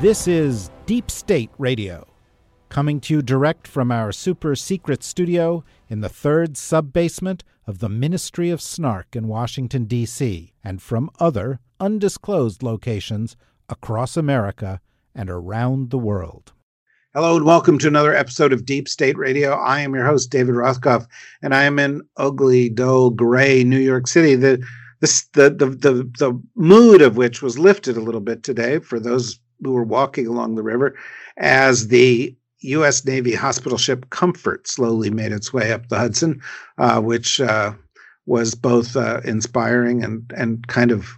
This 0.00 0.28
is 0.28 0.70
Deep 0.86 1.10
State 1.10 1.50
Radio, 1.58 2.06
coming 2.68 3.00
to 3.00 3.14
you 3.14 3.20
direct 3.20 3.66
from 3.66 3.90
our 3.90 4.12
super 4.12 4.54
secret 4.54 5.02
studio 5.02 5.64
in 5.88 6.02
the 6.02 6.08
third 6.08 6.56
sub 6.56 6.92
basement 6.92 7.42
of 7.66 7.80
the 7.80 7.88
Ministry 7.88 8.50
of 8.50 8.62
Snark 8.62 9.16
in 9.16 9.26
Washington, 9.26 9.86
D.C., 9.86 10.52
and 10.62 10.80
from 10.80 11.10
other 11.18 11.58
undisclosed 11.80 12.62
locations 12.62 13.36
across 13.68 14.16
America 14.16 14.80
and 15.16 15.28
around 15.28 15.90
the 15.90 15.98
world. 15.98 16.52
Hello 17.12 17.34
and 17.34 17.44
welcome 17.44 17.76
to 17.78 17.88
another 17.88 18.14
episode 18.14 18.52
of 18.52 18.64
Deep 18.64 18.86
State 18.86 19.18
Radio. 19.18 19.50
I 19.54 19.80
am 19.80 19.96
your 19.96 20.06
host, 20.06 20.30
David 20.30 20.54
Rothkopf, 20.54 21.08
and 21.42 21.52
I 21.52 21.64
am 21.64 21.80
in 21.80 22.02
ugly, 22.16 22.68
dull, 22.68 23.10
gray 23.10 23.64
New 23.64 23.80
York 23.80 24.06
City. 24.06 24.36
The, 24.36 24.64
the, 25.00 25.24
the, 25.32 25.50
the, 25.50 25.66
the, 25.66 25.92
the 26.20 26.42
mood 26.54 27.02
of 27.02 27.16
which 27.16 27.42
was 27.42 27.58
lifted 27.58 27.96
a 27.96 28.02
little 28.02 28.20
bit 28.20 28.44
today 28.44 28.78
for 28.78 29.00
those 29.00 29.40
who 29.62 29.72
were 29.72 29.84
walking 29.84 30.26
along 30.26 30.54
the 30.54 30.62
river 30.62 30.94
as 31.36 31.88
the 31.88 32.34
U.S. 32.60 33.04
Navy 33.04 33.34
hospital 33.34 33.78
ship 33.78 34.10
Comfort 34.10 34.66
slowly 34.66 35.10
made 35.10 35.32
its 35.32 35.52
way 35.52 35.72
up 35.72 35.88
the 35.88 35.98
Hudson, 35.98 36.40
uh, 36.78 37.00
which 37.00 37.40
uh, 37.40 37.72
was 38.26 38.54
both 38.54 38.96
uh, 38.96 39.20
inspiring 39.24 40.02
and 40.02 40.30
and 40.36 40.66
kind 40.66 40.90
of 40.90 41.16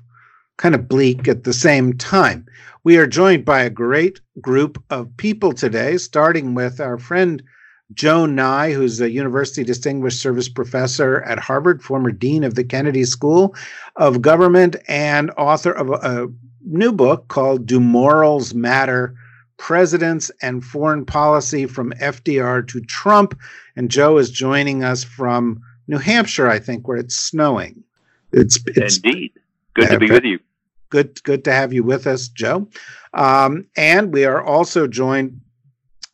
kind 0.59 0.75
of 0.75 0.89
bleak 0.89 1.27
at 1.27 1.45
the 1.45 1.55
same 1.55 1.97
time. 1.97 2.47
We 2.85 2.99
are 2.99 3.07
joined 3.07 3.45
by 3.45 3.63
a 3.63 3.71
great 3.71 4.21
group 4.41 4.83
of 4.91 5.17
people 5.17 5.53
today, 5.53 5.97
starting 5.97 6.55
with 6.55 6.81
our 6.81 6.99
friend 6.99 7.43
Joe 7.95 8.27
Nye, 8.27 8.73
who's 8.73 9.01
a 9.01 9.11
University 9.11 9.65
Distinguished 9.65 10.21
Service 10.21 10.49
Professor 10.49 11.23
at 11.23 11.39
Harvard, 11.39 11.83
former 11.83 12.13
Dean 12.13 12.45
of 12.45 12.55
the 12.55 12.65
Kennedy 12.65 13.05
School 13.05 13.55
of 13.97 14.23
Government, 14.23 14.77
and 14.87 15.31
author 15.37 15.73
of 15.73 15.89
a, 15.89 15.95
a 15.95 16.29
new 16.65 16.93
book 16.93 17.29
called 17.29 17.67
Do 17.67 17.81
Morals 17.81 18.55
Matter? 18.55 19.15
Presidents 19.57 20.31
and 20.41 20.65
Foreign 20.65 21.05
Policy 21.05 21.67
from 21.67 21.93
FDR 21.93 22.67
to 22.69 22.81
Trump. 22.81 23.39
And 23.77 23.91
Joe 23.91 24.17
is 24.17 24.31
joining 24.31 24.83
us 24.83 25.05
from 25.05 25.61
New 25.87 25.99
Hampshire, 25.99 26.49
I 26.49 26.59
think, 26.59 26.89
where 26.89 26.97
it's 26.97 27.15
snowing. 27.15 27.85
It's, 28.33 28.59
it's 28.67 28.97
indeed 28.97 29.33
good 29.75 29.91
to 29.91 29.99
be 29.99 30.11
with 30.11 30.25
you. 30.25 30.39
Good, 30.89 31.23
good 31.25 31.45
to 31.45 31.53
have 31.53 31.73
you 31.73 31.85
with 31.85 32.07
us, 32.07 32.29
Joe. 32.29 32.69
Um, 33.13 33.67
and 33.77 34.13
we 34.13 34.25
are 34.25 34.43
also 34.43 34.87
joined 34.87 35.41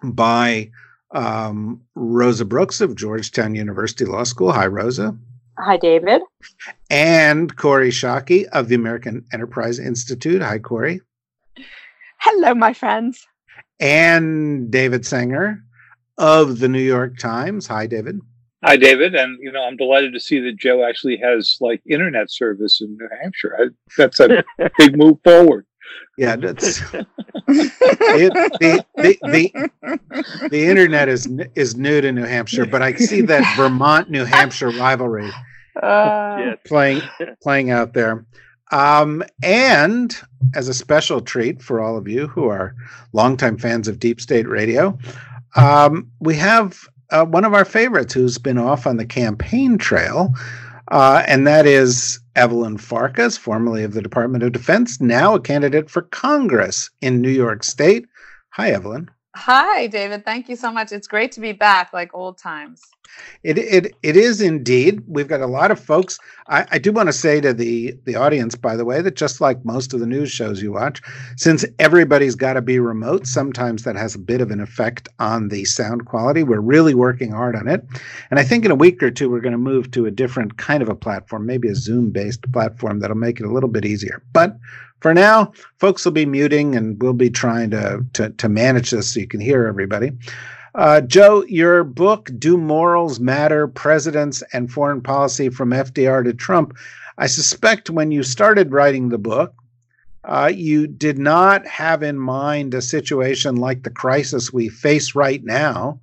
by 0.02 0.70
um, 1.12 1.80
Rosa 1.94 2.44
Brooks 2.44 2.80
of 2.80 2.96
Georgetown 2.96 3.54
University 3.54 4.04
Law 4.04 4.24
School. 4.24 4.52
Hi, 4.52 4.66
Rosa. 4.66 5.16
Hi, 5.58 5.76
David. 5.76 6.22
And 6.90 7.56
Corey 7.56 7.90
Schake 7.90 8.46
of 8.52 8.68
the 8.68 8.74
American 8.74 9.24
Enterprise 9.32 9.78
Institute. 9.78 10.42
Hi, 10.42 10.58
Corey. 10.58 11.00
Hello, 12.18 12.54
my 12.54 12.72
friends. 12.72 13.26
And 13.80 14.70
David 14.70 15.06
Sanger 15.06 15.62
of 16.18 16.58
the 16.58 16.68
New 16.68 16.80
York 16.80 17.18
Times. 17.18 17.66
Hi, 17.66 17.86
David. 17.86 18.20
Hi, 18.64 18.76
David. 18.76 19.14
And, 19.14 19.38
you 19.40 19.52
know, 19.52 19.62
I'm 19.62 19.76
delighted 19.76 20.12
to 20.12 20.20
see 20.20 20.40
that 20.40 20.56
Joe 20.56 20.86
actually 20.86 21.16
has 21.18 21.56
like 21.60 21.80
internet 21.88 22.30
service 22.30 22.80
in 22.80 22.96
New 22.96 23.08
Hampshire. 23.22 23.56
I, 23.58 23.66
that's 23.96 24.20
a 24.20 24.44
big 24.78 24.96
move 24.96 25.18
forward. 25.24 25.66
Yeah, 26.18 26.36
that's 26.36 26.80
it, 26.92 27.06
the, 27.46 28.84
the, 28.96 29.18
the, 29.22 30.48
the 30.50 30.66
internet 30.66 31.08
is 31.08 31.28
is 31.54 31.76
new 31.76 32.00
to 32.00 32.10
New 32.10 32.24
Hampshire, 32.24 32.66
but 32.66 32.82
I 32.82 32.94
see 32.94 33.20
that 33.22 33.54
Vermont 33.56 34.10
New 34.10 34.24
Hampshire 34.24 34.70
rivalry 34.70 35.30
uh, 35.82 36.56
playing 36.66 37.02
playing 37.42 37.70
out 37.70 37.92
there. 37.92 38.26
Um, 38.72 39.22
and 39.42 40.16
as 40.54 40.68
a 40.68 40.74
special 40.74 41.20
treat 41.20 41.62
for 41.62 41.80
all 41.80 41.96
of 41.96 42.08
you 42.08 42.26
who 42.26 42.46
are 42.46 42.74
longtime 43.12 43.58
fans 43.58 43.86
of 43.86 44.00
Deep 44.00 44.20
State 44.20 44.48
Radio, 44.48 44.98
um, 45.54 46.10
we 46.20 46.34
have 46.34 46.80
uh, 47.10 47.24
one 47.24 47.44
of 47.44 47.54
our 47.54 47.64
favorites 47.64 48.12
who's 48.12 48.38
been 48.38 48.58
off 48.58 48.86
on 48.86 48.96
the 48.96 49.06
campaign 49.06 49.78
trail, 49.78 50.34
uh, 50.90 51.22
and 51.28 51.46
that 51.46 51.64
is 51.66 52.18
Evelyn 52.34 52.76
Farkas, 52.76 53.38
formerly 53.38 53.84
of 53.84 53.94
the 53.94 54.02
Department 54.02 54.42
of 54.42 54.52
Defense, 54.52 55.00
now 55.00 55.34
a 55.34 55.40
candidate 55.40 55.88
for 55.88 56.02
Congress 56.02 56.90
in 57.00 57.20
New 57.20 57.30
York 57.30 57.62
State. 57.62 58.06
Hi, 58.50 58.70
Evelyn. 58.70 59.08
Hi, 59.36 59.86
David. 59.86 60.24
Thank 60.24 60.48
you 60.48 60.56
so 60.56 60.72
much. 60.72 60.92
It's 60.92 61.06
great 61.06 61.30
to 61.32 61.40
be 61.40 61.52
back 61.52 61.92
like 61.92 62.14
old 62.14 62.38
times. 62.38 62.80
It 63.42 63.58
it 63.58 63.94
it 64.02 64.16
is 64.16 64.40
indeed. 64.40 65.02
We've 65.06 65.28
got 65.28 65.42
a 65.42 65.46
lot 65.46 65.70
of 65.70 65.78
folks. 65.78 66.18
I, 66.48 66.66
I 66.70 66.78
do 66.78 66.90
want 66.90 67.10
to 67.10 67.12
say 67.12 67.42
to 67.42 67.52
the 67.52 67.94
the 68.04 68.16
audience, 68.16 68.54
by 68.54 68.76
the 68.76 68.84
way, 68.86 69.02
that 69.02 69.14
just 69.14 69.42
like 69.42 69.62
most 69.62 69.92
of 69.92 70.00
the 70.00 70.06
news 70.06 70.30
shows 70.30 70.62
you 70.62 70.72
watch, 70.72 71.02
since 71.36 71.66
everybody's 71.78 72.34
got 72.34 72.54
to 72.54 72.62
be 72.62 72.78
remote, 72.78 73.26
sometimes 73.26 73.84
that 73.84 73.94
has 73.94 74.14
a 74.14 74.18
bit 74.18 74.40
of 74.40 74.50
an 74.50 74.60
effect 74.60 75.08
on 75.18 75.48
the 75.48 75.66
sound 75.66 76.06
quality. 76.06 76.42
We're 76.42 76.60
really 76.60 76.94
working 76.94 77.32
hard 77.32 77.56
on 77.56 77.68
it, 77.68 77.84
and 78.30 78.40
I 78.40 78.42
think 78.42 78.64
in 78.64 78.70
a 78.70 78.74
week 78.74 79.02
or 79.02 79.10
two 79.10 79.28
we're 79.28 79.40
going 79.40 79.52
to 79.52 79.58
move 79.58 79.90
to 79.90 80.06
a 80.06 80.10
different 80.10 80.56
kind 80.56 80.82
of 80.82 80.88
a 80.88 80.94
platform, 80.94 81.44
maybe 81.44 81.68
a 81.68 81.74
Zoom 81.74 82.10
based 82.10 82.50
platform 82.52 83.00
that'll 83.00 83.16
make 83.16 83.38
it 83.38 83.46
a 83.46 83.52
little 83.52 83.70
bit 83.70 83.84
easier. 83.84 84.22
But 84.32 84.56
for 85.06 85.14
now, 85.14 85.52
folks 85.78 86.04
will 86.04 86.10
be 86.10 86.26
muting, 86.26 86.74
and 86.74 87.00
we'll 87.00 87.12
be 87.12 87.30
trying 87.30 87.70
to 87.70 88.04
to, 88.14 88.30
to 88.30 88.48
manage 88.48 88.90
this 88.90 89.14
so 89.14 89.20
you 89.20 89.28
can 89.28 89.38
hear 89.38 89.68
everybody. 89.68 90.10
Uh, 90.74 91.00
Joe, 91.00 91.44
your 91.44 91.84
book, 91.84 92.28
Do 92.40 92.56
Morals 92.56 93.20
Matter 93.20 93.68
Presidents 93.68 94.42
and 94.52 94.68
Foreign 94.68 95.00
Policy 95.00 95.48
from 95.48 95.70
FDR 95.70 96.24
to 96.24 96.34
Trump, 96.34 96.76
I 97.18 97.28
suspect 97.28 97.88
when 97.88 98.10
you 98.10 98.24
started 98.24 98.72
writing 98.72 99.08
the 99.08 99.16
book, 99.16 99.54
uh, 100.24 100.50
you 100.52 100.88
did 100.88 101.18
not 101.18 101.64
have 101.68 102.02
in 102.02 102.18
mind 102.18 102.74
a 102.74 102.82
situation 102.82 103.54
like 103.54 103.84
the 103.84 103.90
crisis 103.90 104.52
we 104.52 104.68
face 104.68 105.14
right 105.14 105.44
now 105.44 106.00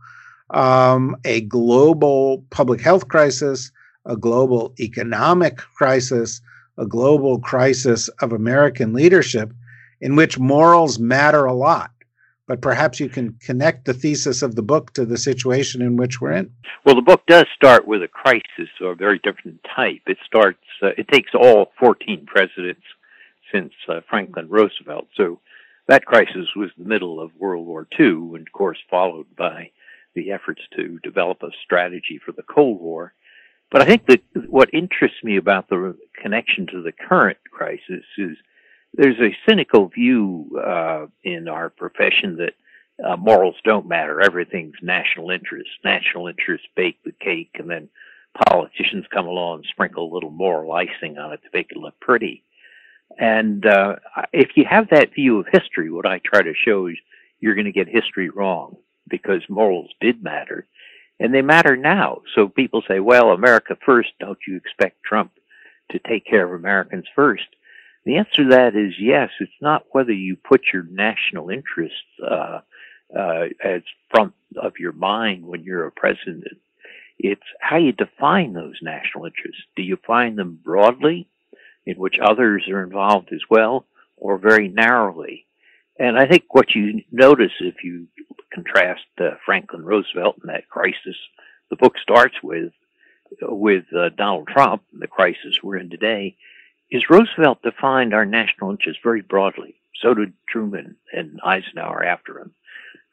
um, 0.52 1.18
a 1.26 1.42
global 1.42 2.46
public 2.52 2.80
health 2.80 3.10
crisis, 3.10 3.70
a 4.06 4.16
global 4.16 4.74
economic 4.80 5.58
crisis, 5.58 6.40
a 6.78 6.86
global 6.86 7.40
crisis 7.40 8.08
of 8.22 8.34
American 8.34 8.94
leadership 8.94 9.52
in 10.02 10.16
which 10.16 10.40
morals 10.40 11.00
matter 11.00 11.46
a 11.46 11.54
lot 11.54 11.92
but 12.48 12.62
perhaps 12.62 13.00
you 13.00 13.10
can 13.10 13.34
connect 13.42 13.86
the 13.86 13.94
thesis 13.94 14.42
of 14.42 14.56
the 14.56 14.62
book 14.62 14.94
to 14.94 15.06
the 15.06 15.18
situation 15.18 15.82
in 15.82 15.96
which 15.96 16.20
we're 16.20 16.32
in. 16.32 16.52
Well, 16.86 16.96
the 16.96 17.02
book 17.02 17.26
does 17.26 17.46
start 17.56 17.88
with 17.88 18.04
a 18.04 18.08
crisis 18.08 18.70
of 18.82 18.88
a 18.88 18.96
very 18.96 19.20
different 19.20 19.62
type. 19.76 20.02
It 20.08 20.18
starts, 20.26 20.60
uh, 20.82 20.90
it 20.98 21.08
takes 21.08 21.32
all 21.34 21.72
14 21.80 22.26
presidents 22.26 22.84
since 23.52 23.74
uh, 23.88 24.02
Franklin 24.10 24.50
Roosevelt. 24.50 25.08
So 25.16 25.40
that 25.88 26.06
crisis 26.06 26.48
was 26.56 26.72
the 26.78 26.86
middle 26.86 27.22
of 27.22 27.32
World 27.40 27.66
War 27.66 27.88
II, 27.98 28.36
and 28.36 28.48
of 28.48 28.52
course, 28.52 28.80
followed 28.90 29.28
by 29.38 29.72
the 30.16 30.32
efforts 30.32 30.62
to 30.76 31.00
develop 31.00 31.42
a 31.44 31.50
strategy 31.64 32.20
for 32.24 32.34
the 32.34 32.44
Cold 32.44 32.82
War. 32.82 33.14
But 33.74 33.82
I 33.82 33.86
think 33.86 34.06
that 34.06 34.22
what 34.52 34.72
interests 34.72 35.24
me 35.24 35.36
about 35.36 35.68
the 35.68 35.98
connection 36.22 36.68
to 36.68 36.84
the 36.84 36.92
current 36.92 37.40
crisis 37.52 38.04
is 38.20 38.38
there's 38.94 39.20
a 39.20 39.36
cynical 39.50 39.88
view 39.88 40.62
uh, 40.64 41.08
in 41.24 41.48
our 41.48 41.72
profession 41.72 42.38
that 42.38 42.54
uh, 43.04 43.18
morals 43.18 43.56
don't 43.66 43.88
matter. 43.88 44.22
Everything's 44.22 44.76
national 44.84 45.32
interest. 45.32 45.72
National 45.84 46.28
interest 46.28 46.66
bake 46.76 47.00
the 47.04 47.14
cake, 47.14 47.50
and 47.56 47.68
then 47.68 47.90
politicians 48.48 49.06
come 49.12 49.26
along 49.26 49.58
and 49.58 49.66
sprinkle 49.72 50.12
a 50.12 50.14
little 50.14 50.30
moral 50.30 50.72
icing 50.74 51.18
on 51.18 51.34
it 51.34 51.42
to 51.42 51.50
make 51.52 51.72
it 51.72 51.78
look 51.78 52.00
pretty. 52.00 52.44
And 53.18 53.66
uh, 53.66 53.96
if 54.34 54.52
you 54.56 54.66
have 54.70 54.90
that 54.92 55.16
view 55.16 55.40
of 55.40 55.48
history, 55.52 55.90
what 55.90 56.06
I 56.06 56.20
try 56.20 56.44
to 56.44 56.54
show 56.54 56.86
is 56.86 56.96
you're 57.40 57.56
going 57.56 57.66
to 57.66 57.72
get 57.72 57.88
history 57.88 58.30
wrong 58.30 58.78
because 59.10 59.42
morals 59.50 59.90
did 60.00 60.24
matter, 60.24 60.68
and 61.24 61.34
they 61.34 61.42
matter 61.42 61.78
now. 61.78 62.22
So 62.36 62.50
people 62.50 62.84
say, 62.86 63.00
"Well, 63.00 63.32
America 63.32 63.78
first." 63.86 64.10
Don't 64.20 64.46
you 64.46 64.58
expect 64.58 65.04
Trump 65.04 65.32
to 65.92 66.00
take 66.00 66.26
care 66.26 66.46
of 66.46 66.60
Americans 66.60 67.06
first? 67.16 67.48
The 68.04 68.18
answer 68.18 68.44
to 68.44 68.50
that 68.50 68.76
is 68.76 68.94
yes. 69.00 69.30
It's 69.40 69.62
not 69.62 69.86
whether 69.92 70.12
you 70.12 70.36
put 70.36 70.74
your 70.74 70.84
national 70.84 71.50
interests 71.50 71.98
uh, 72.22 72.60
uh, 73.18 73.46
as 73.64 73.84
front 74.12 74.34
of 74.58 74.74
your 74.80 74.92
mind 74.92 75.46
when 75.46 75.64
you're 75.64 75.88
a 75.88 75.92
president. 75.92 76.44
It's 77.18 77.50
how 77.62 77.78
you 77.78 77.94
define 77.94 78.52
those 78.52 78.78
national 78.82 79.26
interests. 79.26 79.64
Do 79.78 79.84
you 79.84 79.98
find 80.06 80.38
them 80.38 80.60
broadly, 80.62 81.30
in 81.86 81.96
which 81.96 82.20
others 82.20 82.68
are 82.68 82.84
involved 82.84 83.32
as 83.32 83.44
well, 83.50 83.86
or 84.18 84.38
very 84.38 84.68
narrowly? 84.68 85.46
And 85.98 86.18
I 86.18 86.26
think 86.28 86.54
what 86.54 86.76
you 86.76 87.04
notice 87.12 87.54
if 87.62 87.82
you 87.82 88.08
contrast 88.54 89.06
uh, 89.20 89.32
Franklin 89.46 89.84
Roosevelt 89.84 90.38
and 90.42 90.50
that 90.50 90.70
crisis 90.70 91.16
the 91.70 91.76
book 91.76 91.98
starts 91.98 92.36
with, 92.44 92.72
with 93.42 93.86
uh, 93.98 94.10
Donald 94.16 94.48
Trump, 94.48 94.84
and 94.92 95.02
the 95.02 95.08
crisis 95.08 95.58
we're 95.64 95.78
in 95.78 95.90
today, 95.90 96.36
is 96.92 97.10
Roosevelt 97.10 97.64
defined 97.64 98.14
our 98.14 98.26
national 98.26 98.70
interest 98.70 99.00
very 99.04 99.22
broadly. 99.22 99.76
So 100.02 100.14
did 100.14 100.34
Truman 100.48 100.98
and 101.12 101.40
Eisenhower 101.44 102.04
after 102.04 102.40
him. 102.40 102.54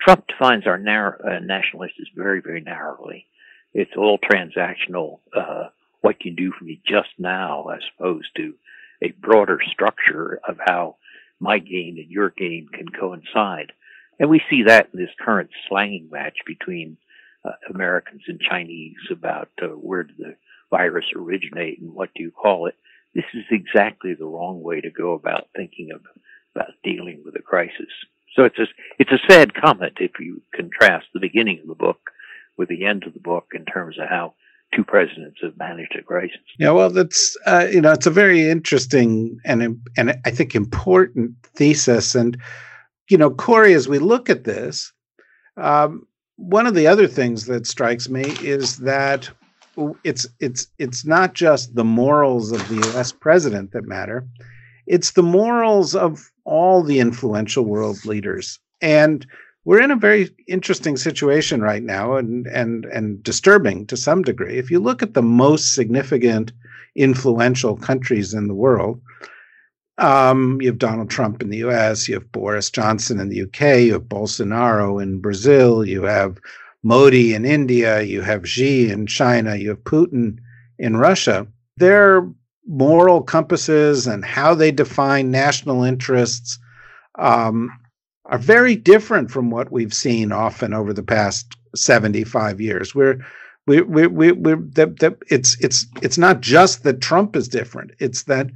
Trump 0.01 0.27
defines 0.27 0.67
our 0.67 0.79
narrow, 0.79 1.17
uh, 1.25 1.39
national 1.39 1.85
interest 1.85 2.11
very, 2.15 2.41
very 2.43 2.61
narrowly. 2.61 3.27
It's 3.73 3.97
all 3.97 4.19
transactional, 4.19 5.21
uh, 5.35 5.69
what 6.03 6.25
you 6.25 6.33
do 6.33 6.53
for 6.53 6.65
me 6.65 6.81
just 6.87 7.11
now, 7.19 7.69
as 7.69 7.83
opposed 7.97 8.29
to 8.37 8.55
a 9.03 9.13
broader 9.13 9.61
structure 9.73 10.41
of 10.47 10.59
how 10.67 10.97
my 11.39 11.59
gain 11.59 11.97
and 11.99 12.11
your 12.11 12.31
gain 12.31 12.69
can 12.73 12.89
coincide. 12.89 13.73
And 14.21 14.29
we 14.29 14.43
see 14.51 14.65
that 14.65 14.91
in 14.93 15.01
this 15.01 15.11
current 15.19 15.51
slanging 15.69 16.09
match 16.13 16.37
between 16.47 16.99
uh, 17.45 17.53
Americans 17.75 18.23
and 18.29 18.39
Chinese 18.39 18.99
about 19.11 19.49
uh, 19.63 19.69
where 19.69 20.05
did 20.05 20.19
the 20.19 20.37
virus 20.71 21.07
originate 21.17 21.81
and 21.81 21.93
what 21.93 22.11
do 22.15 22.23
you 22.23 22.31
call 22.31 22.67
it. 22.67 22.77
This 23.15 23.25
is 23.35 23.45
exactly 23.51 24.15
the 24.15 24.27
wrong 24.27 24.63
way 24.63 24.83
to 24.83 24.91
go 24.91 25.15
about 25.15 25.49
thinking 25.57 25.91
of 25.93 26.03
about 26.55 26.73
dealing 26.85 27.23
with 27.25 27.35
a 27.37 27.43
crisis. 27.43 27.89
So 28.37 28.45
it's 28.45 28.59
a, 28.59 28.67
it's 28.99 29.11
a 29.11 29.33
sad 29.33 29.55
comment 29.55 29.95
if 30.01 30.13
you 30.21 30.43
contrast 30.55 31.07
the 31.13 31.21
beginning 31.21 31.61
of 31.61 31.69
the 31.69 31.75
book 31.75 32.11
with 32.57 32.69
the 32.69 32.85
end 32.85 33.05
of 33.05 33.15
the 33.15 33.21
book 33.21 33.49
in 33.55 33.65
terms 33.65 33.99
of 33.99 34.09
how 34.09 34.35
two 34.75 34.85
presidents 34.85 35.39
have 35.43 35.57
managed 35.57 35.97
a 35.99 36.03
crisis. 36.03 36.39
Yeah, 36.59 36.71
well, 36.71 36.91
that's 36.91 37.37
uh, 37.47 37.67
you 37.71 37.81
know, 37.81 37.93
it's 37.93 38.07
a 38.07 38.11
very 38.11 38.49
interesting 38.51 39.39
and 39.45 39.81
and 39.97 40.21
I 40.25 40.31
think 40.31 40.55
important 40.55 41.35
thesis. 41.55 42.15
And 42.15 42.37
you 43.11 43.19
know, 43.19 43.31
Corey, 43.31 43.75
as 43.75 43.89
we 43.89 43.99
look 43.99 44.31
at 44.31 44.45
this, 44.45 44.93
um, 45.57 46.07
one 46.37 46.67
of 46.67 46.75
the 46.75 46.87
other 46.87 47.07
things 47.07 47.47
that 47.47 47.67
strikes 47.67 48.09
me 48.09 48.31
is 48.31 48.79
that 48.79 49.29
it's 50.05 50.27
it's 50.41 50.67
it's 50.79 51.05
not 51.05 51.35
just 51.35 51.75
the 51.75 51.85
morals 51.85 52.53
of 52.53 52.69
the 52.69 52.77
U.S. 52.79 53.13
president 53.13 53.73
that 53.73 53.87
matter; 53.87 54.27
it's 54.87 55.13
the 55.13 55.23
morals 55.23 55.95
of 55.95 56.31
all 56.45 56.83
the 56.83 57.01
influential 57.01 57.65
world 57.65 58.05
leaders. 58.05 58.59
And 58.81 59.27
we're 59.65 59.83
in 59.83 59.91
a 59.91 59.97
very 59.97 60.31
interesting 60.49 60.97
situation 60.97 61.61
right 61.61 61.83
now, 61.83 62.17
and 62.17 62.47
and 62.47 62.85
and 62.87 63.23
disturbing 63.23 63.87
to 63.87 63.97
some 63.97 64.23
degree. 64.23 64.57
If 64.57 64.71
you 64.71 64.81
look 64.81 65.03
at 65.03 65.15
the 65.15 65.23
most 65.23 65.75
significant, 65.75 66.53
influential 66.97 67.77
countries 67.77 68.35
in 68.35 68.49
the 68.49 68.55
world, 68.55 69.01
um, 70.01 70.61
you 70.61 70.69
have 70.69 70.79
Donald 70.79 71.11
Trump 71.11 71.43
in 71.43 71.51
the 71.51 71.59
US, 71.59 72.09
you 72.09 72.15
have 72.15 72.33
Boris 72.33 72.71
Johnson 72.71 73.21
in 73.21 73.29
the 73.29 73.43
UK, 73.43 73.81
you 73.81 73.93
have 73.93 74.05
Bolsonaro 74.05 75.03
in 75.03 75.21
Brazil, 75.21 75.85
you 75.85 76.03
have 76.03 76.39
Modi 76.83 77.35
in 77.35 77.45
India, 77.45 78.01
you 78.01 78.23
have 78.23 78.49
Xi 78.49 78.91
in 78.91 79.07
China, 79.07 79.57
you 79.57 79.69
have 79.69 79.85
Putin 79.85 80.39
in 80.79 80.97
Russia. 80.97 81.47
Their 81.77 82.29
moral 82.67 83.23
compasses 83.23 84.07
and 84.07 84.25
how 84.25 84.55
they 84.55 84.71
define 84.71 85.31
national 85.31 85.85
interests 85.85 86.59
um, 87.19 87.71
are 88.27 88.39
very 88.39 88.77
different 88.77 89.31
from 89.31 89.51
what 89.51 89.71
we've 89.71 89.95
seen 89.95 90.33
often 90.33 90.73
over 90.73 90.93
the 90.93 91.03
past 91.03 91.57
75 91.75 92.61
years. 92.61 92.95
We're 92.95 93.25
we 93.67 93.83
we 93.83 94.07
we 94.07 94.33
we 94.33 94.55
that, 94.55 94.99
that 95.01 95.19
it's 95.29 95.63
it's 95.63 95.87
it's 96.01 96.17
not 96.17 96.41
just 96.41 96.83
that 96.85 97.03
Trump 97.03 97.37
is 97.37 97.49
different. 97.49 97.91
It's 97.99 98.23
that 98.25 98.49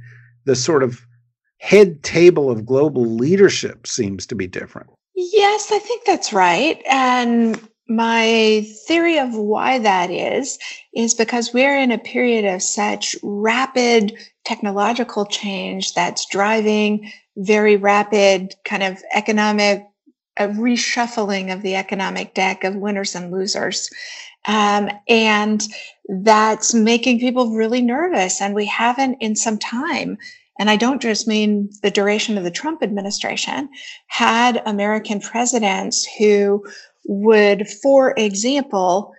the 0.45 0.55
sort 0.55 0.81
of 0.81 1.05
head 1.57 2.03
table 2.03 2.49
of 2.49 2.65
global 2.65 3.05
leadership 3.05 3.87
seems 3.87 4.25
to 4.27 4.35
be 4.35 4.47
different. 4.47 4.89
Yes, 5.15 5.71
I 5.71 5.79
think 5.79 6.05
that's 6.05 6.33
right. 6.33 6.81
And 6.89 7.59
my 7.87 8.65
theory 8.87 9.19
of 9.19 9.35
why 9.35 9.79
that 9.79 10.09
is, 10.09 10.57
is 10.93 11.13
because 11.13 11.53
we're 11.53 11.77
in 11.77 11.91
a 11.91 11.97
period 11.97 12.45
of 12.45 12.61
such 12.61 13.15
rapid 13.21 14.17
technological 14.43 15.25
change 15.25 15.93
that's 15.93 16.25
driving 16.25 17.11
very 17.37 17.75
rapid 17.75 18.55
kind 18.63 18.83
of 18.83 19.01
economic 19.13 19.85
a 20.37 20.47
reshuffling 20.49 21.53
of 21.53 21.61
the 21.61 21.75
economic 21.75 22.33
deck 22.33 22.65
of 22.65 22.75
winners 22.75 23.15
and 23.15 23.31
losers. 23.31 23.89
Um, 24.45 24.89
and 25.07 25.65
that's 26.09 26.73
making 26.73 27.19
people 27.19 27.55
really 27.55 27.81
nervous. 27.81 28.41
And 28.41 28.53
we 28.53 28.65
haven't 28.65 29.15
in 29.21 29.35
some 29.35 29.57
time 29.57 30.17
and 30.59 30.69
I 30.69 30.75
don't 30.75 31.01
just 31.01 31.27
mean 31.27 31.69
the 31.83 31.91
duration 31.91 32.37
of 32.37 32.43
the 32.43 32.51
Trump 32.51 32.81
administration, 32.81 33.69
had 34.07 34.61
American 34.65 35.19
presidents 35.19 36.07
who 36.17 36.65
would, 37.05 37.67
for 37.67 38.13
example, 38.17 39.13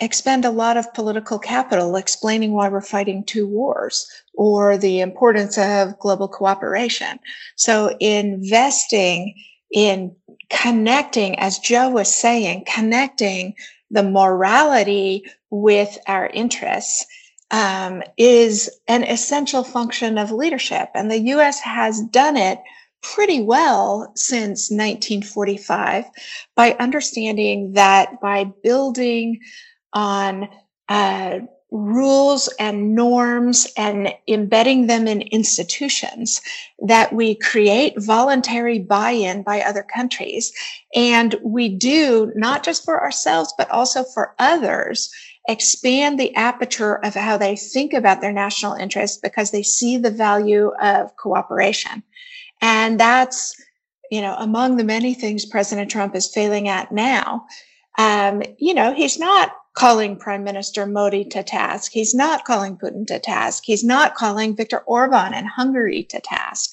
expend 0.00 0.44
a 0.44 0.50
lot 0.50 0.76
of 0.76 0.92
political 0.92 1.38
capital 1.38 1.96
explaining 1.96 2.52
why 2.52 2.68
we're 2.68 2.80
fighting 2.80 3.24
two 3.24 3.46
wars 3.46 4.06
or 4.34 4.76
the 4.76 5.00
importance 5.00 5.56
of 5.56 5.98
global 6.00 6.26
cooperation. 6.26 7.18
So 7.56 7.96
investing 8.00 9.34
in 9.70 10.14
connecting, 10.50 11.38
as 11.38 11.58
Joe 11.58 11.88
was 11.88 12.12
saying, 12.12 12.64
connecting 12.66 13.54
the 13.90 14.02
morality 14.02 15.24
with 15.50 15.98
our 16.08 16.26
interests 16.26 17.06
um, 17.54 18.02
is 18.16 18.68
an 18.88 19.04
essential 19.04 19.62
function 19.62 20.18
of 20.18 20.32
leadership. 20.32 20.88
And 20.92 21.08
the 21.08 21.20
US 21.20 21.60
has 21.60 22.00
done 22.00 22.36
it 22.36 22.58
pretty 23.00 23.40
well 23.42 24.10
since 24.16 24.72
1945 24.72 26.06
by 26.56 26.72
understanding 26.80 27.74
that 27.74 28.20
by 28.20 28.50
building 28.64 29.38
on 29.92 30.48
uh, 30.88 31.38
rules 31.70 32.52
and 32.58 32.96
norms 32.96 33.68
and 33.76 34.12
embedding 34.26 34.88
them 34.88 35.06
in 35.06 35.20
institutions 35.20 36.40
that 36.80 37.12
we 37.12 37.36
create 37.36 37.94
voluntary 38.02 38.80
buy-in 38.80 39.42
by 39.44 39.60
other 39.60 39.82
countries 39.82 40.52
and 40.94 41.36
we 41.42 41.68
do 41.68 42.32
not 42.36 42.62
just 42.62 42.84
for 42.84 43.02
ourselves 43.02 43.52
but 43.58 43.68
also 43.70 44.04
for 44.04 44.34
others 44.38 45.10
expand 45.48 46.18
the 46.18 46.34
aperture 46.34 46.96
of 47.04 47.14
how 47.14 47.36
they 47.36 47.56
think 47.56 47.92
about 47.92 48.20
their 48.20 48.32
national 48.32 48.74
interests 48.74 49.18
because 49.22 49.50
they 49.50 49.62
see 49.62 49.96
the 49.96 50.10
value 50.10 50.72
of 50.80 51.16
cooperation. 51.16 52.02
And 52.62 52.98
that's, 52.98 53.54
you 54.10 54.20
know, 54.20 54.34
among 54.38 54.76
the 54.76 54.84
many 54.84 55.12
things 55.12 55.44
President 55.44 55.90
Trump 55.90 56.14
is 56.14 56.32
failing 56.32 56.68
at 56.68 56.92
now. 56.92 57.44
Um, 57.98 58.42
you 58.58 58.74
know, 58.74 58.94
he's 58.94 59.18
not 59.18 59.52
calling 59.74 60.16
Prime 60.16 60.44
Minister 60.44 60.86
Modi 60.86 61.24
to 61.26 61.42
task. 61.42 61.90
He's 61.92 62.14
not 62.14 62.44
calling 62.44 62.76
Putin 62.76 63.06
to 63.08 63.18
task. 63.18 63.64
He's 63.66 63.84
not 63.84 64.14
calling 64.14 64.56
Viktor 64.56 64.78
Orban 64.86 65.34
in 65.34 65.44
Hungary 65.44 66.04
to 66.04 66.20
task. 66.20 66.70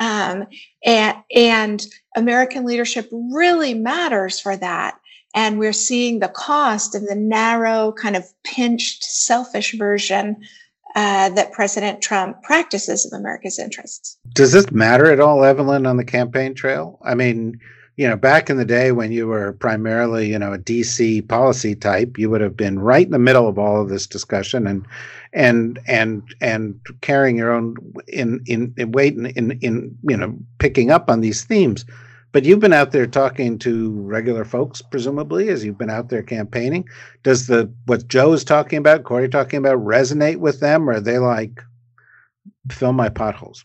Um, 0.00 0.46
and, 0.84 1.18
and 1.34 1.86
American 2.16 2.64
leadership 2.64 3.08
really 3.12 3.74
matters 3.74 4.40
for 4.40 4.56
that. 4.56 4.98
And 5.34 5.58
we're 5.58 5.72
seeing 5.72 6.18
the 6.18 6.28
cost 6.28 6.94
of 6.94 7.06
the 7.06 7.14
narrow, 7.14 7.92
kind 7.92 8.16
of 8.16 8.24
pinched, 8.44 9.04
selfish 9.04 9.76
version 9.78 10.36
uh, 10.96 11.28
that 11.30 11.52
President 11.52 12.02
Trump 12.02 12.42
practices 12.42 13.06
of 13.06 13.18
America's 13.18 13.58
interests. 13.58 14.18
Does 14.34 14.52
this 14.52 14.70
matter 14.72 15.10
at 15.10 15.20
all, 15.20 15.44
Evelyn, 15.44 15.86
on 15.86 15.96
the 15.96 16.04
campaign 16.04 16.54
trail? 16.54 16.98
I 17.02 17.14
mean, 17.14 17.60
you 17.96 18.08
know, 18.08 18.16
back 18.16 18.48
in 18.48 18.56
the 18.56 18.64
day 18.64 18.92
when 18.92 19.12
you 19.12 19.26
were 19.26 19.52
primarily, 19.52 20.30
you 20.30 20.38
know, 20.38 20.52
a 20.52 20.58
DC 20.58 21.28
policy 21.28 21.74
type, 21.74 22.18
you 22.18 22.30
would 22.30 22.40
have 22.40 22.56
been 22.56 22.78
right 22.78 23.04
in 23.04 23.12
the 23.12 23.18
middle 23.18 23.46
of 23.46 23.58
all 23.58 23.80
of 23.80 23.88
this 23.88 24.06
discussion 24.06 24.66
and 24.66 24.86
and 25.32 25.78
and 25.86 26.22
and 26.40 26.80
carrying 27.02 27.36
your 27.36 27.52
own 27.52 27.76
in 28.08 28.42
in, 28.46 28.74
in 28.76 28.92
weight 28.92 29.14
in, 29.14 29.26
in 29.26 29.52
in 29.60 29.98
you 30.08 30.16
know 30.16 30.34
picking 30.58 30.90
up 30.90 31.10
on 31.10 31.20
these 31.20 31.44
themes. 31.44 31.84
But 32.32 32.44
you've 32.44 32.60
been 32.60 32.72
out 32.72 32.92
there 32.92 33.06
talking 33.06 33.58
to 33.60 33.90
regular 34.02 34.44
folks, 34.44 34.80
presumably, 34.82 35.48
as 35.48 35.64
you've 35.64 35.78
been 35.78 35.90
out 35.90 36.10
there 36.10 36.22
campaigning. 36.22 36.88
Does 37.22 37.46
the 37.46 37.72
what 37.86 38.06
Joe 38.06 38.32
is 38.32 38.44
talking 38.44 38.78
about, 38.78 39.04
Corey 39.04 39.28
talking 39.28 39.58
about, 39.58 39.84
resonate 39.84 40.36
with 40.36 40.60
them, 40.60 40.88
or 40.88 40.94
are 40.94 41.00
they 41.00 41.18
like, 41.18 41.60
fill 42.70 42.92
my 42.92 43.08
potholes? 43.08 43.64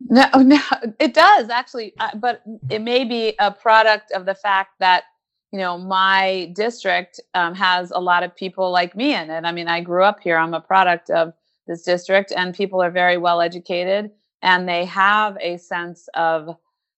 No, 0.00 0.26
no, 0.36 0.60
it 0.98 1.14
does 1.14 1.50
actually, 1.50 1.94
uh, 2.00 2.16
but 2.16 2.42
it 2.70 2.80
may 2.80 3.04
be 3.04 3.34
a 3.38 3.50
product 3.50 4.12
of 4.12 4.24
the 4.24 4.34
fact 4.34 4.70
that 4.80 5.04
you 5.52 5.58
know 5.58 5.76
my 5.76 6.50
district 6.54 7.20
um, 7.34 7.54
has 7.54 7.90
a 7.90 8.00
lot 8.00 8.22
of 8.22 8.34
people 8.34 8.70
like 8.70 8.96
me 8.96 9.14
in 9.14 9.30
it. 9.30 9.44
I 9.44 9.52
mean, 9.52 9.68
I 9.68 9.80
grew 9.80 10.02
up 10.02 10.20
here. 10.20 10.38
I'm 10.38 10.54
a 10.54 10.60
product 10.60 11.10
of 11.10 11.34
this 11.66 11.82
district, 11.82 12.32
and 12.34 12.54
people 12.54 12.82
are 12.82 12.90
very 12.90 13.18
well 13.18 13.42
educated, 13.42 14.10
and 14.40 14.66
they 14.66 14.86
have 14.86 15.36
a 15.40 15.58
sense 15.58 16.08
of 16.14 16.56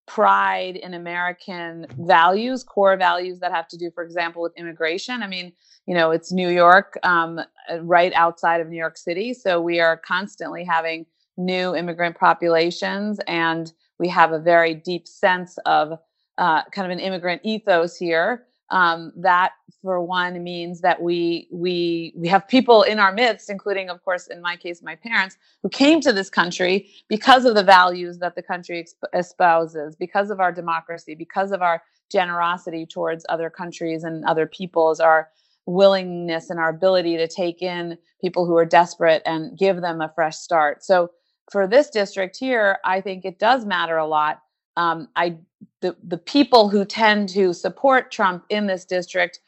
pride 0.09 0.77
in 0.77 0.95
American 0.95 1.87
values, 1.99 2.65
core 2.65 2.97
values 2.97 3.39
that 3.41 3.53
have 3.53 3.69
to 3.69 3.77
do, 3.77 3.91
for 3.91 4.03
example, 4.03 4.43
with 4.43 4.57
immigration. 4.57 5.23
I 5.23 5.29
mean, 5.29 5.53
you 5.87 5.95
know, 5.95 6.11
it's 6.11 6.33
New 6.33 6.49
York, 6.49 6.99
um, 7.03 7.41
right 7.83 8.13
outside 8.15 8.61
of 8.61 8.69
New 8.69 8.77
York 8.77 8.97
City. 8.97 9.33
So 9.35 9.61
we 9.61 9.79
are 9.81 9.97
constantly 9.97 10.65
having 10.65 11.07
new 11.37 11.77
immigrant 11.77 12.19
populations 12.19 13.21
and 13.29 13.73
we 13.99 14.09
have 14.09 14.33
a 14.33 14.39
very 14.39 14.75
deep 14.75 15.07
sense 15.07 15.59
of 15.67 15.99
uh, 16.39 16.63
kind 16.73 16.91
of 16.91 16.91
an 16.91 17.01
immigrant 17.01 17.43
ethos 17.45 17.97
here. 17.97 18.48
Um, 18.71 19.13
that, 19.17 19.53
for 19.83 20.03
one, 20.03 20.43
means 20.43 20.81
that 20.83 21.01
we 21.01 21.49
we 21.51 22.13
we 22.17 22.29
have 22.29 22.47
people 22.47 22.83
in 22.83 22.99
our 22.99 23.13
midst, 23.13 23.49
including, 23.49 23.89
of 23.89 24.05
course, 24.05 24.27
in 24.27 24.43
my 24.43 24.57
case, 24.57 24.83
my 24.83 24.95
parents, 24.95 25.39
who 25.63 25.69
came 25.69 26.01
to 26.03 26.13
this 26.13 26.29
country 26.29 26.91
because 27.09 27.45
of 27.47 27.55
the 27.55 27.63
values 27.63 28.19
that 28.19 28.35
the 28.35 28.43
country 28.43 28.87
espouses, 29.15 29.97
because 29.97 30.31
of 30.31 30.41
our 30.41 30.53
democracy, 30.53 31.15
because 31.15 31.51
of 31.53 31.63
our 31.63 31.83
generosity 32.11 32.85
towards 32.87 33.25
other 33.29 33.51
countries 33.51 34.05
and 34.05 34.25
other 34.25 34.47
peoples, 34.47 35.01
our 35.01 35.31
willingness 35.67 36.51
and 36.51 36.59
our 36.59 36.71
ability 36.71 37.17
to 37.17 37.29
take 37.29 37.63
in 37.63 37.97
people 38.21 38.47
who 38.47 38.57
are 38.57 38.65
desperate 38.65 39.23
and 39.27 39.57
give 39.59 39.81
them 39.81 40.01
a 40.01 40.13
fresh 40.15 40.37
start. 40.37 40.83
So 40.83 41.11
for 41.51 41.67
this 41.67 41.91
district 41.91 42.37
here, 42.39 42.79
I 42.85 43.01
think 43.01 43.25
it 43.25 43.39
does 43.39 43.65
matter 43.65 43.97
a 43.97 44.07
lot. 44.07 44.41
Um, 44.79 45.09
I 45.17 45.37
the 45.81 45.97
the 46.05 46.19
people 46.19 46.69
who 46.69 46.85
tend 46.85 47.29
to 47.31 47.53
support 47.53 48.13
Trump 48.13 48.45
in 48.49 48.67
this 48.67 48.85
district, 48.85 49.41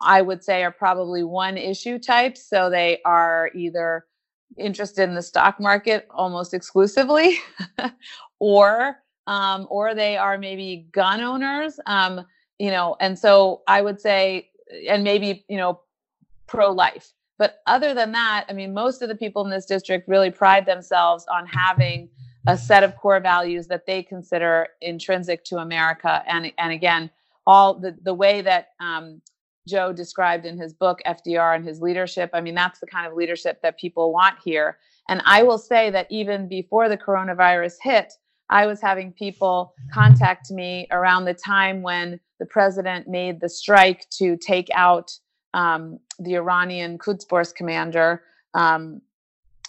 I 0.00 0.22
would 0.22 0.44
say, 0.44 0.62
are 0.62 0.70
probably 0.70 1.24
one 1.24 1.58
issue 1.58 1.98
types. 1.98 2.48
So 2.48 2.70
they 2.70 3.00
are 3.04 3.50
either 3.54 4.06
interested 4.56 5.08
in 5.08 5.14
the 5.16 5.22
stock 5.22 5.58
market 5.58 6.06
almost 6.10 6.54
exclusively, 6.54 7.38
or 8.38 8.98
um, 9.26 9.66
or 9.70 9.94
they 9.94 10.16
are 10.16 10.38
maybe 10.38 10.86
gun 10.92 11.20
owners. 11.20 11.80
Um, 11.86 12.24
you 12.60 12.70
know, 12.70 12.96
and 13.00 13.18
so 13.18 13.62
I 13.66 13.82
would 13.82 14.00
say, 14.00 14.50
and 14.88 15.02
maybe 15.02 15.44
you 15.48 15.56
know, 15.56 15.80
pro 16.46 16.70
life. 16.70 17.12
But 17.38 17.60
other 17.66 17.92
than 17.92 18.12
that, 18.12 18.44
I 18.48 18.52
mean, 18.52 18.72
most 18.72 19.02
of 19.02 19.08
the 19.08 19.16
people 19.16 19.42
in 19.44 19.50
this 19.50 19.66
district 19.66 20.08
really 20.08 20.30
pride 20.30 20.64
themselves 20.64 21.26
on 21.26 21.46
having 21.46 22.08
a 22.46 22.56
set 22.56 22.82
of 22.82 22.96
core 22.96 23.20
values 23.20 23.66
that 23.68 23.86
they 23.86 24.02
consider 24.02 24.68
intrinsic 24.80 25.44
to 25.44 25.58
America. 25.58 26.22
And, 26.26 26.52
and 26.58 26.72
again, 26.72 27.10
all 27.46 27.74
the, 27.74 27.96
the 28.02 28.14
way 28.14 28.40
that 28.42 28.68
um, 28.80 29.20
Joe 29.68 29.92
described 29.92 30.46
in 30.46 30.58
his 30.58 30.72
book, 30.72 31.00
FDR 31.06 31.56
and 31.56 31.66
his 31.66 31.80
leadership, 31.80 32.30
I 32.32 32.40
mean, 32.40 32.54
that's 32.54 32.80
the 32.80 32.86
kind 32.86 33.06
of 33.06 33.14
leadership 33.14 33.60
that 33.62 33.78
people 33.78 34.12
want 34.12 34.36
here. 34.42 34.78
And 35.08 35.22
I 35.24 35.42
will 35.42 35.58
say 35.58 35.90
that 35.90 36.06
even 36.10 36.48
before 36.48 36.88
the 36.88 36.96
coronavirus 36.96 37.74
hit, 37.82 38.12
I 38.48 38.66
was 38.66 38.80
having 38.80 39.12
people 39.12 39.74
contact 39.92 40.50
me 40.50 40.86
around 40.90 41.24
the 41.24 41.34
time 41.34 41.82
when 41.82 42.18
the 42.38 42.46
president 42.46 43.06
made 43.06 43.40
the 43.40 43.48
strike 43.48 44.08
to 44.18 44.36
take 44.36 44.68
out 44.74 45.12
um, 45.54 45.98
the 46.18 46.34
Iranian 46.34 46.98
Quds 46.98 47.24
Force 47.28 47.52
commander. 47.52 48.22
Um, 48.54 49.02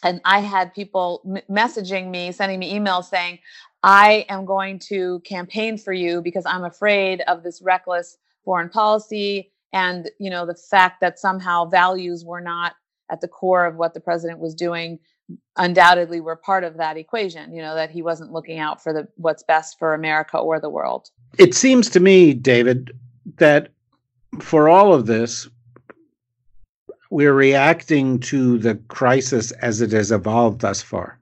and 0.03 0.21
I 0.25 0.39
had 0.39 0.73
people 0.73 1.21
m- 1.25 1.43
messaging 1.49 2.09
me, 2.09 2.31
sending 2.31 2.59
me 2.59 2.73
emails 2.73 3.05
saying, 3.05 3.39
I 3.83 4.25
am 4.29 4.45
going 4.45 4.79
to 4.79 5.19
campaign 5.21 5.77
for 5.77 5.93
you 5.93 6.21
because 6.21 6.45
I'm 6.45 6.63
afraid 6.63 7.21
of 7.21 7.43
this 7.43 7.61
reckless 7.61 8.17
foreign 8.43 8.69
policy 8.69 9.51
and 9.73 10.09
you 10.19 10.29
know 10.29 10.45
the 10.45 10.55
fact 10.55 11.01
that 11.01 11.19
somehow 11.19 11.65
values 11.65 12.25
were 12.25 12.41
not 12.41 12.73
at 13.09 13.21
the 13.21 13.27
core 13.27 13.65
of 13.65 13.75
what 13.75 13.93
the 13.93 13.99
president 13.99 14.39
was 14.39 14.53
doing. 14.55 14.99
Undoubtedly 15.55 16.19
were 16.19 16.35
part 16.35 16.63
of 16.63 16.77
that 16.77 16.97
equation 16.97 17.53
you 17.53 17.61
know 17.61 17.75
that 17.75 17.89
he 17.89 18.01
wasn't 18.01 18.33
looking 18.33 18.59
out 18.59 18.83
for 18.83 18.91
the 18.91 19.07
what's 19.15 19.43
best 19.43 19.79
for 19.79 19.93
america 19.93 20.37
or 20.37 20.59
the 20.59 20.69
world. 20.69 21.09
It 21.37 21.53
seems 21.55 21.89
to 21.91 21.99
me 21.99 22.33
david 22.33 22.91
that 23.37 23.69
for 24.39 24.67
all 24.67 24.93
of 24.93 25.05
this 25.05 25.47
we're 27.11 27.33
reacting 27.33 28.19
to 28.21 28.57
the 28.57 28.75
crisis 28.87 29.51
as 29.51 29.81
it 29.81 29.91
has 29.91 30.11
evolved 30.11 30.61
thus 30.61 30.81
far. 30.81 31.19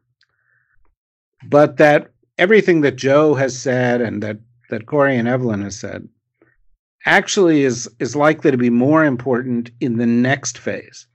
But 1.50 1.78
that 1.78 2.12
everything 2.38 2.82
that 2.82 2.96
Joe 2.96 3.34
has 3.34 3.60
said 3.60 4.00
and 4.00 4.22
that, 4.24 4.38
that 4.70 4.86
Corey 4.86 5.18
and 5.18 5.28
Evelyn 5.28 5.64
has 5.64 5.78
said 5.78 6.08
actually 7.06 7.64
is 7.64 7.90
is 8.00 8.16
likely 8.16 8.52
to 8.52 8.58
be 8.58 8.70
more 8.70 9.04
important 9.04 9.72
in 9.80 9.98
the 9.98 10.06
next 10.06 10.58
phase. 10.58 11.08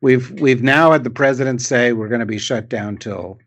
We've 0.00 0.30
we've 0.40 0.62
now 0.62 0.92
had 0.92 1.02
the 1.02 1.10
president 1.10 1.60
say 1.60 1.92
we're 1.92 2.08
going 2.08 2.20
to 2.20 2.26
be 2.26 2.38
shut 2.38 2.68
down 2.68 2.98
till 2.98 3.38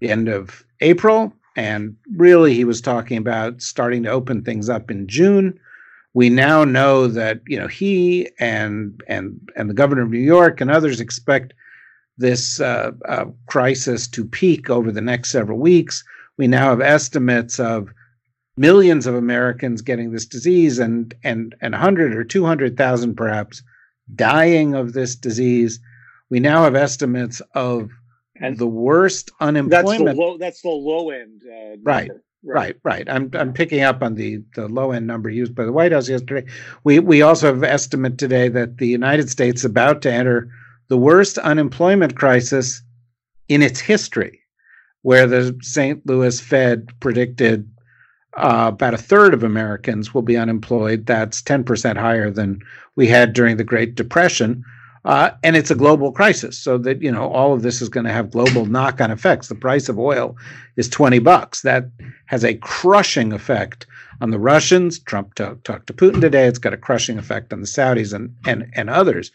the 0.00 0.10
end 0.10 0.28
of 0.28 0.62
April, 0.82 1.32
and 1.56 1.96
really 2.16 2.54
he 2.54 2.64
was 2.64 2.80
talking 2.80 3.16
about 3.16 3.60
starting 3.60 4.04
to 4.04 4.10
open 4.10 4.42
things 4.42 4.68
up 4.68 4.90
in 4.90 5.08
June 5.08 5.58
we 6.16 6.30
now 6.30 6.64
know 6.64 7.08
that 7.08 7.42
you 7.46 7.58
know 7.58 7.66
he 7.66 8.30
and 8.40 9.02
and 9.06 9.50
and 9.54 9.68
the 9.68 9.74
governor 9.74 10.00
of 10.00 10.08
New 10.08 10.18
York 10.18 10.62
and 10.62 10.70
others 10.70 10.98
expect 10.98 11.52
this 12.16 12.58
uh, 12.58 12.92
uh, 13.06 13.26
crisis 13.44 14.08
to 14.08 14.24
peak 14.24 14.70
over 14.70 14.90
the 14.90 15.02
next 15.02 15.30
several 15.30 15.58
weeks. 15.58 16.02
We 16.38 16.46
now 16.46 16.70
have 16.70 16.80
estimates 16.80 17.60
of 17.60 17.90
millions 18.56 19.06
of 19.06 19.14
Americans 19.14 19.82
getting 19.82 20.10
this 20.10 20.24
disease 20.24 20.78
and 20.78 21.12
and 21.22 21.54
and 21.60 21.74
100 21.74 22.16
or 22.16 22.24
200,000 22.24 23.14
perhaps 23.14 23.62
dying 24.14 24.74
of 24.74 24.94
this 24.94 25.16
disease. 25.16 25.80
We 26.30 26.40
now 26.40 26.64
have 26.64 26.74
estimates 26.74 27.42
of 27.54 27.90
and 28.40 28.56
the 28.56 28.66
worst 28.66 29.30
unemployment. 29.40 30.06
That's 30.06 30.16
the 30.16 30.22
low. 30.22 30.38
That's 30.38 30.62
the 30.62 30.70
low 30.70 31.10
end. 31.10 31.42
Uh, 31.44 31.76
right. 31.82 32.10
Right, 32.44 32.76
right. 32.84 33.08
I'm 33.08 33.30
I'm 33.34 33.52
picking 33.52 33.82
up 33.82 34.02
on 34.02 34.14
the 34.14 34.42
the 34.54 34.68
low 34.68 34.92
end 34.92 35.06
number 35.06 35.28
used 35.28 35.54
by 35.54 35.64
the 35.64 35.72
White 35.72 35.92
House 35.92 36.08
yesterday. 36.08 36.48
We 36.84 37.00
we 37.00 37.22
also 37.22 37.48
have 37.52 37.62
estimate 37.64 38.18
today 38.18 38.48
that 38.48 38.78
the 38.78 38.86
United 38.86 39.28
States 39.30 39.62
is 39.62 39.64
about 39.64 40.02
to 40.02 40.12
enter 40.12 40.48
the 40.88 40.96
worst 40.96 41.38
unemployment 41.38 42.16
crisis 42.16 42.82
in 43.48 43.62
its 43.62 43.80
history, 43.80 44.40
where 45.02 45.26
the 45.26 45.58
St. 45.62 46.06
Louis 46.06 46.38
Fed 46.40 46.88
predicted 47.00 47.68
uh, 48.36 48.70
about 48.72 48.94
a 48.94 48.98
third 48.98 49.34
of 49.34 49.42
Americans 49.42 50.12
will 50.12 50.22
be 50.22 50.36
unemployed. 50.36 51.06
That's 51.06 51.42
10% 51.42 51.96
higher 51.96 52.30
than 52.30 52.60
we 52.94 53.06
had 53.06 53.32
during 53.32 53.56
the 53.56 53.64
Great 53.64 53.94
Depression. 53.94 54.62
Uh, 55.06 55.30
and 55.44 55.56
it's 55.56 55.70
a 55.70 55.76
global 55.76 56.10
crisis, 56.10 56.58
so 56.58 56.76
that 56.76 57.00
you 57.00 57.12
know 57.12 57.28
all 57.28 57.54
of 57.54 57.62
this 57.62 57.80
is 57.80 57.88
going 57.88 58.04
to 58.04 58.12
have 58.12 58.32
global 58.32 58.66
knock-on 58.66 59.12
effects. 59.12 59.46
The 59.46 59.54
price 59.54 59.88
of 59.88 60.00
oil 60.00 60.36
is 60.74 60.88
twenty 60.88 61.20
bucks. 61.20 61.62
That 61.62 61.88
has 62.26 62.44
a 62.44 62.54
crushing 62.54 63.32
effect 63.32 63.86
on 64.20 64.32
the 64.32 64.38
Russians. 64.40 64.98
Trump 64.98 65.34
talked 65.34 65.64
talk 65.64 65.86
to 65.86 65.92
Putin 65.92 66.20
today. 66.20 66.46
It's 66.46 66.58
got 66.58 66.72
a 66.72 66.76
crushing 66.76 67.18
effect 67.18 67.52
on 67.52 67.60
the 67.60 67.68
Saudis 67.68 68.12
and 68.12 68.34
and 68.46 68.68
and 68.74 68.90
others. 68.90 69.30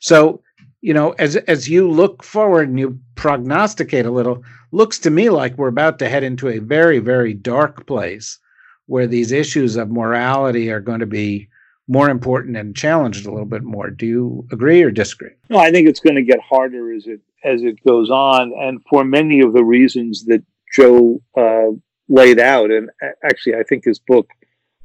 So 0.00 0.42
you 0.80 0.92
know, 0.92 1.12
as 1.12 1.36
as 1.36 1.68
you 1.68 1.88
look 1.88 2.24
forward 2.24 2.68
and 2.68 2.80
you 2.80 2.98
prognosticate 3.14 4.06
a 4.06 4.10
little, 4.10 4.42
looks 4.72 4.98
to 4.98 5.10
me 5.10 5.30
like 5.30 5.56
we're 5.56 5.68
about 5.68 6.00
to 6.00 6.08
head 6.08 6.24
into 6.24 6.48
a 6.48 6.58
very 6.58 6.98
very 6.98 7.32
dark 7.32 7.86
place 7.86 8.40
where 8.86 9.06
these 9.06 9.30
issues 9.30 9.76
of 9.76 9.88
morality 9.88 10.68
are 10.72 10.80
going 10.80 10.98
to 10.98 11.06
be 11.06 11.48
more 11.92 12.08
important 12.08 12.56
and 12.56 12.74
challenged 12.74 13.26
a 13.26 13.30
little 13.30 13.46
bit 13.46 13.62
more. 13.62 13.90
Do 13.90 14.06
you 14.06 14.48
agree 14.50 14.82
or 14.82 14.90
disagree? 14.90 15.32
No, 15.50 15.58
I 15.58 15.70
think 15.70 15.88
it's 15.88 16.00
going 16.00 16.16
to 16.16 16.22
get 16.22 16.40
harder 16.40 16.92
as 16.92 17.06
it 17.06 17.20
as 17.44 17.62
it 17.62 17.82
goes 17.84 18.08
on, 18.10 18.52
and 18.56 18.80
for 18.88 19.04
many 19.04 19.40
of 19.40 19.52
the 19.52 19.64
reasons 19.64 20.24
that 20.26 20.42
Joe 20.74 21.20
uh, 21.36 21.70
laid 22.08 22.38
out. 22.38 22.70
And 22.70 22.88
actually, 23.24 23.56
I 23.56 23.64
think 23.64 23.84
his 23.84 23.98
book, 23.98 24.28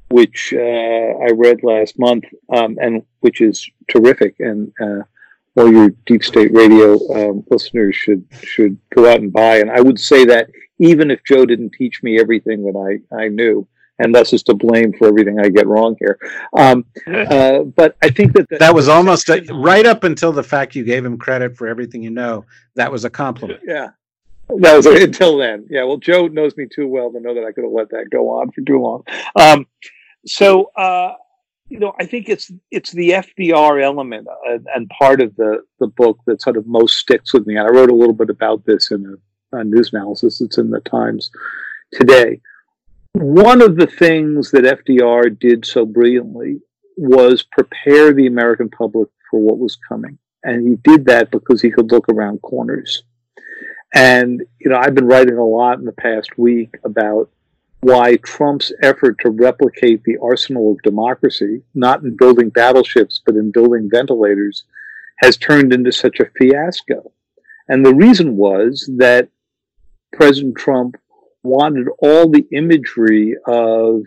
which 0.09 0.53
uh, 0.55 1.11
I 1.25 1.29
read 1.33 1.63
last 1.63 1.97
month, 1.99 2.25
um, 2.53 2.77
and 2.81 3.03
which 3.21 3.41
is 3.41 3.69
terrific, 3.87 4.35
and 4.39 4.71
uh, 4.81 5.03
all 5.55 5.71
your 5.71 5.89
deep 6.05 6.23
state 6.23 6.53
radio 6.53 6.93
um, 7.15 7.43
listeners 7.49 7.95
should 7.95 8.25
should 8.43 8.77
go 8.95 9.09
out 9.09 9.21
and 9.21 9.31
buy. 9.31 9.57
And 9.57 9.71
I 9.71 9.81
would 9.81 9.99
say 9.99 10.25
that 10.25 10.49
even 10.79 11.09
if 11.09 11.23
Joe 11.23 11.45
didn't 11.45 11.73
teach 11.73 12.03
me 12.03 12.19
everything 12.19 12.63
that 12.65 12.77
I 12.77 13.15
I 13.15 13.29
knew 13.29 13.67
and 13.99 14.13
thus 14.13 14.33
is 14.33 14.43
to 14.43 14.53
blame 14.53 14.93
for 14.93 15.07
everything 15.07 15.39
I 15.39 15.49
get 15.49 15.67
wrong 15.67 15.95
here. 15.99 16.19
Um, 16.57 16.85
uh, 17.07 17.59
but 17.63 17.97
I 18.01 18.09
think 18.09 18.33
that 18.33 18.47
the, 18.49 18.57
that 18.57 18.73
was 18.73 18.87
almost 18.87 19.29
a, 19.29 19.41
right 19.53 19.85
up 19.85 20.03
until 20.03 20.31
the 20.31 20.43
fact 20.43 20.75
you 20.75 20.83
gave 20.83 21.05
him 21.05 21.17
credit 21.17 21.57
for 21.57 21.67
everything 21.67 22.03
you 22.03 22.11
know. 22.11 22.45
That 22.75 22.91
was 22.91 23.05
a 23.05 23.09
compliment. 23.09 23.61
Yeah, 23.65 23.89
that 24.57 24.75
was 24.75 24.85
until 24.85 25.37
then. 25.37 25.67
Yeah, 25.69 25.83
well, 25.83 25.97
Joe 25.97 26.27
knows 26.27 26.55
me 26.57 26.67
too 26.67 26.87
well 26.87 27.11
to 27.11 27.19
know 27.19 27.33
that 27.33 27.43
I 27.43 27.51
could 27.51 27.63
have 27.63 27.73
let 27.73 27.89
that 27.89 28.09
go 28.11 28.29
on 28.29 28.51
for 28.51 28.61
too 28.61 28.79
long. 28.79 29.03
Um, 29.35 29.67
so. 30.25 30.71
Uh, 30.75 31.13
you 31.69 31.79
know, 31.79 31.91
I 31.99 32.05
think 32.05 32.29
it's 32.29 32.49
it's 32.71 32.93
the 32.93 33.09
FDR 33.09 33.83
element 33.83 34.25
uh, 34.49 34.59
and 34.73 34.89
part 34.89 35.19
of 35.19 35.35
the 35.35 35.63
the 35.81 35.87
book 35.87 36.17
that 36.25 36.41
sort 36.41 36.55
of 36.55 36.65
most 36.65 36.97
sticks 36.97 37.33
with 37.33 37.45
me. 37.45 37.57
And 37.57 37.67
I 37.67 37.69
wrote 37.69 37.91
a 37.91 37.93
little 37.93 38.13
bit 38.13 38.29
about 38.29 38.65
this 38.65 38.89
in 38.91 39.17
a, 39.51 39.57
a 39.57 39.65
news 39.65 39.91
analysis 39.91 40.39
that's 40.39 40.57
in 40.57 40.69
the 40.69 40.79
Times 40.79 41.29
today 41.91 42.39
one 43.21 43.61
of 43.61 43.75
the 43.77 43.87
things 43.87 44.51
that 44.51 44.63
FDR 44.63 45.37
did 45.39 45.65
so 45.65 45.85
brilliantly 45.85 46.61
was 46.97 47.43
prepare 47.43 48.13
the 48.13 48.27
American 48.27 48.69
public 48.69 49.09
for 49.29 49.39
what 49.39 49.59
was 49.59 49.77
coming. 49.87 50.17
And 50.43 50.67
he 50.67 50.75
did 50.75 51.05
that 51.05 51.31
because 51.31 51.61
he 51.61 51.71
could 51.71 51.91
look 51.91 52.07
around 52.09 52.41
corners. 52.41 53.03
And, 53.93 54.41
you 54.59 54.69
know, 54.69 54.77
I've 54.77 54.95
been 54.95 55.07
writing 55.07 55.37
a 55.37 55.45
lot 55.45 55.79
in 55.79 55.85
the 55.85 55.91
past 55.91 56.37
week 56.37 56.75
about 56.83 57.29
why 57.81 58.17
Trump's 58.17 58.71
effort 58.81 59.17
to 59.19 59.29
replicate 59.29 60.03
the 60.03 60.17
arsenal 60.21 60.71
of 60.71 60.81
democracy, 60.81 61.61
not 61.73 62.03
in 62.03 62.17
building 62.17 62.49
battleships, 62.49 63.21
but 63.25 63.35
in 63.35 63.51
building 63.51 63.89
ventilators, 63.91 64.63
has 65.17 65.37
turned 65.37 65.73
into 65.73 65.91
such 65.91 66.19
a 66.19 66.29
fiasco. 66.37 67.11
And 67.67 67.85
the 67.85 67.93
reason 67.93 68.35
was 68.35 68.89
that 68.97 69.29
President 70.13 70.57
Trump 70.57 70.97
wanted 71.43 71.87
all 71.99 72.29
the 72.29 72.45
imagery 72.51 73.35
of 73.45 74.03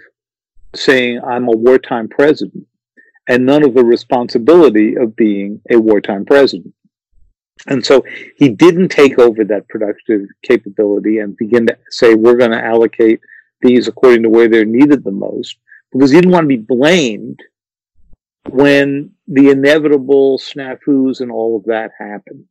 saying, 0.75 1.20
I'm 1.25 1.49
a 1.49 1.56
wartime 1.56 2.08
president, 2.08 2.66
and 3.28 3.46
none 3.46 3.64
of 3.64 3.75
the 3.75 3.84
responsibility 3.84 4.96
of 4.96 5.16
being 5.16 5.60
a 5.70 5.78
wartime 5.78 6.25
president. 6.25 6.75
And 7.66 7.84
so 7.84 8.04
he 8.37 8.49
didn't 8.49 8.88
take 8.88 9.18
over 9.18 9.44
that 9.44 9.68
productive 9.68 10.22
capability 10.42 11.18
and 11.18 11.37
begin 11.37 11.66
to 11.66 11.76
say, 11.90 12.14
we're 12.14 12.37
going 12.37 12.52
to 12.52 12.64
allocate 12.64 13.20
these 13.60 13.87
according 13.88 14.22
to 14.22 14.30
where 14.30 14.49
they're 14.49 14.64
needed 14.64 15.04
the 15.04 15.10
most, 15.10 15.56
because 15.92 16.10
he 16.10 16.16
didn't 16.16 16.32
want 16.32 16.44
to 16.44 16.49
be 16.49 16.56
blamed 16.56 17.38
when 18.49 19.10
the 19.28 19.50
inevitable 19.50 20.38
snafus 20.38 21.20
and 21.20 21.30
all 21.30 21.56
of 21.56 21.64
that 21.64 21.90
happened. 21.99 22.44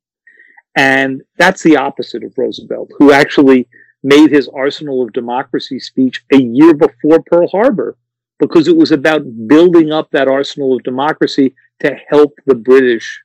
And 0.76 1.24
that's 1.38 1.64
the 1.64 1.78
opposite 1.78 2.24
of 2.24 2.38
Roosevelt, 2.38 2.92
who 3.00 3.12
actually 3.12 3.68
made 4.04 4.32
his 4.32 4.48
Arsenal 4.48 5.04
of 5.04 5.14
Democracy 5.14 5.80
speech 5.80 6.24
a 6.32 6.38
year 6.38 6.74
before 6.74 7.22
Pearl 7.24 7.48
Harbor 7.48 7.98
because 8.40 8.68
it 8.68 8.76
was 8.76 8.92
about 8.92 9.22
building 9.48 9.92
up 9.92 10.10
that 10.12 10.30
arsenal 10.30 10.76
of 10.76 10.84
democracy 10.84 11.54
to 11.82 11.96
help 12.10 12.34
the 12.46 12.56
British 12.56 13.22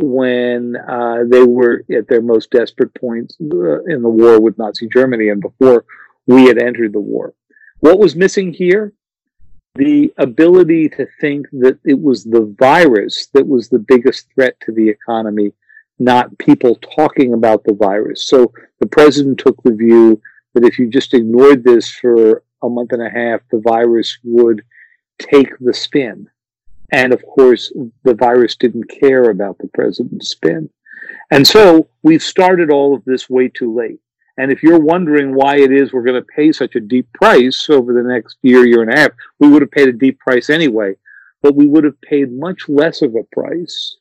when 0.00 0.76
uh, 0.76 1.24
they 1.28 1.42
were 1.42 1.84
at 1.96 2.08
their 2.08 2.22
most 2.22 2.50
desperate 2.50 2.94
points 2.94 3.36
uh, 3.40 3.82
in 3.84 4.02
the 4.02 4.08
war 4.08 4.40
with 4.40 4.58
Nazi 4.58 4.88
Germany 4.88 5.28
and 5.28 5.40
before 5.40 5.84
we 6.26 6.46
had 6.46 6.58
entered 6.58 6.92
the 6.92 7.00
war. 7.00 7.34
What 7.80 7.98
was 7.98 8.16
missing 8.16 8.52
here? 8.52 8.92
The 9.76 10.12
ability 10.18 10.88
to 10.90 11.06
think 11.20 11.46
that 11.52 11.78
it 11.84 12.00
was 12.00 12.24
the 12.24 12.54
virus 12.58 13.28
that 13.34 13.46
was 13.46 13.68
the 13.68 13.80
biggest 13.80 14.28
threat 14.34 14.56
to 14.62 14.72
the 14.72 14.88
economy, 14.88 15.52
not 16.04 16.36
people 16.38 16.76
talking 16.96 17.32
about 17.32 17.64
the 17.64 17.72
virus. 17.72 18.28
So 18.28 18.52
the 18.80 18.86
president 18.86 19.38
took 19.38 19.60
the 19.62 19.74
view 19.74 20.20
that 20.52 20.64
if 20.64 20.78
you 20.78 20.88
just 20.88 21.14
ignored 21.14 21.64
this 21.64 21.90
for 21.90 22.42
a 22.62 22.68
month 22.68 22.92
and 22.92 23.02
a 23.02 23.10
half, 23.10 23.40
the 23.50 23.60
virus 23.60 24.18
would 24.22 24.62
take 25.18 25.50
the 25.58 25.74
spin. 25.74 26.28
And 26.92 27.12
of 27.12 27.24
course, 27.26 27.72
the 28.04 28.14
virus 28.14 28.54
didn't 28.56 28.88
care 28.88 29.30
about 29.30 29.58
the 29.58 29.68
president's 29.68 30.28
spin. 30.28 30.70
And 31.30 31.46
so 31.46 31.88
we've 32.02 32.22
started 32.22 32.70
all 32.70 32.94
of 32.94 33.04
this 33.04 33.28
way 33.28 33.48
too 33.48 33.74
late. 33.74 33.98
And 34.36 34.52
if 34.52 34.62
you're 34.62 34.80
wondering 34.80 35.34
why 35.34 35.56
it 35.56 35.72
is 35.72 35.92
we're 35.92 36.02
going 36.02 36.20
to 36.20 36.28
pay 36.36 36.52
such 36.52 36.74
a 36.74 36.80
deep 36.80 37.10
price 37.12 37.68
over 37.70 37.92
the 37.94 38.02
next 38.02 38.36
year, 38.42 38.66
year 38.66 38.82
and 38.82 38.92
a 38.92 38.96
half, 38.96 39.12
we 39.38 39.48
would 39.48 39.62
have 39.62 39.70
paid 39.70 39.88
a 39.88 39.92
deep 39.92 40.18
price 40.18 40.50
anyway. 40.50 40.94
But 41.40 41.54
we 41.54 41.66
would 41.66 41.84
have 41.84 42.00
paid 42.00 42.32
much 42.32 42.68
less 42.68 43.02
of 43.02 43.14
a 43.14 43.22
price 43.32 43.96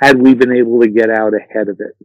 had 0.00 0.20
we 0.20 0.34
been 0.34 0.52
able 0.52 0.80
to 0.80 0.88
get 0.88 1.10
out 1.10 1.34
ahead 1.34 1.68
of 1.68 1.78
it. 1.80 1.96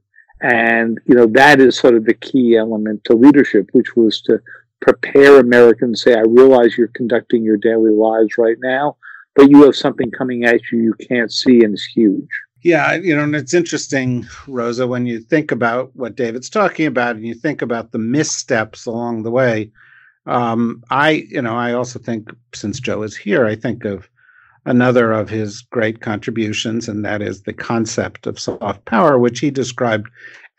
And, 0.41 0.99
you 1.05 1.15
know, 1.15 1.27
that 1.27 1.61
is 1.61 1.77
sort 1.77 1.95
of 1.95 2.05
the 2.05 2.13
key 2.13 2.57
element 2.57 3.05
to 3.05 3.13
leadership, 3.13 3.69
which 3.71 3.95
was 3.95 4.21
to 4.23 4.39
prepare 4.81 5.39
Americans, 5.39 6.03
say, 6.03 6.13
I 6.13 6.23
realize 6.27 6.77
you're 6.77 6.89
conducting 6.89 7.43
your 7.43 7.57
daily 7.57 7.91
lives 7.91 8.37
right 8.37 8.57
now, 8.61 8.97
but 9.35 9.49
you 9.49 9.63
have 9.63 9.75
something 9.75 10.11
coming 10.11 10.43
at 10.43 10.59
you 10.71 10.79
you 10.79 10.93
can't 11.07 11.31
see 11.31 11.63
and 11.63 11.73
it's 11.73 11.85
huge. 11.85 12.27
Yeah, 12.61 12.95
you 12.95 13.15
know, 13.15 13.23
and 13.23 13.35
it's 13.35 13.53
interesting, 13.53 14.27
Rosa, 14.47 14.87
when 14.87 15.05
you 15.05 15.19
think 15.19 15.51
about 15.51 15.95
what 15.95 16.15
David's 16.15 16.49
talking 16.49 16.87
about 16.87 17.15
and 17.15 17.25
you 17.25 17.35
think 17.35 17.61
about 17.61 17.91
the 17.91 17.99
missteps 17.99 18.87
along 18.87 19.23
the 19.23 19.31
way. 19.31 19.71
Um, 20.25 20.83
I, 20.89 21.25
you 21.29 21.43
know, 21.43 21.55
I 21.55 21.73
also 21.73 21.99
think 21.99 22.33
since 22.53 22.79
Joe 22.79 23.03
is 23.03 23.15
here, 23.15 23.45
I 23.45 23.55
think 23.55 23.85
of 23.85 24.09
another 24.65 25.11
of 25.11 25.29
his 25.29 25.61
great 25.61 26.01
contributions, 26.01 26.87
and 26.87 27.05
that 27.05 27.21
is 27.21 27.43
the 27.43 27.53
concept 27.53 28.27
of 28.27 28.39
soft 28.39 28.83
power, 28.85 29.19
which 29.19 29.39
he 29.39 29.51
described 29.51 30.09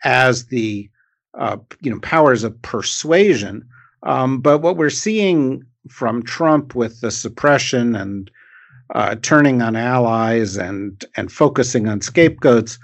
as 0.03 0.45
the, 0.47 0.89
uh, 1.37 1.57
you 1.81 1.91
know, 1.91 1.99
powers 1.99 2.43
of 2.43 2.61
persuasion 2.61 3.67
um, 4.03 4.39
but 4.39 4.59
what 4.59 4.77
we're 4.77 4.89
seeing 4.89 5.63
from 5.89 6.23
Trump 6.23 6.75
with 6.75 7.01
the 7.01 7.11
suppression 7.11 7.95
and 7.95 8.29
uh, 8.95 9.15
turning 9.21 9.61
on 9.61 9.75
allies 9.75 10.55
and 10.55 11.03
and 11.15 11.31
focusing 11.31 11.87
on 11.87 12.01
scapegoats 12.01 12.79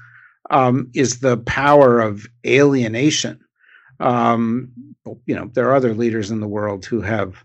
um, 0.49 0.89
is 0.93 1.19
the 1.19 1.37
power 1.37 2.01
of 2.01 2.25
alienation. 2.45 3.39
Um, 3.99 4.71
you 5.25 5.35
know, 5.35 5.49
there 5.53 5.69
are 5.69 5.75
other 5.75 5.93
leaders 5.93 6.31
in 6.31 6.41
the 6.41 6.47
world 6.47 6.85
who 6.85 7.01
have 7.01 7.43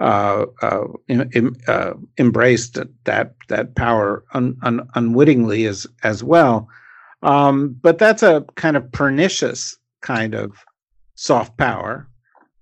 uh, 0.00 0.46
uh, 0.62 0.86
in, 1.08 1.56
uh, 1.68 1.92
embraced 2.18 2.78
that 3.04 3.34
that 3.48 3.74
power 3.74 4.24
un, 4.34 4.56
un, 4.62 4.88
unwittingly 4.94 5.66
as 5.66 5.86
as 6.02 6.24
well. 6.24 6.68
Um, 7.22 7.76
but 7.82 7.98
that's 7.98 8.22
a 8.22 8.44
kind 8.56 8.76
of 8.76 8.90
pernicious 8.92 9.76
kind 10.00 10.34
of 10.34 10.56
soft 11.14 11.56
power 11.58 12.08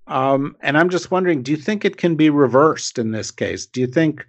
um, 0.08 0.56
and 0.62 0.76
I'm 0.78 0.88
just 0.88 1.10
wondering, 1.10 1.42
do 1.42 1.50
you 1.50 1.56
think 1.56 1.84
it 1.84 1.98
can 1.98 2.16
be 2.16 2.30
reversed 2.30 2.98
in 2.98 3.12
this 3.12 3.30
case? 3.30 3.66
Do 3.66 3.80
you 3.80 3.86
think 3.86 4.26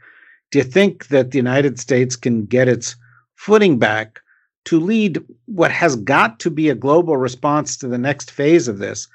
do 0.51 0.57
you 0.57 0.63
think 0.63 1.07
that 1.07 1.31
the 1.31 1.37
United 1.37 1.79
States 1.79 2.15
can 2.15 2.45
get 2.45 2.67
its 2.67 2.95
footing 3.35 3.77
back 3.77 4.19
to 4.65 4.79
lead 4.79 5.23
what 5.45 5.71
has 5.71 5.95
got 5.95 6.39
to 6.39 6.49
be 6.49 6.69
a 6.69 6.75
global 6.75 7.17
response 7.17 7.77
to 7.77 7.87
the 7.87 7.99
next 7.99 8.31
phase 8.31 8.67
of 8.67 8.79
this? 8.79 9.07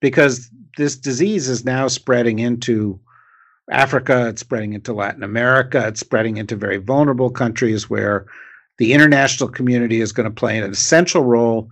Because 0.00 0.50
this 0.76 0.96
disease 0.96 1.48
is 1.48 1.64
now 1.64 1.86
spreading 1.86 2.40
into 2.40 2.98
Africa, 3.70 4.28
it's 4.28 4.40
spreading 4.40 4.72
into 4.72 4.92
Latin 4.92 5.22
America, 5.22 5.86
it's 5.86 6.00
spreading 6.00 6.36
into 6.36 6.56
very 6.56 6.76
vulnerable 6.76 7.30
countries 7.30 7.88
where 7.88 8.26
the 8.78 8.92
international 8.92 9.48
community 9.48 10.00
is 10.00 10.12
going 10.12 10.28
to 10.28 10.34
play 10.34 10.58
an 10.58 10.70
essential 10.70 11.24
role 11.24 11.68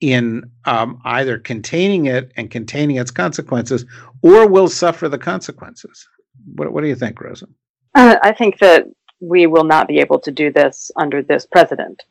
in 0.00 0.50
um, 0.64 1.00
either 1.04 1.38
containing 1.38 2.06
it 2.06 2.32
and 2.36 2.50
containing 2.50 2.96
its 2.96 3.10
consequences, 3.10 3.84
or 4.22 4.48
will 4.48 4.68
suffer 4.68 5.08
the 5.08 5.18
consequences. 5.18 6.08
What, 6.54 6.72
what 6.72 6.80
do 6.82 6.88
you 6.88 6.94
think, 6.94 7.20
Rosa? 7.20 7.46
Uh, 7.94 8.16
I 8.22 8.32
think 8.32 8.58
that 8.60 8.86
we 9.20 9.46
will 9.46 9.64
not 9.64 9.88
be 9.88 9.98
able 9.98 10.18
to 10.20 10.30
do 10.30 10.50
this 10.50 10.90
under 10.96 11.22
this 11.22 11.44
president. 11.44 12.02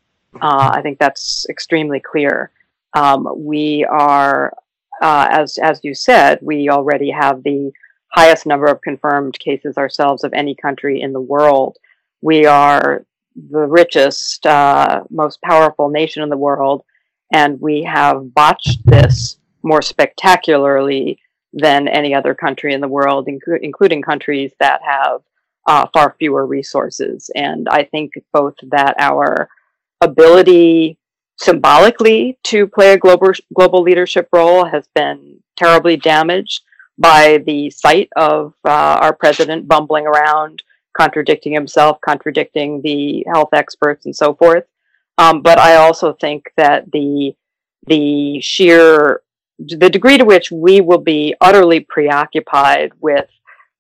Uh, 0.41 0.69
I 0.73 0.81
think 0.81 0.99
that's 0.99 1.47
extremely 1.49 1.99
clear. 1.99 2.51
Um, 2.93 3.27
we 3.35 3.85
are, 3.85 4.53
uh, 5.01 5.27
as 5.31 5.57
as 5.57 5.79
you 5.83 5.95
said, 5.95 6.39
we 6.41 6.69
already 6.69 7.09
have 7.09 7.41
the 7.43 7.71
highest 8.11 8.45
number 8.45 8.67
of 8.67 8.81
confirmed 8.81 9.37
cases 9.39 9.77
ourselves 9.77 10.23
of 10.23 10.33
any 10.33 10.55
country 10.55 11.01
in 11.01 11.13
the 11.13 11.21
world. 11.21 11.77
We 12.21 12.45
are 12.45 13.05
the 13.35 13.65
richest, 13.65 14.45
uh, 14.45 15.03
most 15.09 15.41
powerful 15.41 15.89
nation 15.89 16.23
in 16.23 16.29
the 16.29 16.37
world 16.37 16.83
and 17.33 17.59
we 17.61 17.83
have 17.83 18.33
botched 18.33 18.85
this 18.85 19.37
more 19.63 19.81
spectacularly 19.81 21.19
than 21.53 21.87
any 21.87 22.13
other 22.13 22.33
country 22.33 22.73
in 22.73 22.81
the 22.81 22.87
world, 22.87 23.27
inc- 23.27 23.59
including 23.61 24.01
countries 24.01 24.51
that 24.59 24.81
have 24.83 25.21
uh, 25.67 25.85
far 25.93 26.15
fewer 26.17 26.45
resources. 26.45 27.29
And 27.35 27.67
I 27.69 27.83
think 27.83 28.13
both 28.33 28.55
that 28.71 28.95
our 28.99 29.49
ability 30.01 30.97
symbolically 31.37 32.37
to 32.43 32.67
play 32.67 32.93
a 32.93 32.97
global 32.97 33.31
global 33.53 33.81
leadership 33.81 34.27
role 34.33 34.65
has 34.65 34.87
been 34.93 35.39
terribly 35.55 35.95
damaged 35.95 36.63
by 36.99 37.41
the 37.45 37.69
sight 37.69 38.09
of 38.15 38.53
uh, 38.65 38.99
our 39.01 39.13
president 39.13 39.67
bumbling 39.67 40.05
around, 40.05 40.61
contradicting 40.95 41.53
himself, 41.53 41.99
contradicting 42.01 42.81
the 42.81 43.25
health 43.33 43.49
experts, 43.53 44.05
and 44.05 44.15
so 44.15 44.35
forth. 44.35 44.65
Um, 45.17 45.41
but 45.41 45.57
I 45.57 45.77
also 45.77 46.13
think 46.13 46.51
that 46.57 46.91
the 46.91 47.35
the 47.87 48.39
sheer 48.41 49.21
the 49.57 49.89
degree 49.89 50.17
to 50.17 50.25
which 50.25 50.51
we 50.51 50.81
will 50.81 50.99
be 50.99 51.35
utterly 51.41 51.79
preoccupied 51.79 52.91
with 52.99 53.29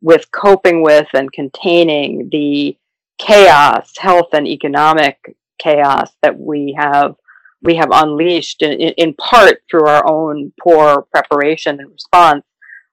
with 0.01 0.31
coping 0.31 0.81
with 0.81 1.07
and 1.13 1.31
containing 1.31 2.29
the 2.31 2.77
chaos, 3.17 3.91
health 3.97 4.29
and 4.33 4.47
economic 4.47 5.35
chaos 5.59 6.11
that 6.21 6.39
we 6.39 6.73
have 6.77 7.15
we 7.61 7.75
have 7.75 7.89
unleashed 7.91 8.61
in, 8.61 8.71
in 8.79 9.13
part 9.15 9.61
through 9.69 9.85
our 9.85 10.05
own 10.09 10.53
poor 10.61 11.01
preparation 11.11 11.79
and 11.79 11.91
response 11.91 12.43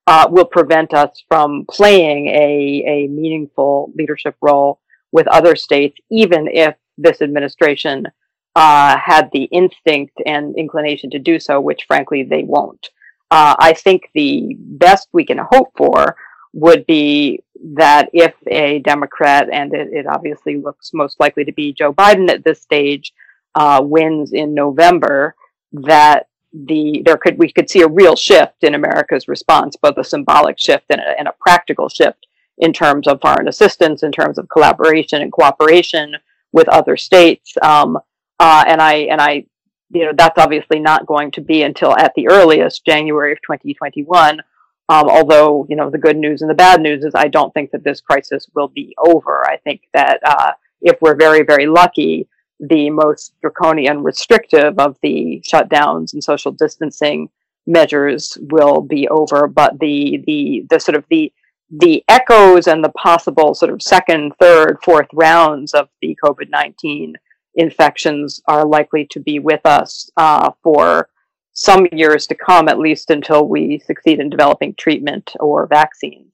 uh, 0.07 0.27
will 0.31 0.45
prevent 0.45 0.95
us 0.95 1.23
from 1.29 1.65
playing 1.71 2.29
a, 2.29 2.85
a 2.87 3.09
meaningful 3.09 3.93
leadership 3.97 4.37
role 4.41 4.81
with 5.13 5.27
other 5.29 5.57
states, 5.57 5.99
even 6.11 6.49
if 6.49 6.75
this 6.99 7.23
administration 7.23 8.07
uh, 8.55 8.97
had 8.97 9.29
the 9.33 9.45
instinct 9.45 10.15
and 10.25 10.57
inclination 10.57 11.11
to 11.11 11.19
do 11.19 11.39
so, 11.39 11.61
which 11.61 11.85
frankly 11.87 12.23
they 12.23 12.43
won't. 12.43 12.89
Uh, 13.31 13.57
I 13.59 13.73
think 13.73 14.09
the 14.15 14.57
best 14.59 15.09
we 15.13 15.27
can 15.27 15.39
hope 15.39 15.73
for 15.77 16.17
would 16.53 16.87
be 16.87 17.43
that 17.75 18.09
if 18.13 18.35
a 18.47 18.79
Democrat, 18.81 19.49
and 19.53 19.75
it, 19.75 19.89
it 19.93 20.07
obviously 20.07 20.57
looks 20.57 20.93
most 20.95 21.19
likely 21.21 21.45
to 21.45 21.53
be 21.53 21.73
Joe 21.73 21.93
Biden 21.93 22.31
at 22.31 22.45
this 22.45 22.63
stage, 22.63 23.13
uh, 23.55 23.81
wins 23.83 24.33
in 24.33 24.55
November, 24.55 25.35
that 25.73 26.29
the 26.65 27.03
there 27.05 27.17
could 27.17 27.39
we 27.39 27.53
could 27.53 27.69
see 27.69 27.83
a 27.83 27.89
real 27.89 28.17
shift 28.17 28.63
in 28.63 28.75
America's 28.75 29.29
response, 29.29 29.77
both 29.77 29.99
a 29.99 30.05
symbolic 30.05 30.59
shift 30.59 30.85
and 30.91 31.01
a, 31.01 31.19
and 31.19 31.29
a 31.29 31.35
practical 31.41 31.89
shift 31.89 32.27
in 32.59 32.73
terms 32.73 33.07
of 33.07 33.21
foreign 33.21 33.49
assistance, 33.49 34.03
in 34.03 34.13
terms 34.13 34.39
of 34.39 34.49
collaboration 34.49 35.23
and 35.23 35.33
cooperation 35.33 36.17
with 36.53 36.69
other 36.69 36.97
states. 36.97 37.53
Um, 37.63 37.99
uh, 38.39 38.65
and 38.67 38.81
I 38.81 38.95
and 39.11 39.21
I, 39.21 39.47
you 39.91 40.05
know, 40.07 40.13
that's 40.17 40.39
obviously 40.39 40.81
not 40.81 41.07
going 41.07 41.31
to 41.33 41.41
be 41.41 41.63
until 41.63 41.97
at 41.97 42.13
the 42.17 42.29
earliest 42.29 42.85
January 42.85 43.33
of 43.33 43.39
2021. 43.43 44.41
Um, 44.89 45.09
although, 45.09 45.67
you 45.69 45.75
know, 45.75 45.91
the 45.91 45.99
good 45.99 46.17
news 46.17 46.43
and 46.43 46.51
the 46.51 46.55
bad 46.55 46.81
news 46.81 47.05
is 47.05 47.13
I 47.15 47.27
don't 47.27 47.53
think 47.53 47.73
that 47.73 47.83
this 47.83 48.01
crisis 48.01 48.47
will 48.55 48.69
be 48.69 48.95
over. 48.99 49.45
I 49.45 49.57
think 49.57 49.83
that 49.95 50.21
uh, 50.25 50.53
if 50.81 50.97
we're 51.01 51.17
very, 51.17 51.43
very 51.43 51.67
lucky, 51.67 52.29
the 52.61 52.91
most 52.91 53.33
draconian 53.41 54.03
restrictive 54.03 54.79
of 54.79 54.97
the 55.03 55.43
shutdowns 55.47 56.13
and 56.13 56.23
social 56.23 56.53
distancing 56.53 57.29
measures 57.67 58.39
will 58.51 58.81
be 58.81 59.09
over, 59.09 59.47
but 59.47 59.79
the 59.79 60.23
the 60.27 60.67
the 60.71 60.81
sort 60.81 60.97
of 60.97 61.05
the 61.11 61.33
the 61.71 62.05
echoes 62.09 62.69
and 62.69 62.83
the 62.83 62.91
possible 62.91 63.55
sort 63.55 63.73
of 63.73 63.83
second, 63.83 64.33
third, 64.41 64.79
fourth 64.83 65.09
rounds 65.13 65.75
of 65.75 65.89
the 66.01 66.17
COVID 66.25 66.49
nineteen 66.49 67.15
infections 67.57 68.41
are 68.47 68.65
likely 68.65 69.07
to 69.07 69.21
be 69.21 69.39
with 69.39 69.65
us 69.65 70.11
uh, 70.17 70.53
for 70.63 71.09
some 71.53 71.87
years 71.91 72.27
to 72.27 72.35
come, 72.35 72.69
at 72.69 72.79
least 72.79 73.11
until 73.11 73.49
we 73.49 73.79
succeed 73.79 74.21
in 74.21 74.29
developing 74.29 74.75
treatment 74.75 75.33
or 75.41 75.67
vaccines. 75.67 76.31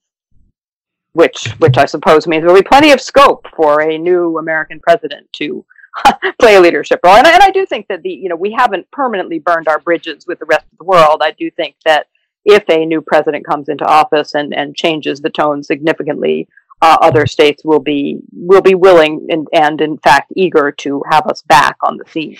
Which, 1.13 1.47
which 1.59 1.77
I 1.77 1.85
suppose 1.85 2.27
means 2.27 2.41
there 2.41 2.51
will 2.51 2.61
be 2.61 2.67
plenty 2.67 2.91
of 2.91 2.99
scope 2.99 3.47
for 3.55 3.81
a 3.81 3.97
new 3.97 4.37
American 4.37 4.79
president 4.79 5.31
to 5.33 5.63
play 6.39 6.55
a 6.55 6.61
leadership 6.61 6.99
role. 7.03 7.15
And, 7.15 7.27
and 7.27 7.41
I 7.43 7.51
do 7.51 7.65
think 7.65 7.87
that 7.87 8.01
the, 8.01 8.09
you 8.09 8.29
know, 8.29 8.35
we 8.35 8.51
haven't 8.51 8.89
permanently 8.91 9.39
burned 9.39 9.67
our 9.67 9.79
bridges 9.79 10.25
with 10.27 10.39
the 10.39 10.45
rest 10.45 10.65
of 10.71 10.77
the 10.77 10.85
world. 10.85 11.21
I 11.21 11.31
do 11.31 11.49
think 11.51 11.75
that 11.85 12.07
if 12.45 12.63
a 12.69 12.85
new 12.85 13.01
president 13.01 13.45
comes 13.45 13.69
into 13.69 13.85
office 13.85 14.35
and, 14.35 14.53
and 14.53 14.75
changes 14.75 15.21
the 15.21 15.29
tone 15.29 15.63
significantly, 15.63 16.47
uh, 16.81 16.97
other 17.01 17.25
states 17.25 17.63
will 17.63 17.79
be 17.79 18.19
will 18.33 18.61
be 18.61 18.75
willing 18.75 19.25
and, 19.29 19.47
and 19.53 19.79
in 19.79 19.97
fact 19.99 20.33
eager 20.35 20.69
to 20.69 21.01
have 21.09 21.25
us 21.27 21.41
back 21.43 21.77
on 21.81 21.97
the 21.97 22.03
scene. 22.09 22.37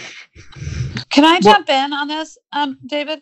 Can 1.09 1.23
I 1.23 1.39
jump 1.39 1.69
well, 1.69 1.85
in 1.85 1.93
on 1.93 2.09
this, 2.09 2.37
um, 2.51 2.77
David? 2.85 3.21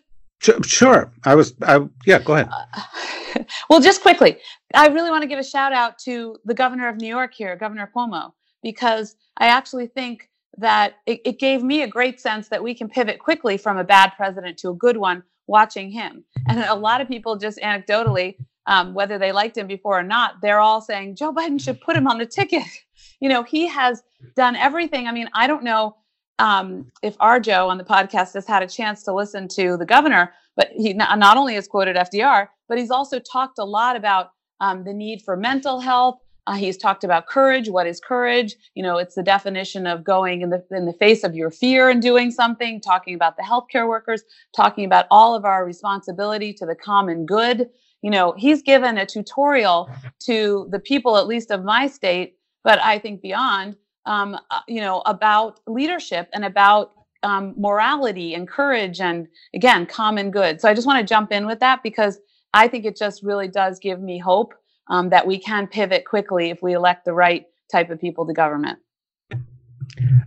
Sure. 0.64 1.12
I 1.24 1.36
was. 1.36 1.54
I, 1.62 1.86
yeah. 2.04 2.18
Go 2.18 2.34
ahead. 2.34 2.48
Uh, 2.50 3.44
well, 3.70 3.80
just 3.80 4.02
quickly, 4.02 4.38
I 4.74 4.88
really 4.88 5.10
want 5.10 5.22
to 5.22 5.28
give 5.28 5.38
a 5.38 5.44
shout 5.44 5.72
out 5.72 5.98
to 6.00 6.36
the 6.44 6.54
governor 6.54 6.88
of 6.88 6.96
New 6.96 7.06
York 7.06 7.32
here, 7.32 7.54
Governor 7.54 7.88
Cuomo, 7.94 8.32
because 8.62 9.16
I 9.36 9.46
actually 9.46 9.86
think 9.86 10.28
that 10.58 10.94
it, 11.06 11.20
it 11.24 11.38
gave 11.38 11.62
me 11.62 11.82
a 11.82 11.88
great 11.88 12.20
sense 12.20 12.48
that 12.48 12.62
we 12.62 12.74
can 12.74 12.88
pivot 12.88 13.18
quickly 13.18 13.56
from 13.56 13.78
a 13.78 13.84
bad 13.84 14.12
president 14.16 14.58
to 14.58 14.70
a 14.70 14.74
good 14.74 14.96
one 14.96 15.22
watching 15.46 15.90
him. 15.90 16.24
And 16.48 16.60
a 16.60 16.74
lot 16.74 17.00
of 17.00 17.08
people 17.08 17.36
just 17.36 17.58
anecdotally, 17.58 18.36
um, 18.66 18.94
whether 18.94 19.18
they 19.18 19.32
liked 19.32 19.56
him 19.56 19.66
before 19.66 19.98
or 19.98 20.02
not, 20.02 20.40
they're 20.42 20.60
all 20.60 20.80
saying 20.80 21.16
Joe 21.16 21.32
Biden 21.32 21.60
should 21.60 21.80
put 21.80 21.96
him 21.96 22.06
on 22.06 22.18
the 22.18 22.26
ticket. 22.26 22.64
You 23.20 23.28
know, 23.28 23.44
he 23.44 23.68
has 23.68 24.02
done 24.34 24.56
everything. 24.56 25.06
I 25.06 25.12
mean, 25.12 25.28
I 25.32 25.46
don't 25.46 25.62
know 25.62 25.96
um, 26.40 26.90
if 27.02 27.16
our 27.20 27.38
Joe 27.38 27.68
on 27.68 27.78
the 27.78 27.84
podcast 27.84 28.34
has 28.34 28.46
had 28.46 28.64
a 28.64 28.66
chance 28.66 29.04
to 29.04 29.14
listen 29.14 29.46
to 29.48 29.76
the 29.76 29.86
governor, 29.86 30.32
but 30.56 30.70
he 30.74 30.92
not, 30.92 31.36
only 31.36 31.54
has 31.54 31.68
quoted 31.68 31.94
FDR, 31.94 32.48
but 32.68 32.78
he's 32.78 32.90
also 32.90 33.20
talked 33.20 33.58
a 33.58 33.64
lot 33.64 33.94
about 33.94 34.30
um, 34.60 34.82
the 34.82 34.92
need 34.92 35.22
for 35.22 35.36
mental 35.36 35.78
health, 35.80 36.18
uh, 36.46 36.54
he's 36.54 36.76
talked 36.76 37.04
about 37.04 37.26
courage. 37.26 37.68
What 37.68 37.86
is 37.86 38.00
courage? 38.00 38.56
You 38.74 38.82
know, 38.82 38.98
it's 38.98 39.14
the 39.14 39.22
definition 39.22 39.86
of 39.86 40.02
going 40.02 40.42
in 40.42 40.50
the 40.50 40.64
in 40.70 40.86
the 40.86 40.92
face 40.92 41.22
of 41.22 41.34
your 41.34 41.50
fear 41.50 41.88
and 41.88 42.02
doing 42.02 42.30
something. 42.30 42.80
Talking 42.80 43.14
about 43.14 43.36
the 43.36 43.42
healthcare 43.42 43.88
workers. 43.88 44.22
Talking 44.54 44.84
about 44.84 45.06
all 45.10 45.34
of 45.34 45.44
our 45.44 45.64
responsibility 45.64 46.52
to 46.54 46.66
the 46.66 46.74
common 46.74 47.26
good. 47.26 47.68
You 48.02 48.10
know, 48.10 48.34
he's 48.36 48.62
given 48.62 48.98
a 48.98 49.06
tutorial 49.06 49.88
to 50.24 50.66
the 50.70 50.80
people, 50.80 51.16
at 51.16 51.28
least 51.28 51.52
of 51.52 51.62
my 51.62 51.86
state, 51.86 52.36
but 52.64 52.80
I 52.82 52.98
think 52.98 53.22
beyond. 53.22 53.76
Um, 54.04 54.36
uh, 54.50 54.58
you 54.66 54.80
know, 54.80 55.00
about 55.06 55.60
leadership 55.68 56.28
and 56.32 56.44
about 56.44 56.90
um, 57.22 57.54
morality 57.56 58.34
and 58.34 58.48
courage 58.48 59.00
and 59.00 59.28
again 59.54 59.86
common 59.86 60.32
good. 60.32 60.60
So 60.60 60.68
I 60.68 60.74
just 60.74 60.88
want 60.88 60.98
to 60.98 61.06
jump 61.06 61.30
in 61.30 61.46
with 61.46 61.60
that 61.60 61.84
because 61.84 62.18
I 62.52 62.66
think 62.66 62.84
it 62.84 62.96
just 62.96 63.22
really 63.22 63.46
does 63.46 63.78
give 63.78 64.00
me 64.00 64.18
hope 64.18 64.54
um, 64.88 65.10
that 65.10 65.26
we 65.26 65.38
can 65.38 65.66
pivot 65.66 66.04
quickly 66.04 66.50
if 66.50 66.62
we 66.62 66.74
elect 66.74 67.04
the 67.04 67.12
right 67.12 67.46
type 67.70 67.90
of 67.90 68.00
people 68.00 68.26
to 68.26 68.32
government. 68.32 68.78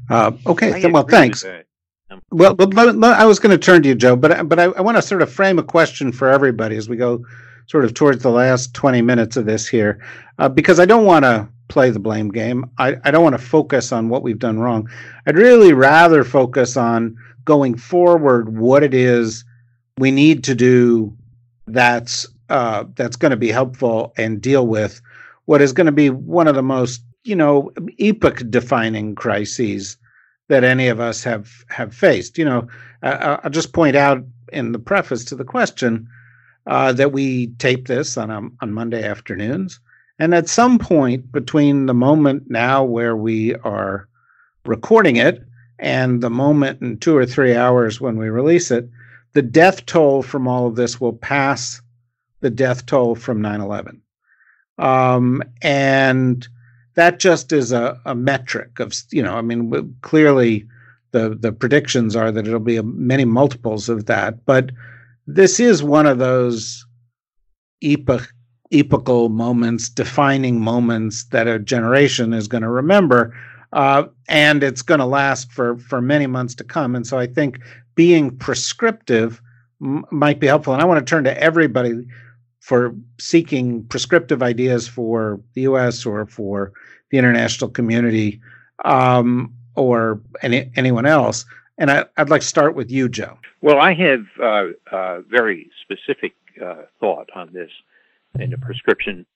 Uh, 0.09 0.31
okay, 0.45 0.81
so, 0.81 0.89
well, 0.89 1.03
thanks. 1.03 1.43
Um, 2.09 2.21
well, 2.31 2.53
but, 2.53 2.73
but, 2.73 2.99
but, 2.99 3.19
I 3.19 3.25
was 3.25 3.39
going 3.39 3.57
to 3.57 3.63
turn 3.63 3.81
to 3.83 3.89
you, 3.89 3.95
Joe, 3.95 4.15
but 4.15 4.47
but 4.47 4.59
I, 4.59 4.65
I 4.65 4.81
want 4.81 4.97
to 4.97 5.01
sort 5.01 5.21
of 5.21 5.31
frame 5.31 5.57
a 5.57 5.63
question 5.63 6.11
for 6.11 6.29
everybody 6.29 6.75
as 6.75 6.87
we 6.87 6.97
go 6.97 7.25
sort 7.67 7.83
of 7.83 7.93
towards 7.93 8.21
the 8.21 8.29
last 8.29 8.73
twenty 8.73 9.01
minutes 9.01 9.37
of 9.37 9.45
this 9.45 9.67
here, 9.67 10.03
uh, 10.37 10.49
because 10.49 10.79
I 10.79 10.85
don't 10.85 11.05
want 11.05 11.25
to 11.25 11.49
play 11.67 11.89
the 11.89 11.99
blame 11.99 12.29
game. 12.29 12.69
I, 12.77 12.97
I 13.03 13.11
don't 13.11 13.23
want 13.23 13.33
to 13.33 13.43
focus 13.43 13.91
on 13.91 14.09
what 14.09 14.21
we've 14.21 14.37
done 14.37 14.59
wrong. 14.59 14.87
I'd 15.25 15.37
really 15.37 15.73
rather 15.73 16.23
focus 16.23 16.77
on 16.77 17.17
going 17.43 17.75
forward 17.75 18.55
what 18.55 18.83
it 18.83 18.93
is 18.93 19.43
we 19.97 20.11
need 20.11 20.43
to 20.43 20.55
do 20.55 21.15
that's 21.67 22.27
uh, 22.49 22.85
that's 22.95 23.15
going 23.15 23.31
to 23.31 23.37
be 23.37 23.51
helpful 23.51 24.13
and 24.17 24.41
deal 24.41 24.67
with 24.67 25.01
what 25.45 25.61
is 25.61 25.73
going 25.73 25.85
to 25.85 25.91
be 25.91 26.09
one 26.09 26.47
of 26.47 26.55
the 26.55 26.63
most 26.63 27.03
you 27.23 27.35
know 27.35 27.71
epoch 27.97 28.41
defining 28.49 29.15
crises 29.15 29.97
that 30.47 30.63
any 30.63 30.87
of 30.87 30.99
us 30.99 31.23
have 31.23 31.65
have 31.69 31.93
faced. 31.93 32.37
You 32.37 32.45
know 32.45 32.67
uh, 33.03 33.37
i'll 33.43 33.49
just 33.49 33.73
point 33.73 33.95
out 33.95 34.23
in 34.53 34.71
the 34.71 34.79
preface 34.79 35.25
to 35.25 35.35
the 35.35 35.43
question 35.43 36.07
uh, 36.67 36.93
that 36.93 37.11
we 37.11 37.47
tape 37.57 37.87
this 37.87 38.17
on 38.17 38.29
a, 38.29 38.41
on 38.61 38.73
monday 38.73 39.03
afternoons. 39.03 39.79
And 40.17 40.33
at 40.33 40.47
some 40.47 40.79
point 40.79 41.31
between 41.31 41.87
the 41.87 41.93
moment 41.93 42.43
now 42.49 42.83
where 42.83 43.17
we 43.17 43.55
are 43.55 44.07
recording 44.65 45.17
it 45.17 45.43
and 45.77 46.21
the 46.21 46.29
moment 46.29 46.81
in 46.81 46.97
two 46.97 47.17
or 47.17 47.25
three 47.25 47.53
hours 47.53 47.99
when 47.99 48.17
we 48.17 48.29
release 48.29 48.71
it 48.71 48.89
the 49.33 49.41
death 49.41 49.85
toll 49.85 50.23
from 50.23 50.47
all 50.47 50.65
of 50.65 50.75
this 50.75 51.01
will 51.01 51.13
pass 51.13 51.81
the 52.41 52.49
death 52.49 52.85
toll 52.85 53.15
from 53.15 53.41
9 53.41 53.61
11. 53.61 54.01
Um, 54.77 55.41
and 55.61 56.47
that 56.95 57.19
just 57.19 57.51
is 57.51 57.71
a, 57.71 57.99
a 58.05 58.15
metric 58.15 58.79
of, 58.79 58.93
you 59.11 59.21
know, 59.21 59.35
I 59.35 59.41
mean, 59.41 59.95
clearly 60.01 60.65
the, 61.11 61.37
the 61.39 61.51
predictions 61.51 62.15
are 62.15 62.31
that 62.31 62.47
it'll 62.47 62.59
be 62.59 62.77
a, 62.77 62.83
many 62.83 63.25
multiples 63.25 63.89
of 63.89 64.05
that. 64.07 64.45
But 64.45 64.71
this 65.27 65.59
is 65.59 65.83
one 65.83 66.05
of 66.05 66.19
those 66.19 66.85
epoch, 67.81 68.33
epochal 68.71 69.29
moments, 69.29 69.89
defining 69.89 70.59
moments 70.59 71.25
that 71.25 71.47
a 71.47 71.59
generation 71.59 72.33
is 72.33 72.47
going 72.47 72.63
to 72.63 72.69
remember. 72.69 73.33
Uh, 73.73 74.05
and 74.29 74.63
it's 74.63 74.81
going 74.81 74.99
to 74.99 75.05
last 75.05 75.51
for, 75.51 75.77
for 75.77 76.01
many 76.01 76.27
months 76.27 76.55
to 76.55 76.63
come. 76.63 76.95
And 76.95 77.05
so 77.05 77.17
I 77.17 77.27
think 77.27 77.59
being 77.95 78.37
prescriptive 78.37 79.41
m- 79.81 80.05
might 80.11 80.39
be 80.39 80.47
helpful. 80.47 80.73
And 80.73 80.81
I 80.81 80.85
want 80.85 81.05
to 81.05 81.09
turn 81.09 81.25
to 81.25 81.37
everybody 81.41 82.05
for 82.65 82.95
seeking 83.19 83.83
prescriptive 83.89 84.41
ideas 84.41 84.87
for 84.87 85.39
the 85.53 85.61
U.S. 85.61 86.03
or 86.03 86.25
for 86.25 86.73
the 87.11 87.17
international 87.19 87.69
community 87.69 88.41
um, 88.83 89.53
or 89.75 90.19
any, 90.41 90.71
anyone 90.75 91.05
else. 91.05 91.45
And 91.77 91.91
I, 91.91 92.05
would 92.17 92.31
like 92.31 92.41
to 92.41 92.47
start 92.47 92.73
with 92.73 92.89
you, 92.89 93.07
Joe. 93.07 93.37
Well, 93.61 93.77
I 93.77 93.93
have 93.93 94.25
uh, 94.41 94.65
a 94.91 95.21
very 95.21 95.69
specific 95.83 96.33
uh, 96.59 96.85
thought 96.99 97.29
on 97.35 97.53
this 97.53 97.69
in 98.39 98.51
a 98.51 98.57
prescription. 98.57 99.27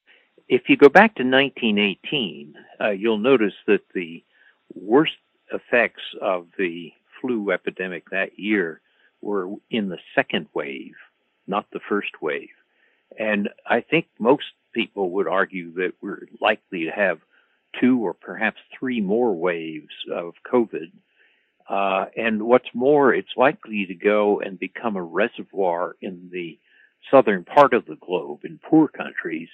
If 0.47 0.67
you 0.67 0.75
go 0.75 0.89
back 0.89 1.13
to 1.17 1.23
1918, 1.23 2.55
uh, 2.81 2.89
you'll 2.89 3.19
notice 3.19 3.53
that 3.67 3.81
the 3.93 4.23
worst 4.73 5.13
effects 5.53 6.01
of 6.19 6.47
the 6.57 6.91
flu 7.21 7.51
epidemic 7.51 8.09
that 8.09 8.39
year 8.39 8.81
were 9.21 9.51
in 9.69 9.89
the 9.89 9.99
second 10.15 10.47
wave, 10.55 10.95
not 11.45 11.67
the 11.71 11.79
first 11.87 12.23
wave. 12.23 12.49
And 13.17 13.49
I 13.65 13.81
think 13.81 14.07
most 14.19 14.45
people 14.73 15.11
would 15.11 15.27
argue 15.27 15.73
that 15.73 15.93
we're 16.01 16.27
likely 16.39 16.85
to 16.85 16.91
have 16.91 17.19
two 17.79 17.99
or 17.99 18.13
perhaps 18.13 18.59
three 18.77 19.01
more 19.01 19.33
waves 19.33 19.93
of 20.11 20.33
COVID. 20.51 20.91
Uh, 21.67 22.05
and 22.17 22.43
what's 22.43 22.69
more, 22.73 23.13
it's 23.13 23.37
likely 23.37 23.85
to 23.85 23.93
go 23.93 24.39
and 24.39 24.59
become 24.59 24.95
a 24.95 25.03
reservoir 25.03 25.95
in 26.01 26.29
the 26.31 26.57
southern 27.11 27.43
part 27.43 27.73
of 27.73 27.85
the 27.85 27.97
globe 27.97 28.43
in 28.43 28.59
poor 28.59 28.87
countries. 28.87 29.49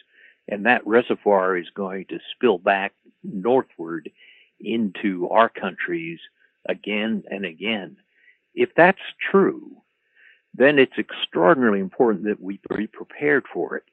And 0.48 0.65
that 0.65 0.86
reservoir 0.86 1.58
is 1.58 1.70
going 1.74 2.06
to 2.06 2.20
spill 2.32 2.58
back 2.58 2.94
northward 3.24 4.10
into 4.60 5.28
our 5.30 5.50
countries 5.50 6.20
again 6.68 7.24
and 7.30 7.46
again. 7.46 7.98
If 8.54 8.70
that's 8.76 8.98
true, 9.32 9.82
then 10.58 10.80
it's 10.80 10.98
extraordinarily 10.98 11.80
important 11.80 12.26
that 12.26 12.41
we 12.41 12.60
be 12.76 12.88
prepared 12.88 13.46
for 13.54 13.76
it. 13.76 13.84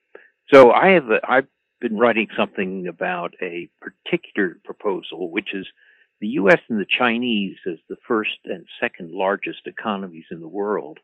So 0.53 0.71
I 0.71 0.91
have 0.91 1.11
a, 1.11 1.21
I've 1.29 1.47
been 1.81 1.97
writing 1.97 2.29
something 2.37 2.87
about 2.87 3.35
a 3.43 3.69
particular 3.81 4.59
proposal, 4.65 5.31
which 5.31 5.55
is 5.55 5.67
the 6.21 6.29
U.S. 6.29 6.61
and 6.69 6.81
the 6.81 6.87
Chinese, 6.87 7.57
as 7.67 7.79
the 7.89 7.97
first 8.07 8.39
and 8.45 8.65
second 8.81 9.11
largest 9.11 9.67
economies 9.67 10.27
in 10.31 10.41
the 10.41 10.49
world, 10.49 10.99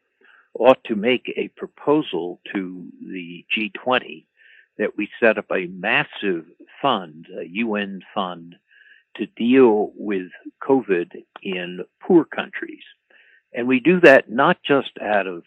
ought 0.54 0.82
to 0.84 0.94
make 0.94 1.32
a 1.36 1.48
proposal 1.56 2.40
to 2.54 2.86
the 3.02 3.44
G20 3.56 4.26
that 4.78 4.96
we 4.96 5.08
set 5.18 5.38
up 5.38 5.50
a 5.50 5.66
massive 5.66 6.44
fund, 6.80 7.26
a 7.36 7.44
UN 7.48 8.00
fund, 8.14 8.54
to 9.16 9.26
deal 9.26 9.92
with 9.96 10.28
COVID 10.62 11.10
in 11.42 11.80
poor 12.00 12.24
countries. 12.24 12.84
And 13.58 13.66
we 13.66 13.80
do 13.80 13.98
that 14.02 14.30
not 14.30 14.62
just 14.62 14.92
out 15.02 15.26
of 15.26 15.42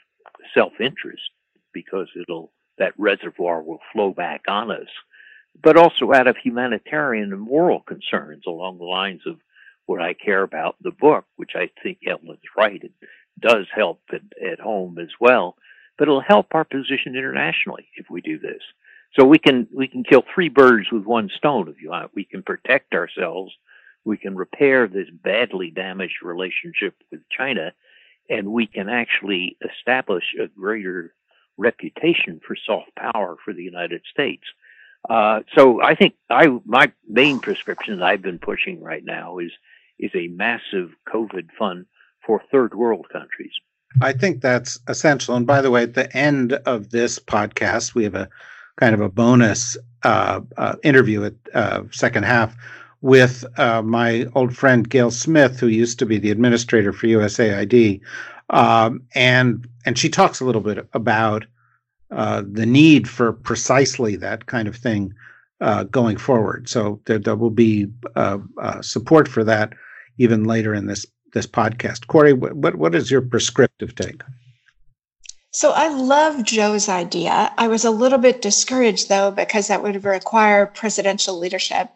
self 0.53 0.73
interest, 0.81 1.29
because 1.71 2.09
it'll 2.21 2.51
that 2.77 2.93
reservoir 2.97 3.63
will 3.63 3.79
flow 3.93 4.11
back 4.11 4.41
on 4.49 4.69
us, 4.69 4.89
but 5.63 5.77
also 5.77 6.11
out 6.11 6.27
of 6.27 6.35
humanitarian 6.35 7.31
and 7.31 7.39
moral 7.39 7.79
concerns 7.79 8.43
along 8.45 8.79
the 8.79 8.83
lines 8.83 9.21
of 9.25 9.37
what 9.85 10.01
I 10.01 10.13
care 10.13 10.43
about 10.43 10.75
the 10.81 10.91
book, 10.91 11.23
which 11.37 11.51
I 11.55 11.69
think 11.81 11.99
Evelyn's 12.05 12.41
right. 12.57 12.83
It 12.83 12.91
does 13.39 13.67
help 13.73 14.01
at, 14.11 14.23
at 14.45 14.59
home 14.59 14.99
as 14.99 15.11
well, 15.21 15.55
but 15.97 16.09
it'll 16.09 16.19
help 16.19 16.47
our 16.51 16.65
position 16.65 17.15
internationally 17.15 17.87
if 17.95 18.09
we 18.09 18.19
do 18.19 18.37
this. 18.37 18.61
So 19.17 19.23
we 19.23 19.39
can 19.39 19.69
we 19.73 19.87
can 19.87 20.03
kill 20.03 20.25
three 20.35 20.49
birds 20.49 20.87
with 20.91 21.05
one 21.05 21.29
stone 21.37 21.69
if 21.69 21.81
you 21.81 21.91
want. 21.91 22.11
We 22.13 22.25
can 22.25 22.43
protect 22.43 22.93
ourselves, 22.93 23.53
we 24.03 24.17
can 24.17 24.35
repair 24.35 24.89
this 24.89 25.07
badly 25.09 25.71
damaged 25.71 26.23
relationship 26.23 26.95
with 27.09 27.21
China, 27.29 27.71
and 28.31 28.47
we 28.47 28.65
can 28.65 28.89
actually 28.89 29.57
establish 29.61 30.23
a 30.41 30.47
greater 30.47 31.13
reputation 31.57 32.39
for 32.45 32.55
soft 32.55 32.95
power 32.95 33.35
for 33.43 33.53
the 33.53 33.61
United 33.61 34.01
States. 34.09 34.43
Uh, 35.09 35.41
so 35.55 35.81
I 35.83 35.95
think 35.95 36.15
I 36.29 36.47
my 36.65 36.91
main 37.07 37.39
prescription 37.39 38.01
I've 38.01 38.21
been 38.21 38.39
pushing 38.39 38.81
right 38.81 39.03
now 39.03 39.39
is 39.39 39.51
is 39.99 40.11
a 40.15 40.27
massive 40.29 40.91
COVID 41.13 41.49
fund 41.59 41.85
for 42.25 42.41
third 42.51 42.73
world 42.73 43.07
countries. 43.11 43.53
I 44.01 44.13
think 44.13 44.41
that's 44.41 44.79
essential. 44.87 45.35
And 45.35 45.45
by 45.45 45.61
the 45.61 45.69
way, 45.69 45.83
at 45.83 45.95
the 45.95 46.15
end 46.15 46.53
of 46.53 46.91
this 46.91 47.19
podcast, 47.19 47.93
we 47.93 48.05
have 48.05 48.15
a 48.15 48.29
kind 48.79 48.93
of 48.93 49.01
a 49.01 49.09
bonus 49.09 49.75
uh, 50.03 50.41
uh, 50.57 50.75
interview 50.83 51.25
at 51.25 51.33
uh, 51.53 51.83
second 51.91 52.23
half 52.23 52.55
with 53.01 53.45
uh, 53.59 53.81
my 53.81 54.27
old 54.35 54.55
friend 54.55 54.89
Gayle 54.89 55.11
Smith, 55.11 55.59
who 55.59 55.67
used 55.67 55.99
to 55.99 56.05
be 56.05 56.17
the 56.17 56.31
administrator 56.31 56.93
for 56.93 57.07
USAID, 57.07 58.01
um, 58.49 59.01
and 59.15 59.67
and 59.85 59.97
she 59.97 60.09
talks 60.09 60.39
a 60.39 60.45
little 60.45 60.61
bit 60.61 60.87
about 60.93 61.45
uh, 62.11 62.43
the 62.49 62.65
need 62.65 63.07
for 63.09 63.33
precisely 63.33 64.15
that 64.17 64.45
kind 64.45 64.67
of 64.67 64.75
thing 64.75 65.13
uh, 65.61 65.83
going 65.85 66.17
forward. 66.17 66.69
So 66.69 67.01
there, 67.05 67.19
there 67.19 67.35
will 67.35 67.49
be 67.49 67.87
support 68.81 69.27
for 69.27 69.43
that 69.43 69.73
even 70.17 70.43
later 70.43 70.73
in 70.73 70.85
this 70.85 71.05
this 71.33 71.47
podcast. 71.47 72.07
Corey, 72.07 72.33
what 72.33 72.75
what 72.75 72.93
is 72.93 73.09
your 73.09 73.21
prescriptive 73.21 73.95
take? 73.95 74.21
So 75.51 75.71
I 75.71 75.89
love 75.89 76.43
Joe's 76.43 76.89
idea. 76.89 77.53
I 77.57 77.67
was 77.67 77.85
a 77.85 77.91
little 77.91 78.17
bit 78.17 78.41
discouraged 78.41 79.09
though 79.09 79.31
because 79.31 79.67
that 79.67 79.83
would 79.83 80.03
require 80.03 80.65
presidential 80.65 81.37
leadership, 81.37 81.89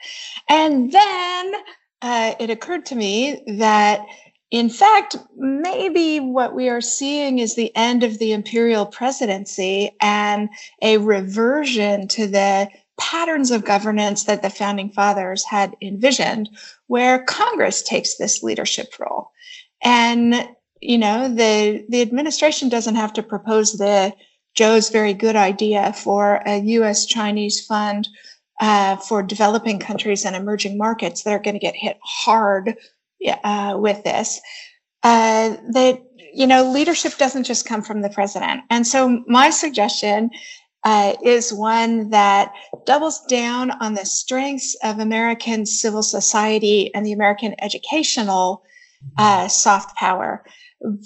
and 0.50 0.92
then 0.92 1.54
uh, 2.02 2.36
it 2.40 2.50
occurred 2.50 2.86
to 2.88 2.96
me 2.96 3.44
that. 3.58 4.06
In 4.52 4.70
fact, 4.70 5.18
maybe 5.36 6.20
what 6.20 6.54
we 6.54 6.70
are 6.70 6.80
seeing 6.80 7.40
is 7.40 7.56
the 7.56 7.76
end 7.76 8.04
of 8.04 8.20
the 8.20 8.32
imperial 8.32 8.86
presidency 8.86 9.92
and 10.00 10.50
a 10.84 10.98
reversion 11.00 12.08
to 12.10 12.28
the 12.28 12.70
patterns 12.98 13.50
of 13.50 13.66
governance 13.66 14.26
that 14.26 14.44
the 14.44 14.52
founding 14.52 14.92
fathers 14.92 15.44
had 15.44 15.76
envisioned, 15.82 16.48
where 16.88 17.24
Congress 17.24 17.82
takes 17.82 18.16
this 18.16 18.44
leadership 18.44 18.94
role. 19.00 19.32
And, 19.84 20.48
you 20.88 20.98
know, 20.98 21.28
the, 21.28 21.86
the 21.90 22.02
administration 22.02 22.70
doesn't 22.70 22.96
have 22.96 23.14
to 23.14 23.24
propose 23.24 23.74
the 23.74 24.14
Joe's 24.56 24.90
very 24.90 25.14
good 25.14 25.36
idea 25.36 25.94
for 25.94 26.42
a 26.46 26.60
US 26.60 27.06
Chinese 27.06 27.66
fund 27.66 28.08
uh, 28.62 28.96
for 28.96 29.22
developing 29.22 29.80
countries 29.80 30.26
and 30.26 30.36
emerging 30.36 30.78
markets 30.78 31.24
that 31.24 31.32
are 31.32 31.40
going 31.40 31.56
to 31.56 31.60
get 31.60 31.76
hit 31.76 31.98
hard 32.04 32.76
uh, 33.44 33.76
with 33.78 34.04
this. 34.04 34.40
Uh, 35.04 35.56
that 35.72 36.02
you 36.34 36.48
know 36.48 36.64
leadership 36.72 37.16
doesn't 37.18 37.44
just 37.44 37.68
come 37.68 37.82
from 37.82 38.02
the 38.02 38.10
president 38.10 38.62
and 38.72 38.88
so 38.88 39.24
my 39.28 39.52
suggestion 39.52 40.32
uh, 40.84 41.14
is 41.24 41.54
one 41.54 42.10
that 42.10 42.52
doubles 42.86 43.24
down 43.28 43.72
on 43.72 43.94
the 43.94 44.06
strengths 44.06 44.76
of 44.84 45.00
American 45.00 45.66
civil 45.66 46.02
society 46.02 46.94
and 46.94 47.06
the 47.06 47.12
American 47.12 47.56
educational 47.60 48.64
uh, 49.18 49.48
soft 49.48 49.96
power 49.96 50.44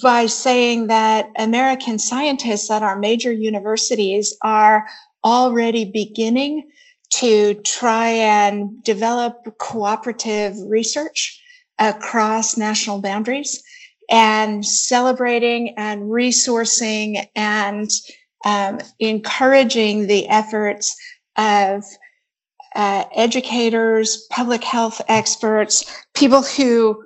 by 0.01 0.25
saying 0.25 0.87
that 0.87 1.29
American 1.37 1.99
scientists 1.99 2.69
at 2.71 2.83
our 2.83 2.97
major 2.97 3.31
universities 3.31 4.35
are 4.41 4.87
already 5.23 5.85
beginning 5.85 6.69
to 7.11 7.55
try 7.65 8.09
and 8.09 8.83
develop 8.83 9.57
cooperative 9.57 10.55
research 10.67 11.41
across 11.79 12.57
national 12.57 13.01
boundaries 13.01 13.63
and 14.09 14.65
celebrating 14.65 15.75
and 15.77 16.03
resourcing 16.03 17.27
and 17.35 17.89
um, 18.45 18.79
encouraging 18.99 20.07
the 20.07 20.27
efforts 20.29 20.95
of 21.35 21.83
uh, 22.75 23.03
educators, 23.15 24.27
public 24.29 24.63
health 24.63 25.01
experts, 25.07 26.05
people 26.13 26.41
who 26.41 27.03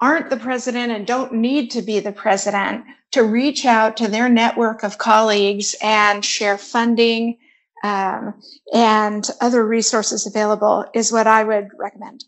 aren't 0.00 0.30
the 0.30 0.36
president 0.36 0.92
and 0.92 1.06
don't 1.06 1.32
need 1.32 1.70
to 1.72 1.82
be 1.82 2.00
the 2.00 2.12
president 2.12 2.84
to 3.12 3.22
reach 3.22 3.64
out 3.64 3.96
to 3.96 4.08
their 4.08 4.28
network 4.28 4.82
of 4.82 4.98
colleagues 4.98 5.74
and 5.82 6.24
share 6.24 6.58
funding 6.58 7.38
um, 7.82 8.34
and 8.72 9.28
other 9.40 9.66
resources 9.66 10.26
available 10.26 10.84
is 10.94 11.12
what 11.12 11.26
I 11.26 11.44
would 11.44 11.68
recommend. 11.78 12.24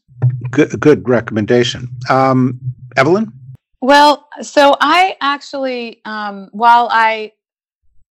Good, 0.50 0.78
good 0.80 1.08
recommendation. 1.08 1.88
Um, 2.08 2.60
Evelyn? 2.96 3.32
Well, 3.80 4.28
so 4.40 4.76
I 4.80 5.16
actually, 5.20 6.00
um, 6.04 6.48
while 6.52 6.88
I 6.90 7.32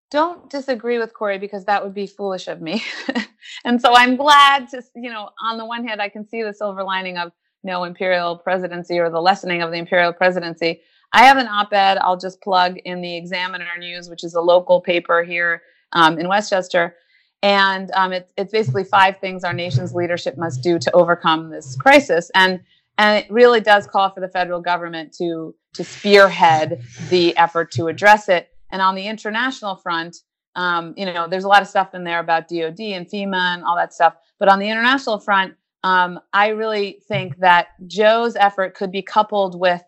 don't 0.09 0.49
disagree 0.49 0.97
with 0.97 1.13
Corey 1.13 1.37
because 1.37 1.65
that 1.65 1.83
would 1.83 1.93
be 1.93 2.07
foolish 2.07 2.47
of 2.47 2.61
me. 2.61 2.83
and 3.65 3.81
so 3.81 3.93
I'm 3.93 4.15
glad 4.15 4.69
to, 4.69 4.81
you 4.95 5.11
know, 5.11 5.29
on 5.43 5.57
the 5.57 5.65
one 5.65 5.85
hand, 5.85 6.01
I 6.01 6.09
can 6.09 6.27
see 6.27 6.43
the 6.43 6.53
silver 6.53 6.83
lining 6.83 7.17
of 7.17 7.31
no 7.63 7.83
imperial 7.83 8.37
presidency 8.37 8.99
or 8.99 9.09
the 9.09 9.21
lessening 9.21 9.61
of 9.61 9.71
the 9.71 9.77
imperial 9.77 10.13
presidency. 10.13 10.81
I 11.13 11.25
have 11.25 11.37
an 11.37 11.47
op 11.47 11.71
ed 11.73 11.97
I'll 11.99 12.17
just 12.17 12.41
plug 12.41 12.77
in 12.85 13.01
the 13.01 13.15
Examiner 13.15 13.67
News, 13.79 14.09
which 14.09 14.23
is 14.23 14.33
a 14.33 14.41
local 14.41 14.81
paper 14.81 15.23
here 15.23 15.61
um, 15.93 16.19
in 16.19 16.27
Westchester. 16.27 16.95
And 17.43 17.91
um, 17.91 18.13
it, 18.13 18.31
it's 18.37 18.51
basically 18.51 18.83
five 18.83 19.17
things 19.19 19.43
our 19.43 19.53
nation's 19.53 19.93
leadership 19.93 20.37
must 20.37 20.63
do 20.63 20.79
to 20.79 20.91
overcome 20.93 21.49
this 21.49 21.75
crisis. 21.75 22.31
And 22.35 22.59
and 22.99 23.23
it 23.23 23.31
really 23.31 23.61
does 23.61 23.85
call 23.85 24.09
for 24.09 24.21
the 24.21 24.27
federal 24.27 24.59
government 24.59 25.13
to 25.19 25.55
to 25.73 25.83
spearhead 25.83 26.81
the 27.09 27.37
effort 27.37 27.71
to 27.71 27.87
address 27.87 28.27
it 28.27 28.49
and 28.71 28.81
on 28.81 28.95
the 28.95 29.07
international 29.07 29.75
front, 29.75 30.17
um, 30.55 30.93
you 30.97 31.05
know, 31.05 31.27
there's 31.27 31.43
a 31.43 31.47
lot 31.47 31.61
of 31.61 31.67
stuff 31.67 31.93
in 31.93 32.03
there 32.03 32.19
about 32.19 32.47
DoD 32.47 32.79
and 32.79 33.07
FEMA 33.07 33.55
and 33.55 33.63
all 33.63 33.75
that 33.75 33.93
stuff. 33.93 34.15
But 34.39 34.49
on 34.49 34.59
the 34.59 34.69
international 34.69 35.19
front, 35.19 35.55
um, 35.83 36.19
I 36.33 36.49
really 36.49 36.99
think 37.07 37.37
that 37.37 37.67
Joe's 37.87 38.35
effort 38.35 38.75
could 38.75 38.91
be 38.91 39.01
coupled 39.01 39.59
with 39.59 39.83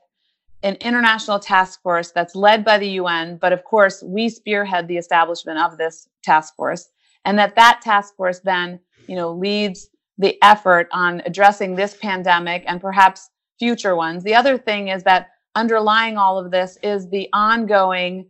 an 0.63 0.75
international 0.75 1.39
task 1.39 1.81
force 1.81 2.11
that's 2.11 2.35
led 2.35 2.65
by 2.65 2.77
the 2.77 2.89
UN, 2.91 3.37
but 3.37 3.53
of 3.53 3.63
course 3.63 4.03
we 4.03 4.29
spearhead 4.29 4.87
the 4.87 4.97
establishment 4.97 5.59
of 5.59 5.77
this 5.77 6.09
task 6.23 6.55
force, 6.55 6.89
and 7.25 7.39
that 7.39 7.55
that 7.55 7.81
task 7.81 8.15
force 8.15 8.39
then, 8.39 8.79
you 9.07 9.15
know, 9.15 9.31
leads 9.31 9.89
the 10.17 10.37
effort 10.43 10.89
on 10.91 11.21
addressing 11.25 11.75
this 11.75 11.95
pandemic 11.95 12.63
and 12.67 12.81
perhaps 12.81 13.29
future 13.57 13.95
ones. 13.95 14.23
The 14.23 14.35
other 14.35 14.57
thing 14.57 14.89
is 14.89 15.03
that 15.03 15.29
underlying 15.55 16.17
all 16.17 16.37
of 16.37 16.51
this 16.51 16.77
is 16.83 17.09
the 17.09 17.29
ongoing 17.33 18.27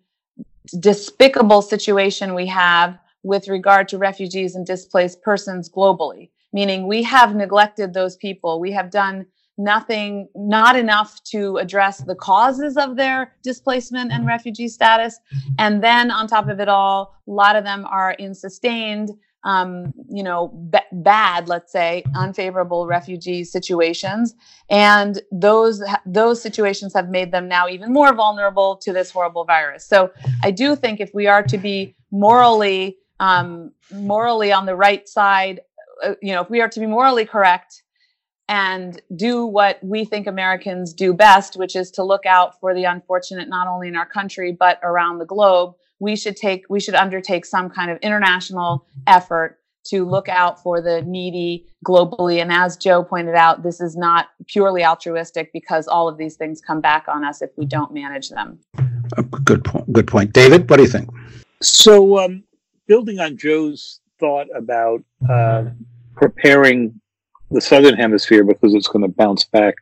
despicable 0.80 1.62
situation 1.62 2.36
we 2.36 2.45
have 2.48 2.98
with 3.24 3.48
regard 3.48 3.88
to 3.89 3.98
refugees 3.98 4.56
and 4.56 4.65
displaced 4.65 5.22
persons 5.22 5.69
globally, 5.69 6.30
meaning 6.53 6.88
we 6.88 7.03
have 7.03 7.35
neglected 7.35 7.93
those 7.93 8.15
people. 8.15 8.59
We 8.59 8.71
have 8.71 8.89
done 8.91 9.25
nothing, 9.57 10.29
not 10.35 10.75
enough 10.77 11.21
to 11.25 11.57
address 11.57 11.97
the 11.99 12.15
causes 12.15 12.77
of 12.77 12.95
their 12.95 13.35
displacement 13.43 14.12
and 14.12 14.25
refugee 14.25 14.69
status. 14.69 15.19
And 15.57 15.83
then 15.83 16.12
on 16.12 16.27
top 16.27 16.47
of 16.47 16.59
it 16.59 16.69
all, 16.69 17.15
a 17.27 17.31
lot 17.31 17.55
of 17.55 17.65
them 17.65 17.85
are 17.85 18.12
in 18.12 18.33
sustained 18.33 19.12
um, 19.43 19.93
you 20.09 20.23
know, 20.23 20.47
b- 20.47 20.79
bad, 20.91 21.47
let's 21.47 21.71
say, 21.71 22.03
unfavorable 22.15 22.88
refugee 22.88 23.43
situations, 23.43 24.35
and 24.69 25.21
those 25.31 25.81
those 26.05 26.41
situations 26.41 26.93
have 26.93 27.09
made 27.09 27.31
them 27.31 27.47
now 27.47 27.69
even 27.69 27.93
more 27.93 28.13
vulnerable 28.13 28.75
to 28.77 28.91
this 28.91 29.12
horrible 29.12 29.45
virus. 29.45 29.85
So 29.85 30.12
I 30.43 30.51
do 30.51 30.75
think 30.75 30.99
if 30.99 31.12
we 31.13 31.27
are 31.27 31.43
to 31.43 31.57
be 31.57 31.95
morally 32.12 32.97
um, 33.21 33.71
morally 33.93 34.51
on 34.51 34.65
the 34.65 34.75
right 34.75 35.07
side, 35.07 35.62
uh, 36.03 36.15
you 36.21 36.33
know, 36.33 36.41
if 36.41 36.49
we 36.49 36.62
are 36.62 36.69
to 36.69 36.79
be 36.79 36.85
morally 36.85 37.25
correct 37.25 37.83
and 38.47 39.01
do 39.15 39.45
what 39.45 39.79
we 39.83 40.05
think 40.05 40.27
Americans 40.27 40.93
do 40.93 41.13
best, 41.13 41.55
which 41.55 41.75
is 41.75 41.91
to 41.91 42.03
look 42.03 42.25
out 42.25 42.59
for 42.59 42.73
the 42.73 42.83
unfortunate 42.83 43.47
not 43.47 43.67
only 43.67 43.88
in 43.88 43.95
our 43.95 44.07
country 44.07 44.51
but 44.51 44.79
around 44.83 45.19
the 45.19 45.25
globe 45.25 45.75
we 45.99 46.15
should 46.15 46.35
take 46.35 46.65
we 46.69 46.79
should 46.79 46.95
undertake 46.95 47.45
some 47.45 47.69
kind 47.69 47.91
of 47.91 47.97
international 47.99 48.85
effort 49.07 49.59
to 49.85 50.05
look 50.05 50.27
out 50.27 50.62
for 50.62 50.81
the 50.81 51.01
needy 51.03 51.65
globally. 51.85 52.41
And 52.41 52.51
as 52.51 52.77
joe 52.77 53.03
pointed 53.03 53.35
out 53.35 53.63
this 53.63 53.79
is 53.79 53.95
not 53.95 54.29
purely 54.47 54.83
altruistic 54.83 55.53
because 55.53 55.88
all 55.88 56.07
of 56.07 56.17
these 56.17 56.35
things 56.35 56.62
come 56.62 56.81
back 56.81 57.05
on 57.07 57.23
us 57.23 57.41
if 57.41 57.51
we 57.57 57.65
don't 57.65 57.93
manage 57.93 58.29
them. 58.29 58.59
Good 59.43 59.63
point 59.63 59.91
good 59.93 60.07
point. 60.07 60.33
David 60.33 60.69
what 60.69 60.77
do 60.77 60.83
you 60.83 60.89
think? 60.89 61.09
So 61.62 62.19
um, 62.19 62.43
building 62.88 63.19
on 63.19 63.38
Joe's 63.38 63.99
thought 64.19 64.47
about 64.55 65.03
uh, 65.29 65.65
preparing 66.15 66.99
the 67.51 67.62
southern 67.62 67.95
hemisphere 67.95 68.43
because 68.43 68.73
it's 68.73 68.88
going 68.88 69.01
to 69.01 69.15
bounce 69.15 69.45
back 69.45 69.75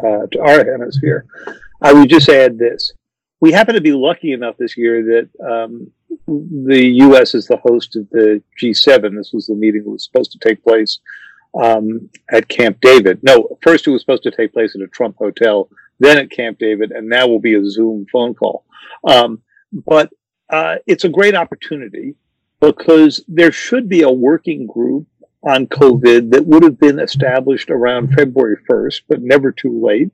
uh, 0.00 0.26
to 0.32 0.40
our 0.40 0.64
hemisphere, 0.64 1.26
I 1.80 1.92
would 1.92 2.08
just 2.08 2.28
add 2.28 2.58
this: 2.58 2.92
we 3.40 3.52
happen 3.52 3.74
to 3.74 3.80
be 3.80 3.92
lucky 3.92 4.32
enough 4.32 4.56
this 4.56 4.76
year 4.76 5.02
that 5.02 5.28
um, 5.46 5.90
the 6.26 6.82
U.S. 6.96 7.34
is 7.34 7.46
the 7.46 7.58
host 7.58 7.96
of 7.96 8.08
the 8.10 8.42
G7. 8.60 9.16
This 9.16 9.32
was 9.32 9.46
the 9.46 9.54
meeting 9.54 9.84
that 9.84 9.90
was 9.90 10.04
supposed 10.04 10.32
to 10.32 10.38
take 10.38 10.62
place 10.64 10.98
um, 11.60 12.08
at 12.30 12.48
Camp 12.48 12.78
David. 12.80 13.22
No, 13.22 13.56
first 13.62 13.86
it 13.86 13.90
was 13.90 14.00
supposed 14.00 14.22
to 14.24 14.30
take 14.30 14.52
place 14.52 14.74
at 14.74 14.82
a 14.82 14.88
Trump 14.88 15.16
hotel, 15.16 15.68
then 16.00 16.18
at 16.18 16.30
Camp 16.30 16.58
David, 16.58 16.90
and 16.90 17.08
now 17.08 17.26
will 17.26 17.40
be 17.40 17.54
a 17.54 17.64
Zoom 17.70 18.06
phone 18.10 18.34
call. 18.34 18.64
Um, 19.06 19.42
but 19.72 20.10
uh, 20.50 20.76
it's 20.86 21.04
a 21.04 21.08
great 21.08 21.34
opportunity 21.34 22.14
because 22.72 23.24
there 23.28 23.52
should 23.52 23.88
be 23.88 24.02
a 24.02 24.10
working 24.10 24.66
group 24.66 25.06
on 25.42 25.66
COVID 25.66 26.30
that 26.30 26.46
would 26.46 26.62
have 26.62 26.78
been 26.78 26.98
established 26.98 27.70
around 27.70 28.14
February 28.14 28.56
1st, 28.68 29.02
but 29.08 29.22
never 29.22 29.52
too 29.52 29.80
late, 29.84 30.10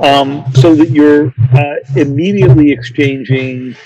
um, 0.00 0.44
so 0.54 0.74
that 0.74 0.90
you're 0.90 1.32
uh, 1.54 1.74
immediately 1.94 2.72
exchanging 2.72 3.76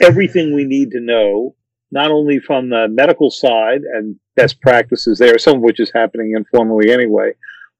everything 0.00 0.54
we 0.54 0.64
need 0.64 0.90
to 0.90 1.00
know, 1.00 1.54
not 1.90 2.10
only 2.10 2.38
from 2.38 2.68
the 2.68 2.88
medical 2.88 3.30
side 3.30 3.82
and 3.82 4.16
best 4.36 4.60
practices 4.60 5.18
there, 5.18 5.38
some 5.38 5.56
of 5.56 5.62
which 5.62 5.80
is 5.80 5.90
happening 5.94 6.34
informally 6.36 6.90
anyway, 6.90 7.32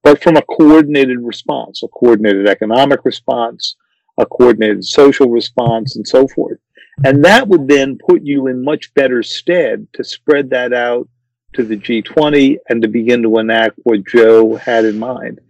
but 0.02 0.22
from 0.22 0.36
a 0.36 0.42
coordinated 0.42 1.18
response, 1.20 1.82
a 1.82 1.88
coordinated 1.88 2.48
economic 2.48 3.04
response, 3.04 3.76
a 4.18 4.26
coordinated 4.26 4.84
social 4.84 5.28
response, 5.28 5.96
and 5.96 6.06
so 6.06 6.28
forth. 6.28 6.58
And 7.02 7.24
that 7.24 7.48
would 7.48 7.66
then 7.66 7.98
put 7.98 8.22
you 8.22 8.46
in 8.46 8.64
much 8.64 8.92
better 8.94 9.22
stead 9.22 9.88
to 9.94 10.04
spread 10.04 10.50
that 10.50 10.72
out 10.72 11.08
to 11.54 11.64
the 11.64 11.76
G20 11.76 12.58
and 12.68 12.82
to 12.82 12.88
begin 12.88 13.22
to 13.22 13.38
enact 13.38 13.78
what 13.82 14.06
Joe 14.06 14.56
had 14.56 14.84
in 14.84 14.98
mind. 14.98 15.40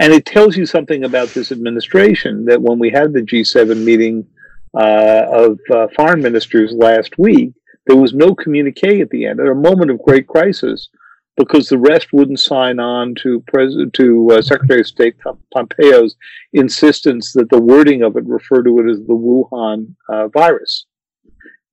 And 0.00 0.12
it 0.12 0.24
tells 0.24 0.56
you 0.56 0.66
something 0.66 1.04
about 1.04 1.28
this 1.28 1.52
administration 1.52 2.44
that 2.46 2.62
when 2.62 2.78
we 2.78 2.90
had 2.90 3.12
the 3.12 3.20
G7 3.20 3.84
meeting 3.84 4.26
uh, 4.74 5.26
of 5.30 5.58
uh, 5.70 5.88
foreign 5.94 6.22
ministers 6.22 6.72
last 6.72 7.18
week, 7.18 7.52
there 7.86 7.96
was 7.96 8.14
no 8.14 8.34
communique 8.34 9.00
at 9.00 9.10
the 9.10 9.26
end, 9.26 9.40
at 9.40 9.48
a 9.48 9.54
moment 9.54 9.90
of 9.90 10.02
great 10.02 10.26
crisis, 10.26 10.88
because 11.36 11.68
the 11.68 11.78
rest 11.78 12.12
wouldn't 12.12 12.40
sign 12.40 12.78
on 12.78 13.14
to 13.16 13.42
President 13.46 13.94
to 13.94 14.30
uh, 14.32 14.42
Secretary 14.42 14.80
of 14.80 14.86
State 14.86 15.16
Pompeo's 15.54 16.16
insistence 16.52 17.32
that 17.32 17.48
the 17.50 17.60
wording 17.60 18.02
of 18.02 18.16
it 18.16 18.24
refer 18.26 18.62
to 18.62 18.78
it 18.80 18.90
as 18.90 18.98
the 18.98 19.14
Wuhan 19.14 19.94
uh, 20.08 20.28
virus. 20.28 20.86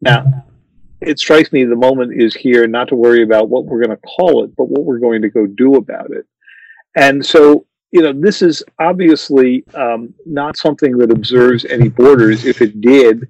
Now, 0.02 0.46
it 1.02 1.20
strikes 1.20 1.52
me 1.52 1.64
the 1.64 1.76
moment 1.76 2.20
is 2.20 2.34
here 2.36 2.68
not 2.68 2.88
to 2.90 2.96
worry 2.96 3.24
about 3.24 3.50
what 3.50 3.66
we're 3.66 3.84
going 3.84 3.96
to 3.96 4.02
call 4.04 4.44
it, 4.44 4.56
but 4.56 4.70
what 4.70 4.84
we're 4.84 5.00
going 5.00 5.22
to 5.22 5.30
go 5.30 5.46
do 5.46 5.76
about 5.76 6.12
it. 6.12 6.26
And 6.96 7.24
so, 7.24 7.66
you 7.92 8.02
know, 8.02 8.14
this 8.14 8.42
is 8.42 8.64
obviously 8.80 9.64
um, 9.76 10.14
not 10.26 10.58
something 10.58 10.98
that 10.98 11.12
observes 11.12 11.66
any 11.66 11.90
borders. 11.90 12.46
If 12.46 12.62
it 12.62 12.82
did, 12.82 13.28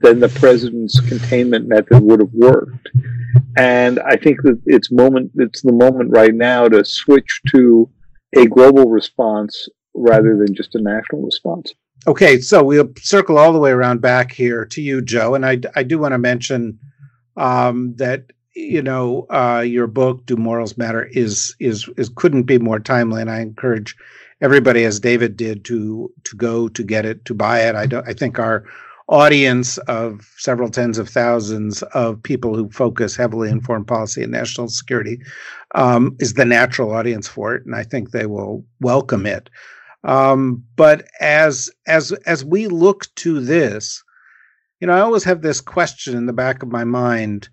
then 0.00 0.20
the 0.20 0.28
president's 0.28 0.98
containment 1.00 1.68
method 1.68 2.02
would 2.02 2.20
have 2.20 2.32
worked. 2.32 2.88
And 3.56 4.00
I 4.00 4.16
think 4.16 4.42
that 4.42 4.60
it's 4.66 4.90
moment 4.90 5.32
it's 5.36 5.62
the 5.62 5.72
moment 5.72 6.10
right 6.10 6.34
now 6.34 6.68
to 6.68 6.84
switch 6.84 7.40
to 7.48 7.88
a 8.36 8.46
global 8.46 8.88
response 8.88 9.68
rather 9.94 10.36
than 10.36 10.54
just 10.54 10.74
a 10.74 10.80
national 10.80 11.22
response. 11.22 11.74
Okay, 12.06 12.40
so 12.40 12.64
we'll 12.64 12.90
circle 12.98 13.38
all 13.38 13.52
the 13.52 13.58
way 13.58 13.70
around 13.70 14.00
back 14.00 14.32
here 14.32 14.64
to 14.64 14.80
you, 14.80 15.02
Joe. 15.02 15.34
And 15.34 15.44
I, 15.44 15.60
I 15.76 15.82
do 15.82 15.98
want 15.98 16.12
to 16.12 16.18
mention 16.18 16.78
um, 17.36 17.94
that 17.96 18.24
you 18.54 18.82
know 18.82 19.26
uh, 19.30 19.62
your 19.66 19.86
book 19.86 20.24
"Do 20.26 20.36
Morals 20.36 20.78
Matter" 20.78 21.04
is 21.12 21.54
is 21.60 21.88
is 21.96 22.10
couldn't 22.14 22.44
be 22.44 22.58
more 22.58 22.80
timely, 22.80 23.20
and 23.20 23.30
I 23.30 23.40
encourage 23.40 23.96
everybody, 24.40 24.84
as 24.84 24.98
David 24.98 25.36
did, 25.36 25.64
to 25.66 26.10
to 26.24 26.36
go 26.36 26.68
to 26.68 26.82
get 26.82 27.04
it, 27.04 27.24
to 27.26 27.34
buy 27.34 27.60
it. 27.68 27.74
I 27.74 27.86
don't. 27.86 28.08
I 28.08 28.14
think 28.14 28.38
our 28.38 28.64
audience 29.10 29.76
of 29.78 30.32
several 30.38 30.70
tens 30.70 30.96
of 30.96 31.08
thousands 31.08 31.82
of 31.94 32.22
people 32.22 32.54
who 32.54 32.70
focus 32.70 33.16
heavily 33.16 33.50
in 33.50 33.60
foreign 33.60 33.84
policy 33.84 34.22
and 34.22 34.30
national 34.30 34.68
security 34.68 35.20
um, 35.74 36.16
is 36.20 36.34
the 36.34 36.44
natural 36.44 36.92
audience 36.92 37.26
for 37.26 37.54
it, 37.54 37.66
and 37.66 37.74
I 37.74 37.82
think 37.82 38.10
they 38.10 38.26
will 38.26 38.64
welcome 38.80 39.26
it. 39.26 39.50
Um, 40.04 40.64
but 40.76 41.08
as 41.20 41.68
as 41.86 42.12
as 42.24 42.44
we 42.44 42.68
look 42.68 43.12
to 43.16 43.40
this, 43.40 44.02
you 44.80 44.86
know, 44.86 44.94
I 44.94 45.00
always 45.00 45.24
have 45.24 45.42
this 45.42 45.60
question 45.60 46.16
in 46.16 46.26
the 46.26 46.32
back 46.32 46.62
of 46.62 46.70
my 46.70 46.84
mind, 46.84 47.48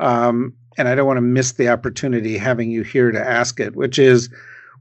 um, 0.00 0.52
and 0.76 0.86
I 0.88 0.94
don't 0.94 1.06
want 1.06 1.16
to 1.16 1.22
miss 1.22 1.52
the 1.52 1.70
opportunity 1.70 2.36
having 2.38 2.70
you 2.70 2.82
here 2.82 3.10
to 3.10 3.20
ask 3.20 3.58
it, 3.58 3.74
which 3.74 3.98
is 3.98 4.28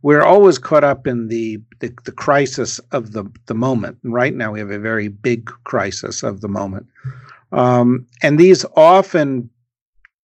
we're 0.02 0.24
always 0.24 0.58
caught 0.58 0.84
up 0.84 1.08
in 1.08 1.28
the, 1.28 1.60
the, 1.80 1.94
the 2.06 2.12
crisis 2.12 2.80
of 2.92 3.14
the, 3.14 3.26
the 3.48 3.54
moment. 3.54 3.98
And 4.04 4.14
right 4.14 4.34
now 4.34 4.52
we 4.52 4.60
have 4.60 4.72
a 4.72 4.80
very 4.80 5.08
big 5.08 5.46
crisis 5.64 6.24
of 6.24 6.42
the 6.42 6.48
moment. 6.48 6.88
Um, 7.52 8.06
and 8.22 8.40
these 8.40 8.66
often 8.76 9.50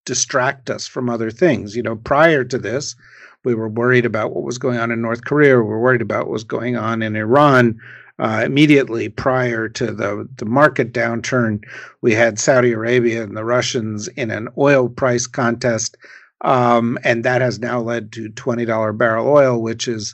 distract 0.05 0.69
us 0.69 0.85
from 0.85 1.09
other 1.09 1.31
things. 1.31 1.75
You 1.75 1.83
know, 1.83 1.95
prior 1.95 2.43
to 2.43 2.57
this, 2.57 2.95
we 3.43 3.55
were 3.55 3.69
worried 3.69 4.05
about 4.05 4.33
what 4.33 4.43
was 4.43 4.57
going 4.57 4.77
on 4.77 4.91
in 4.91 5.01
North 5.01 5.23
Korea. 5.25 5.57
We 5.57 5.63
were 5.63 5.79
worried 5.79 6.01
about 6.01 6.25
what 6.25 6.33
was 6.33 6.43
going 6.43 6.77
on 6.77 7.01
in 7.01 7.15
Iran. 7.15 7.79
Uh, 8.19 8.43
immediately 8.45 9.09
prior 9.09 9.67
to 9.67 9.87
the, 9.87 10.29
the 10.37 10.45
market 10.45 10.93
downturn, 10.93 11.63
we 12.01 12.13
had 12.13 12.39
Saudi 12.39 12.71
Arabia 12.71 13.23
and 13.23 13.35
the 13.35 13.43
Russians 13.43 14.07
in 14.09 14.29
an 14.29 14.47
oil 14.55 14.87
price 14.87 15.25
contest 15.25 15.97
um, 16.43 16.97
and 17.03 17.23
that 17.23 17.41
has 17.41 17.59
now 17.59 17.79
led 17.79 18.11
to 18.13 18.29
$20 18.29 18.97
barrel 18.97 19.27
oil, 19.27 19.61
which 19.61 19.85
has 19.85 20.13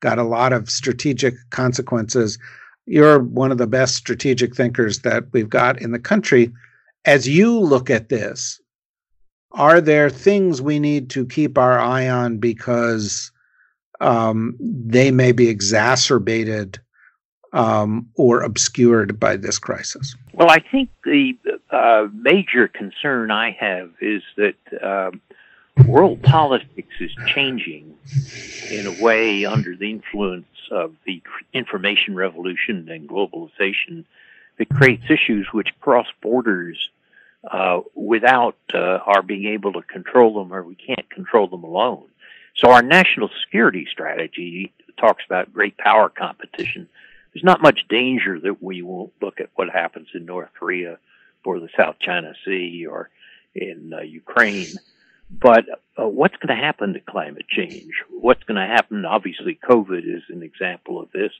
got 0.00 0.18
a 0.18 0.24
lot 0.24 0.52
of 0.52 0.70
strategic 0.70 1.34
consequences. 1.50 2.38
You're 2.86 3.20
one 3.20 3.52
of 3.52 3.58
the 3.58 3.66
best 3.66 3.96
strategic 3.96 4.54
thinkers 4.54 5.00
that 5.00 5.24
we've 5.32 5.48
got 5.48 5.80
in 5.80 5.92
the 5.92 5.98
country. 5.98 6.52
As 7.04 7.28
you 7.28 7.58
look 7.58 7.88
at 7.90 8.08
this, 8.08 8.60
are 9.52 9.80
there 9.80 10.10
things 10.10 10.62
we 10.62 10.78
need 10.78 11.10
to 11.10 11.26
keep 11.26 11.58
our 11.58 11.78
eye 11.78 12.08
on 12.08 12.38
because 12.38 13.32
um, 14.00 14.56
they 14.60 15.10
may 15.10 15.32
be 15.32 15.48
exacerbated 15.48 16.78
um, 17.52 18.08
or 18.16 18.42
obscured 18.42 19.18
by 19.18 19.36
this 19.36 19.58
crisis? 19.58 20.14
Well, 20.32 20.50
I 20.50 20.60
think 20.60 20.90
the 21.04 21.32
uh, 21.70 22.06
major 22.14 22.68
concern 22.68 23.30
I 23.30 23.56
have 23.58 23.90
is 24.00 24.22
that 24.36 24.54
um, 24.82 25.20
world 25.86 26.22
politics 26.22 26.94
is 27.00 27.12
changing 27.26 27.96
in 28.70 28.86
a 28.86 29.02
way 29.02 29.44
under 29.44 29.76
the 29.76 29.90
influence 29.90 30.46
of 30.70 30.94
the 31.04 31.22
information 31.52 32.14
revolution 32.14 32.88
and 32.88 33.08
globalization 33.08 34.04
that 34.58 34.68
creates 34.68 35.04
issues 35.10 35.48
which 35.52 35.72
cross 35.80 36.06
borders 36.20 36.90
uh, 37.50 37.80
without 37.94 38.56
uh, 38.74 38.98
our 39.06 39.22
being 39.22 39.46
able 39.46 39.72
to 39.72 39.82
control 39.82 40.34
them 40.34 40.52
or 40.52 40.62
we 40.62 40.74
can't 40.74 41.08
control 41.10 41.46
them 41.48 41.64
alone. 41.64 42.04
So 42.54 42.70
our 42.70 42.82
national 42.82 43.30
security 43.42 43.86
strategy 43.90 44.72
talks 44.98 45.24
about 45.24 45.52
great 45.52 45.78
power 45.78 46.08
competition. 46.08 46.88
There's 47.32 47.44
not 47.44 47.62
much 47.62 47.86
danger 47.88 48.38
that 48.40 48.62
we 48.62 48.82
won't 48.82 49.12
look 49.22 49.40
at 49.40 49.50
what 49.54 49.70
happens 49.70 50.08
in 50.14 50.26
North 50.26 50.50
Korea 50.58 50.98
or 51.44 51.58
the 51.58 51.70
South 51.76 51.96
China 52.00 52.34
Sea 52.44 52.86
or 52.86 53.08
in 53.54 53.92
uh, 53.94 54.02
Ukraine. 54.02 54.74
But 55.30 55.66
uh, 55.96 56.08
what's 56.08 56.36
going 56.36 56.56
to 56.56 56.62
happen 56.62 56.94
to 56.94 57.00
climate 57.00 57.46
change? 57.48 57.92
What's 58.10 58.42
going 58.44 58.56
to 58.56 58.66
happen? 58.66 59.04
Obviously, 59.04 59.58
COVID 59.68 60.02
is 60.04 60.22
an 60.28 60.42
example 60.42 61.00
of 61.00 61.10
this, 61.12 61.32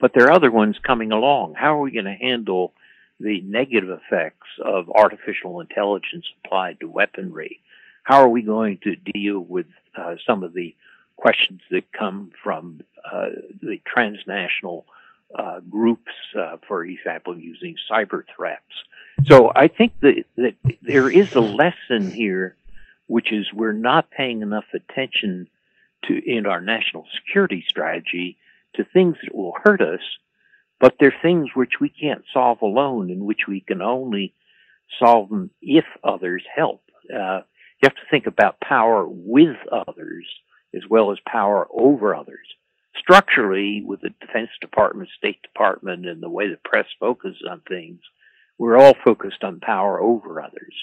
but 0.00 0.12
there 0.14 0.26
are 0.26 0.32
other 0.32 0.50
ones 0.50 0.76
coming 0.82 1.12
along. 1.12 1.54
How 1.54 1.76
are 1.76 1.80
we 1.80 1.90
going 1.90 2.06
to 2.06 2.14
handle 2.14 2.72
the 3.20 3.40
negative 3.42 3.90
effects 3.90 4.48
of 4.64 4.90
artificial 4.90 5.60
intelligence 5.60 6.26
applied 6.44 6.80
to 6.80 6.88
weaponry? 6.88 7.60
How 8.02 8.20
are 8.20 8.28
we 8.28 8.42
going 8.42 8.78
to 8.84 8.96
deal 8.96 9.40
with 9.40 9.66
uh, 9.96 10.16
some 10.26 10.42
of 10.42 10.54
the 10.54 10.74
questions 11.16 11.60
that 11.70 11.92
come 11.92 12.32
from 12.42 12.80
uh, 13.04 13.28
the 13.62 13.80
transnational 13.86 14.84
uh, 15.34 15.60
groups, 15.60 16.12
uh, 16.38 16.56
for 16.66 16.84
example, 16.84 17.38
using 17.38 17.76
cyber 17.90 18.24
threats? 18.34 18.62
So 19.26 19.52
I 19.54 19.68
think 19.68 19.92
that, 20.00 20.24
that 20.36 20.54
there 20.82 21.08
is 21.08 21.34
a 21.34 21.40
lesson 21.40 22.10
here 22.10 22.56
which 23.06 23.32
is 23.32 23.52
we're 23.52 23.72
not 23.72 24.10
paying 24.10 24.42
enough 24.42 24.64
attention 24.74 25.48
to 26.06 26.20
in 26.24 26.46
our 26.46 26.60
national 26.60 27.06
security 27.14 27.64
strategy 27.68 28.38
to 28.74 28.84
things 28.84 29.16
that 29.22 29.34
will 29.34 29.54
hurt 29.62 29.80
us, 29.80 30.00
but 30.80 30.94
they're 30.98 31.14
things 31.22 31.50
which 31.54 31.80
we 31.80 31.88
can't 31.88 32.24
solve 32.32 32.60
alone 32.62 33.10
and 33.10 33.22
which 33.22 33.46
we 33.48 33.60
can 33.60 33.82
only 33.82 34.34
solve 34.98 35.28
them 35.28 35.50
if 35.62 35.84
others 36.02 36.42
help. 36.54 36.82
Uh, 37.12 37.40
you 37.80 37.84
have 37.84 37.94
to 37.94 38.10
think 38.10 38.26
about 38.26 38.60
power 38.60 39.06
with 39.08 39.56
others 39.70 40.26
as 40.74 40.82
well 40.88 41.12
as 41.12 41.18
power 41.26 41.68
over 41.72 42.14
others. 42.14 42.46
Structurally, 42.98 43.82
with 43.84 44.00
the 44.00 44.10
Defense 44.20 44.50
Department, 44.60 45.08
State 45.16 45.42
Department, 45.42 46.06
and 46.06 46.22
the 46.22 46.28
way 46.28 46.48
the 46.48 46.58
press 46.64 46.86
focuses 46.98 47.42
on 47.48 47.60
things, 47.68 48.00
we're 48.56 48.76
all 48.76 48.94
focused 49.04 49.42
on 49.42 49.60
power 49.60 50.00
over 50.00 50.40
others 50.40 50.74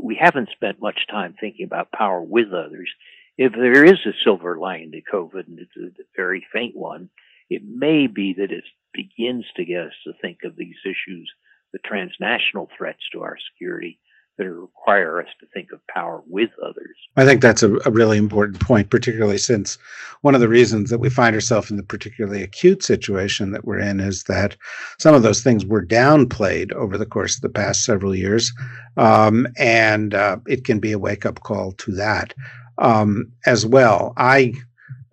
we 0.00 0.16
haven't 0.20 0.50
spent 0.52 0.80
much 0.80 1.06
time 1.10 1.34
thinking 1.38 1.64
about 1.64 1.92
power 1.92 2.20
with 2.22 2.52
others. 2.52 2.90
If 3.36 3.52
there 3.52 3.84
is 3.84 3.98
a 4.06 4.12
silver 4.24 4.58
lining 4.58 4.92
to 4.92 5.02
COVID, 5.02 5.46
and 5.46 5.58
it's 5.58 5.76
a 5.76 6.02
very 6.16 6.46
faint 6.52 6.76
one, 6.76 7.10
it 7.50 7.62
may 7.64 8.06
be 8.06 8.34
that 8.34 8.52
it 8.52 8.64
begins 8.92 9.44
to 9.56 9.64
get 9.64 9.86
us 9.86 9.92
to 10.04 10.12
think 10.20 10.38
of 10.44 10.56
these 10.56 10.76
issues, 10.84 11.30
the 11.72 11.78
transnational 11.78 12.68
threats 12.76 13.02
to 13.12 13.22
our 13.22 13.36
security, 13.52 13.98
that 14.38 14.50
require 14.50 15.20
us 15.20 15.28
to 15.40 15.46
think 15.52 15.72
of 15.72 15.86
power 15.88 16.22
with 16.26 16.50
others. 16.64 16.96
I 17.16 17.24
think 17.24 17.42
that's 17.42 17.62
a, 17.62 17.74
a, 17.84 17.90
really 17.90 18.16
important 18.16 18.60
point, 18.60 18.90
particularly 18.90 19.38
since 19.38 19.76
one 20.22 20.34
of 20.34 20.40
the 20.40 20.48
reasons 20.48 20.90
that 20.90 21.00
we 21.00 21.10
find 21.10 21.34
ourselves 21.34 21.70
in 21.70 21.76
the 21.76 21.82
particularly 21.82 22.42
acute 22.42 22.82
situation 22.82 23.50
that 23.50 23.64
we're 23.64 23.80
in 23.80 24.00
is 24.00 24.24
that 24.24 24.56
some 24.98 25.14
of 25.14 25.22
those 25.22 25.42
things 25.42 25.66
were 25.66 25.84
downplayed 25.84 26.72
over 26.72 26.96
the 26.96 27.06
course 27.06 27.36
of 27.36 27.42
the 27.42 27.48
past 27.48 27.84
several 27.84 28.14
years. 28.14 28.52
Um, 28.96 29.48
and 29.56 30.14
uh, 30.14 30.38
it 30.46 30.64
can 30.64 30.78
be 30.78 30.92
a 30.92 30.98
wake 30.98 31.26
up 31.26 31.40
call 31.40 31.72
to 31.72 31.92
that 31.92 32.32
um, 32.78 33.32
as 33.46 33.66
well. 33.66 34.14
I 34.16 34.54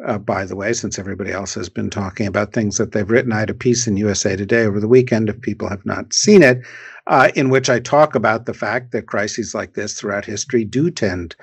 uh, 0.03 0.17
by 0.17 0.45
the 0.45 0.55
way, 0.55 0.73
since 0.73 0.99
everybody 0.99 1.31
else 1.31 1.53
has 1.53 1.69
been 1.69 1.89
talking 1.89 2.27
about 2.27 2.53
things 2.53 2.77
that 2.77 2.91
they've 2.91 3.09
written. 3.09 3.31
I 3.31 3.39
had 3.39 3.49
a 3.49 3.55
piece 3.55 3.87
in 3.87 3.97
USA 3.97 4.35
Today 4.35 4.65
over 4.65 4.79
the 4.79 4.87
weekend, 4.87 5.29
if 5.29 5.39
people 5.41 5.69
have 5.69 5.85
not 5.85 6.13
seen 6.13 6.43
it, 6.43 6.61
uh, 7.07 7.29
in 7.35 7.49
which 7.49 7.69
I 7.69 7.79
talk 7.79 8.15
about 8.15 8.45
the 8.45 8.53
fact 8.53 8.91
that 8.91 9.07
crises 9.07 9.55
like 9.55 9.73
this 9.73 9.93
throughout 9.93 10.25
history 10.25 10.65
do 10.65 10.91
tend 10.91 11.35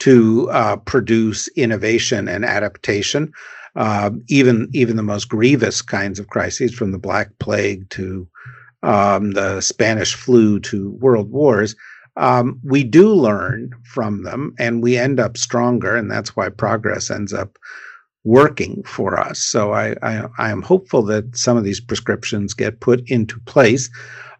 to 0.00 0.50
uh, 0.50 0.76
produce 0.76 1.48
innovation 1.48 2.28
and 2.28 2.44
adaptation. 2.44 3.32
Uh, 3.74 4.10
even 4.28 4.68
even 4.74 4.96
the 4.96 5.02
most 5.02 5.30
grievous 5.30 5.80
kinds 5.80 6.18
of 6.18 6.28
crises, 6.28 6.74
from 6.74 6.92
the 6.92 6.98
Black 6.98 7.30
Plague 7.38 7.88
to 7.90 8.28
um, 8.82 9.30
the 9.30 9.60
Spanish 9.60 10.14
flu 10.14 10.60
to 10.60 10.90
world 11.00 11.30
wars, 11.30 11.74
um, 12.16 12.60
we 12.62 12.84
do 12.84 13.14
learn 13.14 13.70
from 13.84 14.24
them 14.24 14.54
and 14.58 14.82
we 14.82 14.98
end 14.98 15.18
up 15.18 15.36
stronger. 15.36 15.96
And 15.96 16.10
that's 16.10 16.36
why 16.36 16.48
progress 16.48 17.10
ends 17.10 17.32
up 17.32 17.58
working 18.24 18.82
for 18.84 19.18
us. 19.18 19.40
So 19.40 19.72
I, 19.72 19.96
I, 20.02 20.28
I, 20.38 20.50
am 20.50 20.62
hopeful 20.62 21.02
that 21.04 21.36
some 21.36 21.56
of 21.56 21.64
these 21.64 21.80
prescriptions 21.80 22.54
get 22.54 22.80
put 22.80 23.08
into 23.08 23.40
place. 23.40 23.90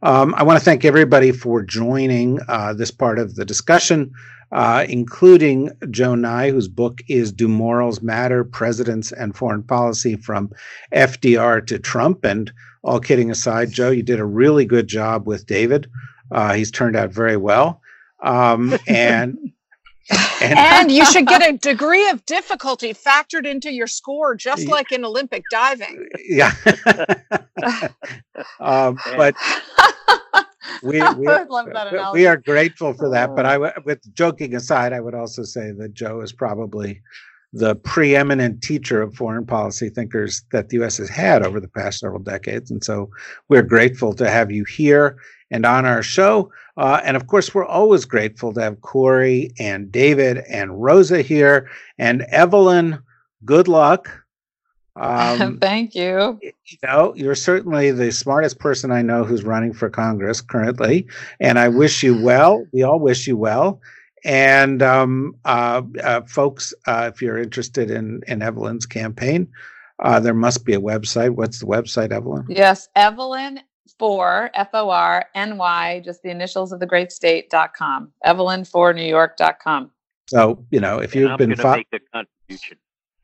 Um, 0.02 0.34
I 0.36 0.44
want 0.44 0.58
to 0.58 0.64
thank 0.64 0.84
everybody 0.84 1.32
for 1.32 1.62
joining 1.62 2.38
uh, 2.48 2.74
this 2.74 2.90
part 2.92 3.18
of 3.18 3.34
the 3.34 3.44
discussion, 3.44 4.12
uh, 4.52 4.84
including 4.88 5.70
Joe 5.90 6.14
Nye, 6.14 6.50
whose 6.50 6.68
book 6.68 7.00
is 7.08 7.32
Do 7.32 7.48
Morals 7.48 8.02
Matter? 8.02 8.44
Presidents 8.44 9.10
and 9.10 9.36
Foreign 9.36 9.62
Policy 9.64 10.16
from 10.16 10.52
FDR 10.92 11.66
to 11.66 11.78
Trump. 11.78 12.24
And 12.24 12.52
all 12.82 13.00
kidding 13.00 13.30
aside, 13.30 13.72
Joe, 13.72 13.90
you 13.90 14.02
did 14.02 14.20
a 14.20 14.24
really 14.24 14.64
good 14.64 14.86
job 14.86 15.26
with 15.26 15.46
David. 15.46 15.88
Uh, 16.30 16.54
he's 16.54 16.70
turned 16.70 16.96
out 16.96 17.10
very 17.10 17.36
well. 17.36 17.80
Um, 18.22 18.76
and 18.86 19.52
and, 20.10 20.58
and, 20.58 20.92
you 20.92 21.04
should 21.06 21.26
get 21.26 21.46
a 21.48 21.56
degree 21.56 22.08
of 22.10 22.24
difficulty 22.26 22.92
factored 22.92 23.46
into 23.46 23.72
your 23.72 23.86
score, 23.86 24.34
just 24.34 24.66
like 24.66 24.92
in 24.92 25.04
Olympic 25.04 25.44
diving. 25.50 26.08
Yeah. 26.28 26.52
um, 28.60 28.98
but 29.16 29.34
we, 30.82 31.00
we, 31.00 31.28
we, 32.12 32.26
are 32.26 32.36
grateful 32.36 32.92
for 32.94 33.08
that. 33.10 33.34
But 33.34 33.46
I, 33.46 33.58
with 33.84 34.14
joking 34.14 34.54
aside, 34.54 34.92
I 34.92 35.00
would 35.00 35.14
also 35.14 35.42
say 35.42 35.72
that 35.72 35.94
Joe 35.94 36.20
is 36.20 36.32
probably 36.32 37.00
the 37.52 37.76
preeminent 37.76 38.62
teacher 38.62 39.02
of 39.02 39.14
foreign 39.14 39.44
policy 39.44 39.90
thinkers 39.90 40.42
that 40.52 40.70
the 40.70 40.76
U.S. 40.78 40.96
has 40.96 41.08
had 41.08 41.44
over 41.44 41.60
the 41.60 41.68
past 41.68 42.00
several 42.00 42.22
decades. 42.22 42.70
And 42.70 42.82
so 42.82 43.10
we're 43.48 43.62
grateful 43.62 44.14
to 44.14 44.30
have 44.30 44.50
you 44.50 44.64
here 44.64 45.18
and 45.50 45.66
on 45.66 45.84
our 45.84 46.02
show. 46.02 46.50
Uh, 46.78 47.00
and 47.04 47.16
of 47.16 47.26
course, 47.26 47.54
we're 47.54 47.66
always 47.66 48.06
grateful 48.06 48.54
to 48.54 48.62
have 48.62 48.80
Corey 48.80 49.52
and 49.58 49.92
David 49.92 50.38
and 50.48 50.82
Rosa 50.82 51.20
here 51.20 51.68
and 51.98 52.22
Evelyn. 52.22 52.98
Good 53.44 53.68
luck. 53.68 54.10
Um, 54.94 55.58
Thank 55.58 55.94
you. 55.94 56.38
You 56.42 56.78
know, 56.84 57.14
you're 57.16 57.34
certainly 57.34 57.92
the 57.92 58.12
smartest 58.12 58.58
person 58.58 58.92
I 58.92 59.00
know 59.00 59.24
who's 59.24 59.42
running 59.42 59.72
for 59.72 59.88
Congress 59.88 60.42
currently, 60.42 61.06
and 61.40 61.58
I 61.58 61.70
wish 61.70 62.02
you 62.02 62.22
well. 62.22 62.66
We 62.72 62.82
all 62.82 63.00
wish 63.00 63.26
you 63.26 63.38
well. 63.38 63.80
And 64.24 64.82
um, 64.82 65.36
uh, 65.44 65.82
uh, 66.02 66.22
folks, 66.22 66.72
uh, 66.86 67.10
if 67.12 67.20
you're 67.20 67.38
interested 67.38 67.90
in 67.90 68.22
in 68.28 68.40
Evelyn's 68.40 68.86
campaign, 68.86 69.48
uh, 69.98 70.20
there 70.20 70.34
must 70.34 70.64
be 70.64 70.74
a 70.74 70.80
website. 70.80 71.30
What's 71.30 71.58
the 71.58 71.66
website, 71.66 72.12
Evelyn? 72.12 72.46
Yes, 72.48 72.88
Evelyn 72.94 73.60
for 73.98 74.50
F 74.54 74.68
O 74.74 74.90
R 74.90 75.26
N 75.34 75.58
Y, 75.58 76.02
just 76.04 76.22
the 76.22 76.30
initials 76.30 76.72
of 76.72 76.80
the 76.80 76.86
great 76.86 77.10
state 77.10 77.50
dot 77.50 77.74
com. 77.74 78.12
Evelyn 78.24 78.64
for 78.64 78.92
New 78.92 79.02
York 79.06 79.36
dot 79.36 79.58
com. 79.58 79.90
So, 80.28 80.64
you 80.70 80.80
know, 80.80 80.98
if 80.98 81.14
you've 81.14 81.30
I'm 81.30 81.36
been 81.36 81.56
fo- 81.56 81.76
make 81.76 81.88
a 81.92 81.98
contribution. 82.12 82.78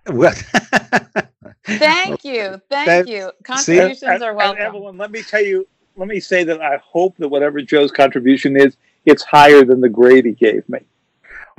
Thank 1.64 2.24
you. 2.24 2.60
Thank 2.70 2.86
that, 2.86 3.08
you. 3.08 3.30
Contributions 3.44 4.00
see, 4.00 4.24
are 4.24 4.34
welcome. 4.34 4.62
Evelyn, 4.62 4.96
let 4.96 5.10
me 5.10 5.22
tell 5.22 5.44
you, 5.44 5.66
let 5.98 6.08
me 6.08 6.20
say 6.20 6.44
that 6.44 6.62
I 6.62 6.78
hope 6.82 7.16
that 7.18 7.28
whatever 7.28 7.60
Joe's 7.60 7.90
contribution 7.90 8.56
is, 8.56 8.76
it's 9.04 9.22
higher 9.24 9.64
than 9.64 9.80
the 9.80 9.88
grade 9.88 10.24
he 10.24 10.32
gave 10.32 10.66
me. 10.68 10.78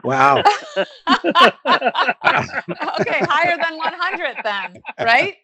Wow. 0.01 0.37
okay, 0.77 0.85
higher 3.27 3.57
than 3.57 3.77
100 3.77 4.37
then, 4.43 4.81
right? 4.99 5.35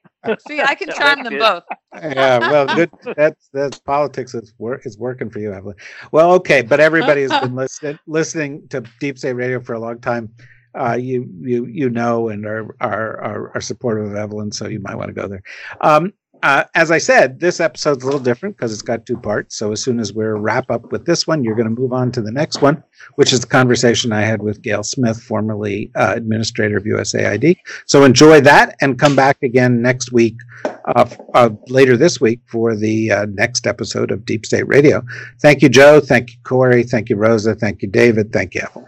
See, 0.48 0.62
I 0.62 0.76
can 0.76 0.90
charm 0.92 1.24
them 1.24 1.38
both. 1.38 1.64
yeah, 1.94 2.40
well, 2.40 2.74
good. 2.74 2.90
That's 3.18 3.50
that's 3.54 3.80
politics 3.80 4.34
is 4.34 4.54
work 4.58 4.86
is 4.86 4.98
working 4.98 5.30
for 5.30 5.40
you, 5.40 5.54
Evelyn. 5.54 5.76
Well, 6.12 6.32
okay, 6.34 6.62
but 6.62 6.80
everybody 6.80 7.24
has 7.24 7.32
been 7.42 7.54
listening 7.54 8.00
listening 8.08 8.68
to 8.70 8.84
Deep 9.00 9.20
State 9.20 9.34
Radio 9.34 9.60
for 9.60 9.74
a 9.74 9.80
long 9.80 10.00
time. 10.00 10.34
Uh, 10.74 10.98
you 11.00 11.30
you 11.42 11.66
you 11.66 11.90
know 11.90 12.30
and 12.30 12.46
are, 12.46 12.76
are 12.82 13.22
are 13.22 13.52
are 13.56 13.62
supportive 13.62 14.06
of 14.06 14.16
Evelyn, 14.16 14.52
so 14.52 14.68
you 14.68 14.80
might 14.80 14.96
want 14.96 15.10
to 15.10 15.14
go 15.14 15.28
there. 15.28 15.44
Um, 15.82 16.12
uh, 16.46 16.64
as 16.76 16.92
I 16.92 17.00
said, 17.00 17.40
this 17.40 17.60
episode's 17.60 18.04
a 18.04 18.06
little 18.06 18.20
different 18.20 18.56
because 18.56 18.72
it's 18.72 18.84
got 18.84 19.08
two 19.08 19.18
parts. 19.18 19.58
So 19.58 19.72
as 19.72 19.82
soon 19.82 20.00
as 20.00 20.14
we 20.14 20.26
wrap 20.26 20.70
up 20.70 20.92
with 20.92 21.04
this 21.04 21.26
one, 21.26 21.44
you're 21.44 21.56
going 21.56 21.74
to 21.74 21.82
move 21.82 21.92
on 21.92 22.12
to 22.12 22.22
the 22.22 22.32
next 22.32 22.62
one, 22.62 22.84
which 23.16 23.34
is 23.34 23.40
the 23.40 23.48
conversation 23.48 24.12
I 24.12 24.22
had 24.22 24.44
with 24.44 24.62
Gayle 24.62 24.84
Smith, 24.84 25.20
formerly 25.20 25.90
uh, 25.96 26.14
administrator 26.16 26.78
of 26.78 26.84
USAID. 26.84 27.58
So 27.88 28.04
enjoy 28.04 28.42
that 28.42 28.76
and 28.80 29.00
come 29.00 29.16
back 29.16 29.42
again 29.42 29.82
next 29.82 30.12
week, 30.12 30.36
uh, 30.64 31.10
uh 31.34 31.50
later 31.66 31.98
this 31.98 32.22
week, 32.22 32.42
for 32.46 32.76
the 32.76 33.12
uh, 33.12 33.26
next 33.32 33.66
episode 33.66 34.12
of 34.12 34.24
Deep 34.24 34.46
State 34.46 34.68
Radio. 34.68 35.02
Thank 35.42 35.64
you, 35.64 35.70
Joe. 35.70 36.00
Thank 36.00 36.30
you, 36.30 36.38
Corey. 36.44 36.84
Thank 36.84 37.10
you, 37.10 37.16
Rosa. 37.16 37.56
Thank 37.56 37.82
you, 37.82 37.88
David. 37.88 38.32
Thank 38.32 38.54
you, 38.54 38.62
Evelyn. 38.62 38.86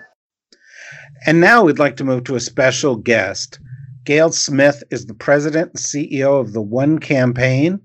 And 1.26 1.42
now 1.42 1.64
we'd 1.64 1.80
like 1.80 1.98
to 1.98 2.04
move 2.04 2.26
to 2.26 2.36
a 2.36 2.40
special 2.40 2.96
guest. 2.96 3.60
Gayle 4.08 4.32
Smith 4.32 4.86
is 4.90 5.06
the 5.06 5.14
president 5.14 5.72
and 5.72 5.80
CEO 5.80 6.40
of 6.40 6.54
the 6.54 6.62
One 6.62 6.98
Campaign, 6.98 7.82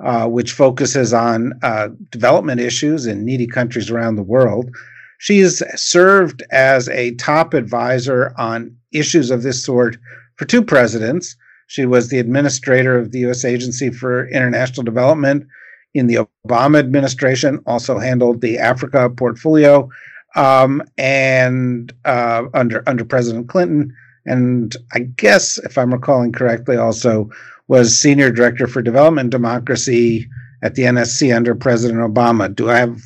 uh, 0.00 0.26
which 0.26 0.52
focuses 0.52 1.12
on 1.12 1.52
uh, 1.62 1.88
development 2.10 2.58
issues 2.58 3.04
in 3.06 3.22
needy 3.22 3.46
countries 3.46 3.90
around 3.90 4.16
the 4.16 4.22
world. 4.22 4.70
She's 5.18 5.62
served 5.78 6.42
as 6.50 6.88
a 6.88 7.14
top 7.16 7.52
advisor 7.52 8.32
on 8.38 8.74
issues 8.92 9.30
of 9.30 9.42
this 9.42 9.62
sort 9.62 9.98
for 10.36 10.46
two 10.46 10.62
presidents. 10.62 11.36
She 11.66 11.84
was 11.84 12.08
the 12.08 12.18
administrator 12.18 12.98
of 12.98 13.12
the 13.12 13.18
U.S. 13.20 13.44
Agency 13.44 13.90
for 13.90 14.26
International 14.30 14.84
Development 14.84 15.46
in 15.92 16.06
the 16.06 16.26
Obama 16.46 16.78
administration, 16.78 17.60
also 17.66 17.98
handled 17.98 18.40
the 18.40 18.58
Africa 18.58 19.10
portfolio, 19.10 19.90
um, 20.34 20.82
and 20.96 21.92
uh, 22.06 22.44
under 22.54 22.82
under 22.88 23.04
President 23.04 23.50
Clinton 23.50 23.94
and 24.28 24.76
I 24.92 25.00
guess, 25.00 25.58
if 25.58 25.78
I'm 25.78 25.92
recalling 25.92 26.32
correctly, 26.32 26.76
also 26.76 27.30
was 27.66 27.98
senior 27.98 28.30
director 28.30 28.66
for 28.66 28.82
development 28.82 29.30
democracy 29.30 30.28
at 30.62 30.74
the 30.74 30.82
NSC 30.82 31.34
under 31.34 31.54
President 31.54 32.00
Obama. 32.00 32.54
Do 32.54 32.70
I 32.70 32.78
have? 32.78 33.00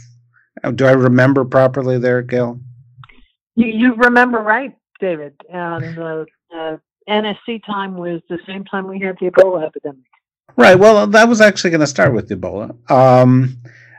Do 0.76 0.86
I 0.86 0.92
remember 0.92 1.44
properly 1.44 1.98
there, 1.98 2.22
Gayle? 2.22 2.60
You, 3.56 3.66
you 3.66 3.94
remember 3.94 4.38
right, 4.38 4.76
David. 5.00 5.34
And 5.52 5.96
the 5.96 6.26
uh, 6.54 6.76
NSC 7.08 7.64
time 7.66 7.96
was 7.96 8.20
the 8.28 8.38
same 8.46 8.64
time 8.64 8.86
we 8.86 9.00
had 9.00 9.16
the 9.20 9.30
Ebola 9.30 9.66
epidemic. 9.66 10.04
Right. 10.56 10.78
Well, 10.78 11.06
that 11.06 11.28
was 11.28 11.40
actually 11.40 11.70
going 11.70 11.80
to 11.80 11.86
start 11.86 12.12
with 12.14 12.28
Ebola, 12.28 12.90
um, 12.90 13.56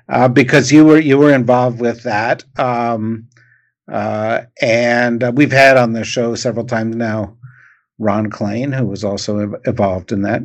uh, 0.07 0.27
because 0.27 0.71
you 0.71 0.85
were 0.85 0.99
you 0.99 1.17
were 1.17 1.33
involved 1.33 1.81
with 1.81 2.03
that. 2.03 2.43
Um, 2.57 3.27
uh, 3.91 4.41
and 4.61 5.23
uh, 5.23 5.31
we've 5.35 5.51
had 5.51 5.77
on 5.77 5.93
the 5.93 6.03
show 6.03 6.35
several 6.35 6.65
times 6.65 6.95
now 6.95 7.37
Ron 7.99 8.29
Klain, 8.29 8.75
who 8.75 8.85
was 8.85 9.03
also 9.03 9.53
involved 9.65 10.11
in 10.11 10.21
that. 10.23 10.43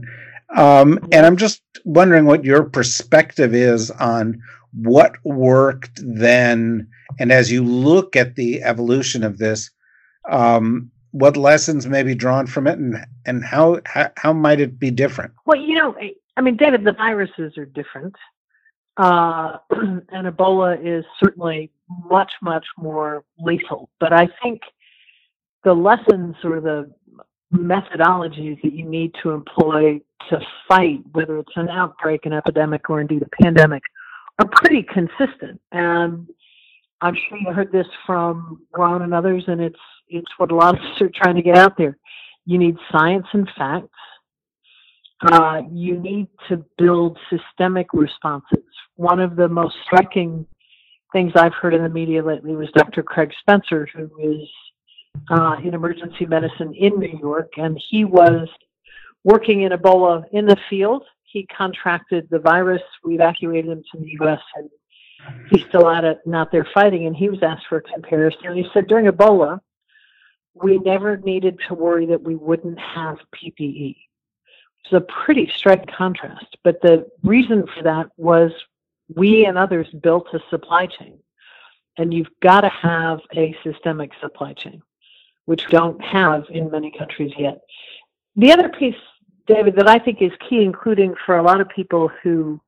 Um, 0.57 0.99
and 1.13 1.27
I'm 1.27 1.37
just 1.37 1.63
wondering 1.85 2.25
what 2.25 2.45
your 2.45 2.65
perspective 2.65 3.55
is 3.55 3.91
on 3.91 4.41
what 4.73 5.17
worked 5.25 6.01
then, 6.03 6.89
and 7.19 7.33
as 7.33 7.51
you 7.51 7.65
look 7.65 8.17
at 8.17 8.37
the 8.37 8.63
evolution 8.63 9.25
of 9.25 9.39
this, 9.39 9.71
um, 10.31 10.91
what 11.11 11.37
lessons 11.37 11.87
may 11.87 12.03
be 12.03 12.15
drawn 12.15 12.47
from 12.47 12.67
it, 12.67 12.79
and 12.79 12.97
and 13.25 13.45
how, 13.45 13.81
how 13.87 14.11
how 14.17 14.33
might 14.33 14.61
it 14.61 14.79
be 14.79 14.91
different? 14.91 15.33
Well, 15.47 15.59
you 15.59 15.75
know, 15.75 15.97
I 16.37 16.41
mean, 16.41 16.57
David, 16.57 16.85
the 16.85 16.93
viruses 16.93 17.57
are 17.57 17.65
different. 17.65 18.15
Uh, 18.99 19.59
and 19.71 20.27
Ebola 20.27 20.77
is 20.85 21.05
certainly 21.23 21.71
much, 21.89 22.33
much 22.43 22.67
more 22.77 23.25
lethal. 23.39 23.89
But 24.01 24.13
I 24.13 24.29
think 24.43 24.61
the 25.65 25.73
lessons 25.73 26.37
or 26.45 26.61
the 26.61 26.93
methodologies 27.55 28.61
that 28.63 28.73
you 28.73 28.85
need 28.85 29.15
to 29.23 29.31
employ 29.31 30.01
to 30.29 30.41
fight, 30.69 31.01
whether 31.13 31.39
it's 31.39 31.53
an 31.57 31.69
outbreak, 31.69 32.27
an 32.27 32.33
epidemic, 32.33 32.91
or 32.91 33.01
indeed 33.01 33.23
a 33.23 33.43
pandemic, 33.43 33.83
are 34.39 34.49
pretty 34.57 34.83
consistent. 34.83 35.61
And 35.73 36.29
I'm 37.01 37.15
sure 37.15 37.39
you 37.39 37.53
heard 37.53 37.73
this 37.73 37.87
from 38.07 38.63
Ron 38.77 39.03
and 39.03 39.15
others, 39.15 39.45
and 39.47 39.61
it's 39.61 39.79
it's 40.09 40.31
what 40.39 40.51
a 40.51 40.55
lot 40.55 40.75
of 40.75 40.81
us 40.81 41.01
are 41.01 41.11
trying 41.15 41.37
to 41.37 41.43
get 41.43 41.57
out 41.57 41.77
there. 41.77 41.97
You 42.45 42.59
need 42.59 42.77
science 42.91 43.27
and 43.33 43.49
facts. 43.57 43.89
Uh, 45.23 45.63
you 45.73 45.99
need 45.99 46.29
to 46.49 46.65
build 46.77 47.19
systemic 47.29 47.89
responses. 47.93 48.65
One 48.97 49.21
of 49.21 49.37
the 49.37 49.49
most 49.49 49.75
striking 49.85 50.47
things 51.13 51.33
I've 51.35 51.55
heard 51.55 51.75
in 51.75 51.83
the 51.83 51.89
media 51.89 52.25
lately 52.25 52.55
was 52.55 52.69
Dr. 52.75 53.03
Craig 53.03 53.33
Spencer, 53.41 53.89
who 53.93 54.11
is 54.21 54.49
uh, 55.31 55.57
in 55.65 55.75
emergency 55.75 56.27
medicine 56.27 56.75
in 56.75 56.99
New 56.99 57.19
York, 57.21 57.53
and 57.57 57.81
he 57.91 58.05
was 58.05 58.49
working 59.25 59.63
in 59.63 59.73
Ebola 59.73 60.25
in 60.33 60.47
the 60.47 60.57
field. 60.71 61.05
He 61.25 61.47
contracted 61.47 62.29
the 62.31 62.39
virus. 62.39 62.83
We 63.05 63.15
evacuated 63.15 63.71
him 63.71 63.83
to 63.93 64.01
the 64.01 64.11
U.S. 64.21 64.41
and 64.57 64.71
he's 65.51 65.65
still 65.69 65.89
at 65.91 66.05
it, 66.05 66.21
not 66.25 66.51
there 66.53 66.67
fighting. 66.73 67.07
And 67.07 67.15
he 67.15 67.29
was 67.29 67.43
asked 67.43 67.67
for 67.69 67.79
a 67.79 67.83
comparison. 67.83 68.41
And 68.45 68.57
he 68.57 68.67
said 68.73 68.87
during 68.87 69.07
Ebola, 69.07 69.61
we 70.55 70.79
never 70.79 71.17
needed 71.19 71.59
to 71.69 71.75
worry 71.75 72.07
that 72.07 72.23
we 72.23 72.35
wouldn't 72.35 72.79
have 72.79 73.19
PPE. 73.35 73.97
It's 74.91 74.97
a 74.97 75.13
pretty 75.13 75.51
striking 75.55 75.93
contrast. 75.95 76.57
But 76.65 76.81
the 76.81 77.07
reason 77.23 77.67
for 77.67 77.83
that 77.83 78.09
was 78.17 78.53
we 79.15 79.45
and 79.45 79.59
others 79.59 79.87
built 80.03 80.29
a 80.33 80.41
supply 80.49 80.87
chain. 80.87 81.19
And 81.99 82.15
you've 82.15 82.31
got 82.43 82.63
to 82.63 82.69
have 82.69 83.21
a 83.37 83.55
systemic 83.63 84.13
supply 84.21 84.55
chain, 84.55 84.83
which 85.45 85.67
we 85.67 85.73
don't 85.73 86.03
have 86.03 86.45
in 86.49 86.71
many 86.71 86.91
countries 86.91 87.33
yet. 87.37 87.61
The 88.37 88.53
other 88.53 88.69
piece, 88.69 88.95
David, 89.47 89.77
that 89.77 89.89
I 89.89 89.99
think 89.99 90.23
is 90.23 90.33
key, 90.49 90.63
including 90.63 91.15
for 91.27 91.37
a 91.37 91.43
lot 91.43 91.61
of 91.61 91.69
people 91.69 92.11
who 92.23 92.61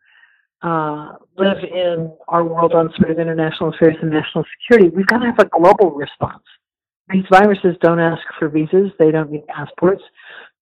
uh, 0.62 1.12
live 1.39 1.64
in 1.64 2.12
our 2.29 2.45
world 2.45 2.75
on 2.75 2.93
sort 2.97 3.11
of 3.11 3.18
international 3.18 3.73
affairs 3.73 3.97
and 4.03 4.11
national 4.11 4.45
security, 4.59 4.95
we've 4.95 5.07
got 5.07 5.18
to 5.18 5.27
have 5.27 5.39
a 5.39 5.47
global 5.47 5.93
response. 5.93 6.43
These 7.09 7.25
viruses 7.31 7.77
don't 7.81 7.99
ask 7.99 8.23
for 8.39 8.49
visas, 8.49 8.91
they 8.99 9.11
don't 9.11 9.31
need 9.31 9.47
passports, 9.47 10.03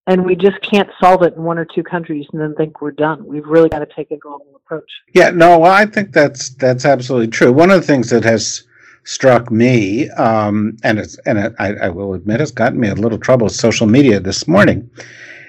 and 0.08 0.24
we 0.24 0.34
just 0.34 0.60
can't 0.62 0.88
solve 0.98 1.22
it 1.22 1.34
in 1.34 1.42
one 1.42 1.58
or 1.58 1.66
two 1.66 1.82
countries 1.84 2.26
and 2.32 2.40
then 2.40 2.54
think 2.54 2.80
we're 2.80 2.90
done. 2.90 3.24
We've 3.26 3.46
really 3.46 3.68
got 3.68 3.80
to 3.80 3.86
take 3.94 4.10
a 4.10 4.16
global 4.16 4.56
approach. 4.56 4.90
Yeah, 5.14 5.30
no, 5.30 5.62
I 5.62 5.84
think 5.86 6.12
that's 6.12 6.48
that's 6.50 6.84
absolutely 6.84 7.28
true. 7.28 7.52
One 7.52 7.70
of 7.70 7.80
the 7.80 7.86
things 7.86 8.10
that 8.10 8.24
has 8.24 8.64
struck 9.04 9.50
me, 9.50 10.08
um, 10.10 10.76
and 10.82 10.98
it's 10.98 11.18
and 11.26 11.38
it, 11.38 11.54
I, 11.58 11.74
I, 11.74 11.88
will 11.90 12.14
admit, 12.14 12.40
it's 12.40 12.50
gotten 12.50 12.80
me 12.80 12.88
a 12.88 12.94
little 12.94 13.18
trouble 13.18 13.44
with 13.44 13.54
social 13.54 13.86
media 13.86 14.18
this 14.18 14.48
morning, 14.48 14.90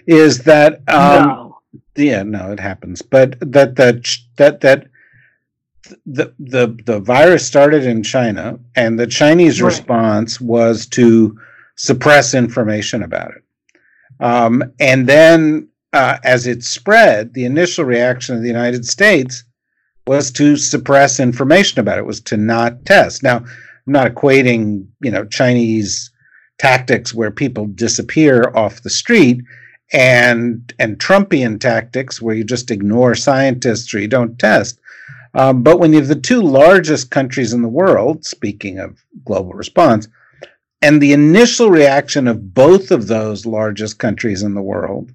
is 0.06 0.40
that 0.44 0.82
um, 0.90 1.28
no 1.28 1.50
yeah, 1.96 2.24
no, 2.24 2.52
it 2.52 2.60
happens. 2.60 3.02
But 3.02 3.40
that 3.40 3.76
that 3.76 4.06
that 4.38 4.62
that 4.62 4.88
the 6.06 6.34
the 6.38 6.78
the 6.86 7.00
virus 7.00 7.46
started 7.46 7.86
in 7.86 8.04
China, 8.04 8.60
and 8.76 9.00
the 9.00 9.08
Chinese 9.08 9.62
right. 9.62 9.68
response 9.68 10.42
was 10.42 10.86
to 10.88 11.40
suppress 11.76 12.34
information 12.34 13.04
about 13.04 13.32
it. 13.32 13.44
Um, 14.20 14.64
and 14.80 15.08
then, 15.08 15.70
uh, 15.94 16.18
as 16.24 16.46
it 16.46 16.64
spread, 16.64 17.34
the 17.34 17.46
initial 17.46 17.86
reaction 17.86 18.36
of 18.36 18.42
the 18.42 18.48
United 18.48 18.86
States 18.86 19.44
was 20.08 20.32
to 20.32 20.58
suppress 20.58 21.20
information 21.20 21.80
about 21.80 21.98
it. 21.98 22.06
Was 22.06 22.22
to 22.22 22.38
not 22.38 22.86
test. 22.86 23.24
Now, 23.24 23.38
I'm 23.38 23.94
not 23.94 24.14
equating, 24.14 24.88
you 25.02 25.12
know, 25.12 25.26
Chinese 25.26 26.12
tactics 26.58 27.14
where 27.14 27.32
people 27.32 27.68
disappear 27.68 28.52
off 28.56 28.84
the 28.84 28.90
street 28.90 29.42
and 29.92 30.74
and 30.78 31.00
Trumpian 31.00 31.60
tactics 31.60 32.22
where 32.22 32.36
you 32.36 32.44
just 32.44 32.70
ignore 32.70 33.16
scientists 33.16 33.94
or 33.94 34.00
you 34.00 34.08
don't 34.08 34.38
test. 34.38 34.80
Um, 35.34 35.64
but 35.64 35.80
when 35.80 35.94
you 35.94 36.00
have 36.00 36.08
the 36.08 36.16
two 36.16 36.42
largest 36.42 37.12
countries 37.12 37.54
in 37.54 37.62
the 37.62 37.70
world, 37.70 38.26
speaking 38.26 38.80
of 38.80 39.04
global 39.26 39.54
response, 39.54 40.08
and 40.82 41.02
the 41.02 41.14
initial 41.14 41.70
reaction 41.70 42.28
of 42.28 42.54
both 42.54 42.92
of 42.92 43.08
those 43.08 43.46
largest 43.46 44.00
countries 44.00 44.44
in 44.44 44.54
the 44.54 44.62
world 44.62 45.12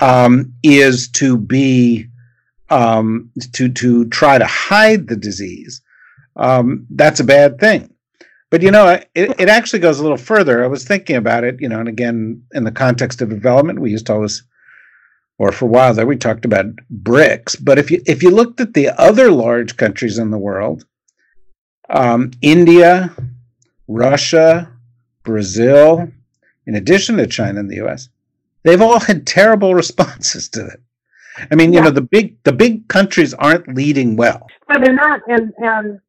um, 0.00 0.52
is 0.62 1.08
to 1.08 1.36
be 1.36 2.08
um, 2.70 3.30
to 3.52 3.68
to 3.68 4.06
try 4.06 4.38
to 4.38 4.46
hide 4.46 5.06
the 5.06 5.16
disease, 5.16 5.82
um, 6.36 6.86
that's 6.90 7.20
a 7.20 7.24
bad 7.24 7.58
thing. 7.58 7.92
But 8.50 8.62
you 8.62 8.70
know, 8.70 8.88
it, 8.88 9.08
it 9.14 9.48
actually 9.48 9.80
goes 9.80 9.98
a 9.98 10.02
little 10.02 10.18
further. 10.18 10.64
I 10.64 10.68
was 10.68 10.84
thinking 10.84 11.16
about 11.16 11.44
it, 11.44 11.60
you 11.60 11.68
know, 11.68 11.80
and 11.80 11.88
again, 11.88 12.42
in 12.52 12.64
the 12.64 12.72
context 12.72 13.20
of 13.22 13.30
development, 13.30 13.80
we 13.80 13.90
used 13.90 14.06
to 14.06 14.14
always, 14.14 14.42
or 15.38 15.52
for 15.52 15.66
a 15.66 15.68
while 15.68 15.94
there, 15.94 16.06
we 16.06 16.16
talked 16.16 16.44
about 16.44 16.66
BRICS. 17.02 17.62
But 17.62 17.78
if 17.78 17.90
you 17.90 18.02
if 18.06 18.22
you 18.22 18.30
looked 18.30 18.60
at 18.60 18.74
the 18.74 18.88
other 19.00 19.30
large 19.30 19.76
countries 19.76 20.18
in 20.18 20.30
the 20.30 20.38
world, 20.38 20.86
um, 21.90 22.30
India, 22.40 23.14
Russia, 23.86 24.71
Brazil, 25.22 26.08
in 26.66 26.74
addition 26.74 27.16
to 27.16 27.26
China 27.26 27.60
and 27.60 27.70
the 27.70 27.76
U.S., 27.76 28.08
they've 28.62 28.82
all 28.82 29.00
had 29.00 29.26
terrible 29.26 29.74
responses 29.82 30.48
to 30.50 30.66
it. 30.66 30.80
I 31.50 31.54
mean, 31.54 31.72
you 31.72 31.80
know, 31.80 31.90
the 31.90 32.02
big 32.02 32.42
the 32.44 32.52
big 32.52 32.88
countries 32.88 33.32
aren't 33.32 33.74
leading 33.74 34.16
well. 34.16 34.46
But 34.68 34.84
they're 34.84 34.94
not, 34.94 35.20
and 35.28 35.52
and 35.58 36.00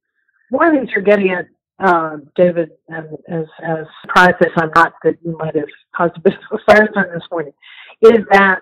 one 0.50 0.68
of 0.68 0.74
the 0.74 0.80
things 0.80 0.92
you're 0.94 1.02
getting 1.02 1.32
at 1.32 1.48
uh, 1.80 2.18
David, 2.36 2.72
and 2.90 3.18
as, 3.30 3.46
as 3.64 3.86
surprised 4.02 4.36
as 4.42 4.52
I'm 4.58 4.72
not 4.76 4.94
that 5.04 5.18
you 5.24 5.38
might 5.38 5.56
have 5.56 5.68
caused 5.96 6.18
a 6.18 6.20
bit 6.22 6.34
of 6.34 6.60
a 6.60 6.72
firestorm 6.72 7.14
this 7.14 7.24
morning, 7.32 7.54
is 8.02 8.20
that 8.32 8.62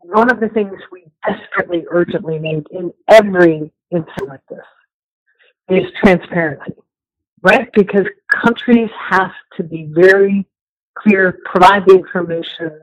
one 0.00 0.30
of 0.30 0.40
the 0.40 0.48
things 0.48 0.72
we 0.92 1.04
desperately, 1.26 1.84
urgently 1.90 2.38
need 2.38 2.64
in 2.70 2.92
every 3.08 3.72
incident 3.90 4.28
like 4.28 4.40
this 4.48 4.58
is 5.68 5.84
transparency, 6.02 6.74
right? 7.42 7.68
Because 7.72 8.06
countries 8.30 8.90
have 8.98 9.32
to 9.56 9.62
be 9.62 9.88
very 9.92 10.46
clear, 10.96 11.40
provide 11.44 11.86
the 11.86 11.94
information, 11.94 12.80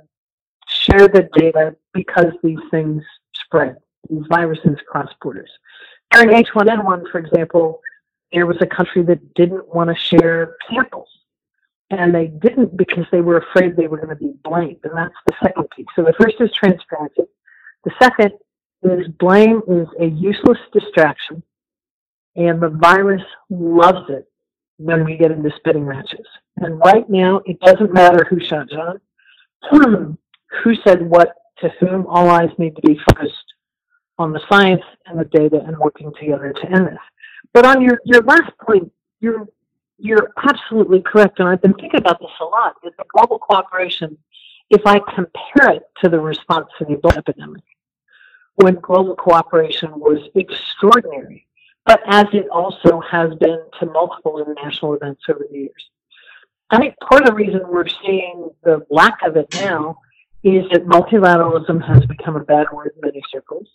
share 0.67 1.07
the 1.07 1.29
data 1.35 1.75
because 1.93 2.31
these 2.43 2.59
things 2.71 3.03
spread. 3.33 3.77
These 4.09 4.23
viruses 4.29 4.77
cross 4.87 5.09
borders. 5.21 5.49
During 6.11 6.29
H1N1, 6.43 7.09
for 7.11 7.19
example, 7.19 7.81
there 8.31 8.45
was 8.45 8.57
a 8.61 8.67
country 8.67 9.03
that 9.03 9.33
didn't 9.33 9.73
want 9.73 9.89
to 9.89 9.95
share 9.95 10.55
samples. 10.69 11.07
And 11.89 12.13
they 12.13 12.27
didn't 12.27 12.75
because 12.75 13.05
they 13.11 13.21
were 13.21 13.37
afraid 13.37 13.75
they 13.75 13.87
were 13.87 13.97
going 13.97 14.09
to 14.09 14.15
be 14.15 14.33
blamed. 14.43 14.79
And 14.83 14.97
that's 14.97 15.13
the 15.27 15.35
second 15.43 15.69
piece. 15.75 15.85
So 15.95 16.03
the 16.03 16.13
first 16.19 16.35
is 16.39 16.51
transparency. 16.53 17.23
The 17.83 17.91
second 18.01 18.31
is 18.81 19.07
blame 19.19 19.61
is 19.67 19.87
a 19.99 20.05
useless 20.05 20.57
distraction. 20.71 21.43
And 22.35 22.61
the 22.61 22.69
virus 22.69 23.21
loves 23.49 24.09
it 24.09 24.27
when 24.83 25.05
we 25.05 25.15
get 25.15 25.31
into 25.31 25.49
spitting 25.55 25.85
matches. 25.85 26.25
And 26.57 26.79
right 26.79 27.09
now, 27.09 27.41
it 27.45 27.59
doesn't 27.61 27.93
matter 27.93 28.25
who 28.29 28.39
shot 28.39 28.69
John, 28.71 28.99
who 29.71 30.75
said 30.85 31.01
what 31.01 31.33
to 31.59 31.69
whom. 31.79 32.05
All 32.07 32.29
eyes 32.29 32.49
need 32.57 32.75
to 32.75 32.81
be 32.81 32.99
focused 33.09 33.53
on 34.19 34.33
the 34.33 34.41
science 34.49 34.83
and 35.05 35.17
the 35.17 35.25
data 35.25 35.63
and 35.65 35.77
working 35.77 36.11
together 36.19 36.53
to 36.53 36.65
end 36.65 36.87
this. 36.87 36.99
But 37.53 37.65
on 37.65 37.81
your, 37.81 37.99
your 38.05 38.21
last 38.23 38.51
point, 38.61 38.91
you're 39.19 39.47
you're 39.99 40.31
absolutely 40.49 41.01
correct, 41.01 41.39
and 41.39 41.47
I've 41.47 41.61
been 41.61 41.75
thinking 41.75 41.99
about 41.99 42.19
this 42.19 42.31
a 42.41 42.45
lot. 42.45 42.75
Is 42.83 42.91
the 42.97 43.05
global 43.15 43.39
cooperation, 43.39 44.17
if 44.69 44.81
I 44.85 44.99
compare 45.15 45.75
it 45.75 45.83
to 46.01 46.09
the 46.09 46.19
response 46.19 46.67
to 46.77 46.85
the 46.85 46.95
Ebola 46.95 47.17
epidemic, 47.17 47.63
when 48.55 48.75
global 48.81 49.15
cooperation 49.15 49.91
was 49.97 50.29
extraordinary, 50.35 51.47
but 51.85 52.01
as 52.07 52.25
it 52.33 52.47
also 52.49 53.01
has 53.01 53.33
been 53.35 53.61
to 53.79 53.85
multiple 53.87 54.39
international 54.39 54.93
events 54.93 55.21
over 55.29 55.45
the 55.49 55.57
years. 55.57 55.89
I 56.69 56.77
think 56.77 56.95
part 57.07 57.21
of 57.21 57.27
the 57.27 57.33
reason 57.33 57.61
we're 57.67 57.87
seeing 57.87 58.49
the 58.63 58.85
lack 58.89 59.19
of 59.23 59.35
it 59.35 59.53
now 59.55 59.97
is 60.43 60.65
that 60.71 60.85
multilateralism 60.85 61.85
has 61.85 62.05
become 62.05 62.35
a 62.35 62.43
bad 62.43 62.67
word 62.71 62.91
in 62.95 63.01
many 63.01 63.21
circles. 63.31 63.67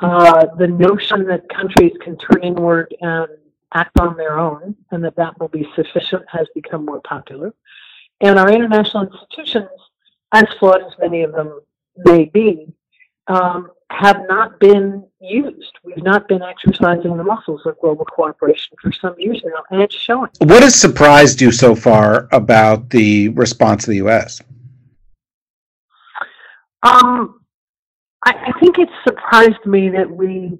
Uh, 0.00 0.46
the 0.58 0.66
notion 0.66 1.26
that 1.26 1.48
countries 1.48 1.92
can 2.02 2.16
turn 2.18 2.42
inward 2.42 2.94
and 3.00 3.28
act 3.74 3.98
on 3.98 4.16
their 4.16 4.38
own 4.38 4.76
and 4.90 5.02
that 5.04 5.16
that 5.16 5.38
will 5.40 5.48
be 5.48 5.66
sufficient 5.74 6.24
has 6.28 6.46
become 6.54 6.84
more 6.84 7.00
popular. 7.02 7.52
And 8.20 8.38
our 8.38 8.50
international 8.50 9.04
institutions, 9.04 9.70
as 10.32 10.44
flawed 10.58 10.82
as 10.82 10.92
many 11.00 11.22
of 11.22 11.32
them 11.32 11.60
may 11.96 12.24
be, 12.26 12.72
um, 13.28 13.70
have 13.90 14.22
not 14.28 14.58
been 14.58 15.04
used. 15.20 15.72
We've 15.84 16.02
not 16.02 16.28
been 16.28 16.42
exercising 16.42 17.16
the 17.16 17.24
muscles 17.24 17.60
of 17.66 17.78
global 17.80 18.04
cooperation 18.04 18.76
for 18.80 18.92
some 18.92 19.14
years 19.18 19.42
now, 19.44 19.62
and 19.70 19.82
it's 19.82 19.94
showing. 19.94 20.30
What 20.38 20.62
has 20.62 20.74
surprised 20.74 21.40
you 21.40 21.52
so 21.52 21.74
far 21.74 22.28
about 22.32 22.90
the 22.90 23.28
response 23.30 23.84
of 23.84 23.90
the 23.90 23.96
U.S.? 23.96 24.40
Um, 26.82 27.40
I, 28.24 28.52
I 28.54 28.60
think 28.60 28.78
it 28.78 28.88
surprised 29.04 29.64
me 29.66 29.88
that 29.90 30.10
we 30.10 30.58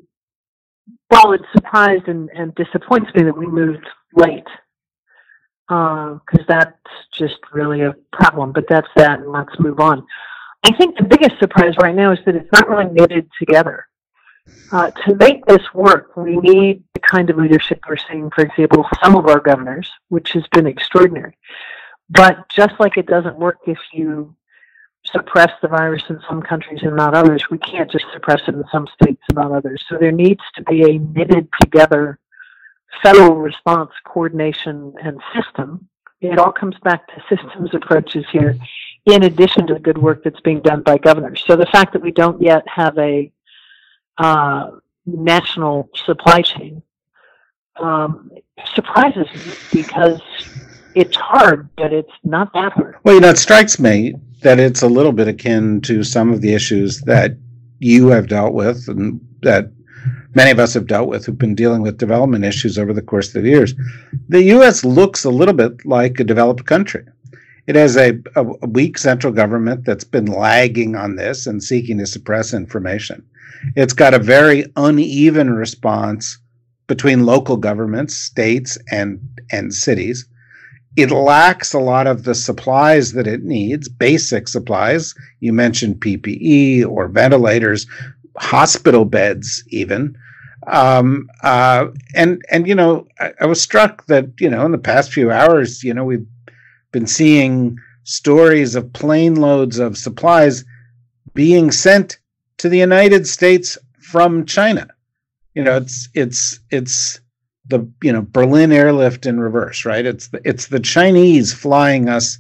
while 1.09 1.33
it 1.33 1.43
surprised 1.55 2.09
and, 2.09 2.31
and 2.35 2.55
disappoints 2.55 3.11
me 3.15 3.23
that 3.23 3.37
we 3.37 3.47
moved 3.47 3.87
late, 4.15 4.49
because 5.69 6.21
uh, 6.41 6.45
that's 6.49 6.77
just 7.13 7.39
really 7.53 7.83
a 7.83 7.95
problem. 8.13 8.53
But 8.53 8.65
that's 8.69 8.89
that, 8.97 9.21
and 9.21 9.31
let's 9.31 9.59
move 9.59 9.79
on. 9.79 10.07
I 10.65 10.73
think 10.77 10.97
the 10.97 11.05
biggest 11.05 11.39
surprise 11.39 11.75
right 11.81 11.95
now 11.95 12.13
is 12.13 12.19
that 12.25 12.37
it's 12.37 12.53
not 12.53 12.69
really 12.69 12.91
knitted 12.93 13.29
together. 13.39 13.87
Uh, 14.71 14.91
to 14.91 15.15
make 15.17 15.45
this 15.47 15.63
work, 15.75 16.17
we 16.17 16.37
need 16.37 16.83
the 16.95 17.01
kind 17.01 17.31
of 17.31 17.37
leadership 17.37 17.81
we're 17.89 17.97
seeing, 17.97 18.31
for 18.31 18.43
example, 18.45 18.87
some 19.03 19.17
of 19.17 19.27
our 19.27 19.41
governors, 19.41 19.91
which 20.09 20.33
has 20.33 20.45
been 20.53 20.67
extraordinary. 20.67 21.37
But 22.11 22.49
just 22.49 22.75
like 22.79 22.97
it 22.97 23.07
doesn't 23.07 23.39
work 23.39 23.59
if 23.67 23.79
you 23.93 24.35
suppress 25.07 25.51
the 25.61 25.69
virus 25.69 26.03
in 26.09 26.21
some 26.29 26.43
countries 26.43 26.81
and 26.83 26.97
not 26.97 27.15
others, 27.15 27.51
we 27.51 27.59
can't 27.59 27.91
just 27.91 28.05
suppress 28.13 28.41
it 28.47 28.55
in 28.55 28.65
some 28.71 28.87
states 28.87 29.23
and 29.29 29.37
not 29.37 29.53
others. 29.53 29.85
So 29.89 29.97
there 29.99 30.13
needs 30.13 30.43
to 30.57 30.63
be 30.65 30.83
a 30.83 30.99
knitted 30.99 31.49
together 31.61 32.19
federal 33.03 33.37
response 33.37 33.91
coordination 34.05 34.95
and 35.03 35.21
system. 35.35 35.89
It 36.21 36.39
all 36.39 36.53
comes 36.53 36.77
back 36.85 37.07
to 37.09 37.23
systems 37.29 37.71
approaches 37.75 38.25
here, 38.31 38.57
in 39.07 39.25
addition 39.25 39.67
to 39.67 39.75
the 39.75 39.81
good 39.81 39.99
work 39.99 40.23
that's 40.23 40.41
being 40.41 40.61
done 40.61 40.83
by 40.83 40.99
governors. 40.99 41.43
So 41.47 41.57
the 41.57 41.67
fact 41.67 41.93
that 41.93 42.03
we 42.03 42.13
don't 42.13 42.41
yet 42.41 42.63
have 42.69 42.97
a 42.99 43.33
uh, 44.19 44.71
national 45.07 45.89
supply 46.05 46.43
chain 46.43 46.83
um, 47.81 48.31
surprises 48.75 49.27
me 49.35 49.83
because 49.83 50.21
it's 50.95 51.17
hard, 51.17 51.69
but 51.77 51.93
it's 51.93 52.13
not 52.23 52.53
that 52.53 52.73
hard. 52.73 52.97
Well, 53.03 53.15
you 53.15 53.21
know, 53.21 53.31
it 53.31 53.39
strikes 53.39 53.81
me 53.81 54.15
that 54.43 54.59
it's 54.59 54.83
a 54.83 54.89
little 54.89 55.13
bit 55.13 55.29
akin 55.29 55.81
to 55.83 56.05
some 56.05 56.33
of 56.33 56.41
the 56.41 56.55
issues 56.55 57.01
that 57.03 57.33
you 57.79 58.09
have 58.09 58.29
dealt 58.29 58.55
with 58.55 58.89
and 58.89 59.21
that 59.43 59.73
many 60.35 60.51
of 60.51 60.59
us 60.59 60.75
have 60.75 60.87
dealt 60.87 61.09
with 61.09 61.25
who've 61.25 61.39
been 61.39 61.55
dealing 61.55 61.83
with 61.83 61.99
development 61.99 62.45
issues 62.45 62.79
over 62.79 62.93
the 62.93 63.03
course 63.03 63.35
of 63.35 63.43
the 63.43 63.49
years. 63.49 63.75
The 64.29 64.43
U.S. 64.45 64.85
looks 64.85 65.25
a 65.25 65.31
little 65.31 65.55
bit 65.55 65.85
like 65.85 66.21
a 66.21 66.25
developed 66.25 66.65
country. 66.67 67.05
It 67.67 67.77
has 67.77 67.97
a, 67.97 68.19
a, 68.35 68.43
weak 68.67 68.99
central 68.99 69.33
government 69.33 69.85
that's 69.85 70.05
been 70.05 70.27
lagging 70.27 70.97
on 70.97 71.15
this 71.17 71.47
and 71.47 71.63
seeking 71.63 71.99
to 71.99 72.07
suppress 72.07 72.53
information. 72.53 73.25
It's 73.77 73.93
got 73.93 74.15
a 74.15 74.19
very 74.19 74.67
uneven 74.77 75.55
response 75.55 76.39
between 76.89 77.25
local 77.25 77.57
governments, 77.57 78.17
states, 78.17 78.77
and 78.91 79.21
and 79.53 79.73
cities. 79.73 80.27
It 80.97 81.11
lacks 81.11 81.73
a 81.73 81.79
lot 81.79 82.07
of 82.07 82.25
the 82.25 82.35
supplies 82.35 83.13
that 83.13 83.27
it 83.27 83.45
needs, 83.45 83.89
basic 83.89 84.49
supplies. 84.49 85.15
You 85.41 85.53
mentioned 85.53 86.01
PPE 86.01 86.87
or 86.87 87.09
ventilators, 87.09 87.87
hospital 88.37 89.05
beds, 89.05 89.65
even. 89.69 90.17
Um, 90.67 91.31
uh, 91.43 91.87
and 92.15 92.43
and 92.51 92.67
you 92.67 92.75
know, 92.75 93.07
I, 93.21 93.33
I 93.41 93.47
was 93.47 93.63
struck 93.63 94.07
that 94.07 94.27
you 94.39 94.51
know 94.51 94.67
in 94.67 94.73
the 94.73 94.79
past 94.79 95.13
few 95.13 95.31
hours, 95.31 95.83
you 95.83 95.95
know, 95.95 96.05
we've 96.05 96.27
been 96.93 97.07
seeing 97.07 97.79
stories 98.05 98.75
of 98.75 98.93
plane 98.93 99.37
loads 99.37 99.79
of 99.79 99.97
supplies 99.97 100.65
being 101.35 101.71
sent 101.71 102.19
to 102.59 102.69
the 102.69 102.79
United 102.79 103.27
States 103.27 103.79
from 103.99 104.45
China. 104.45 104.89
You 105.55 105.65
know, 105.65 105.77
it's 105.77 106.09
it's 106.15 106.61
it's 106.71 107.21
the 107.67 107.87
you 108.03 108.13
know 108.13 108.27
Berlin 108.31 108.73
airlift 108.73 109.27
in 109.27 109.41
reverse, 109.41 109.85
right? 109.85 110.05
It's 110.05 110.29
the 110.29 110.41
it's 110.45 110.69
the 110.69 110.81
Chinese 110.81 111.53
flying 111.53 112.09
us 112.09 112.39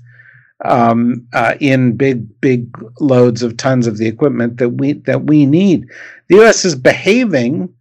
um, 0.64 1.26
uh, 1.32 1.54
in 1.60 1.96
big 1.96 2.40
big 2.40 2.68
loads 3.00 3.42
of 3.42 3.56
tons 3.56 3.86
of 3.86 3.98
the 3.98 4.06
equipment 4.06 4.58
that 4.58 4.70
we 4.70 4.94
that 4.94 5.24
we 5.24 5.46
need. 5.46 5.88
The 6.28 6.36
U.S. 6.36 6.64
is 6.64 6.74
behaving 6.74 7.72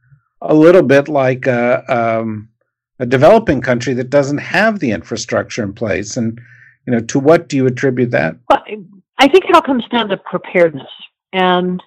a 0.42 0.54
little 0.54 0.82
bit 0.82 1.08
like 1.08 1.46
a, 1.46 1.84
um, 1.88 2.50
a 3.00 3.06
developing 3.06 3.62
country 3.62 3.94
that 3.94 4.10
doesn't 4.10 4.40
have 4.40 4.80
the 4.80 4.92
infrastructure 4.92 5.64
in 5.64 5.74
place, 5.74 6.18
and 6.18 6.42
you 6.86 6.94
know, 6.94 7.00
to 7.00 7.20
what 7.20 7.48
do 7.48 7.58
you 7.58 7.68
attribute 7.68 8.12
that? 8.12 8.36
Well, 8.50 8.64
I 9.18 9.28
think 9.28 9.46
it 9.46 9.56
all 9.56 9.62
comes 9.62 9.88
down 9.88 10.10
to 10.10 10.18
preparedness, 10.18 10.92
and 11.34 11.82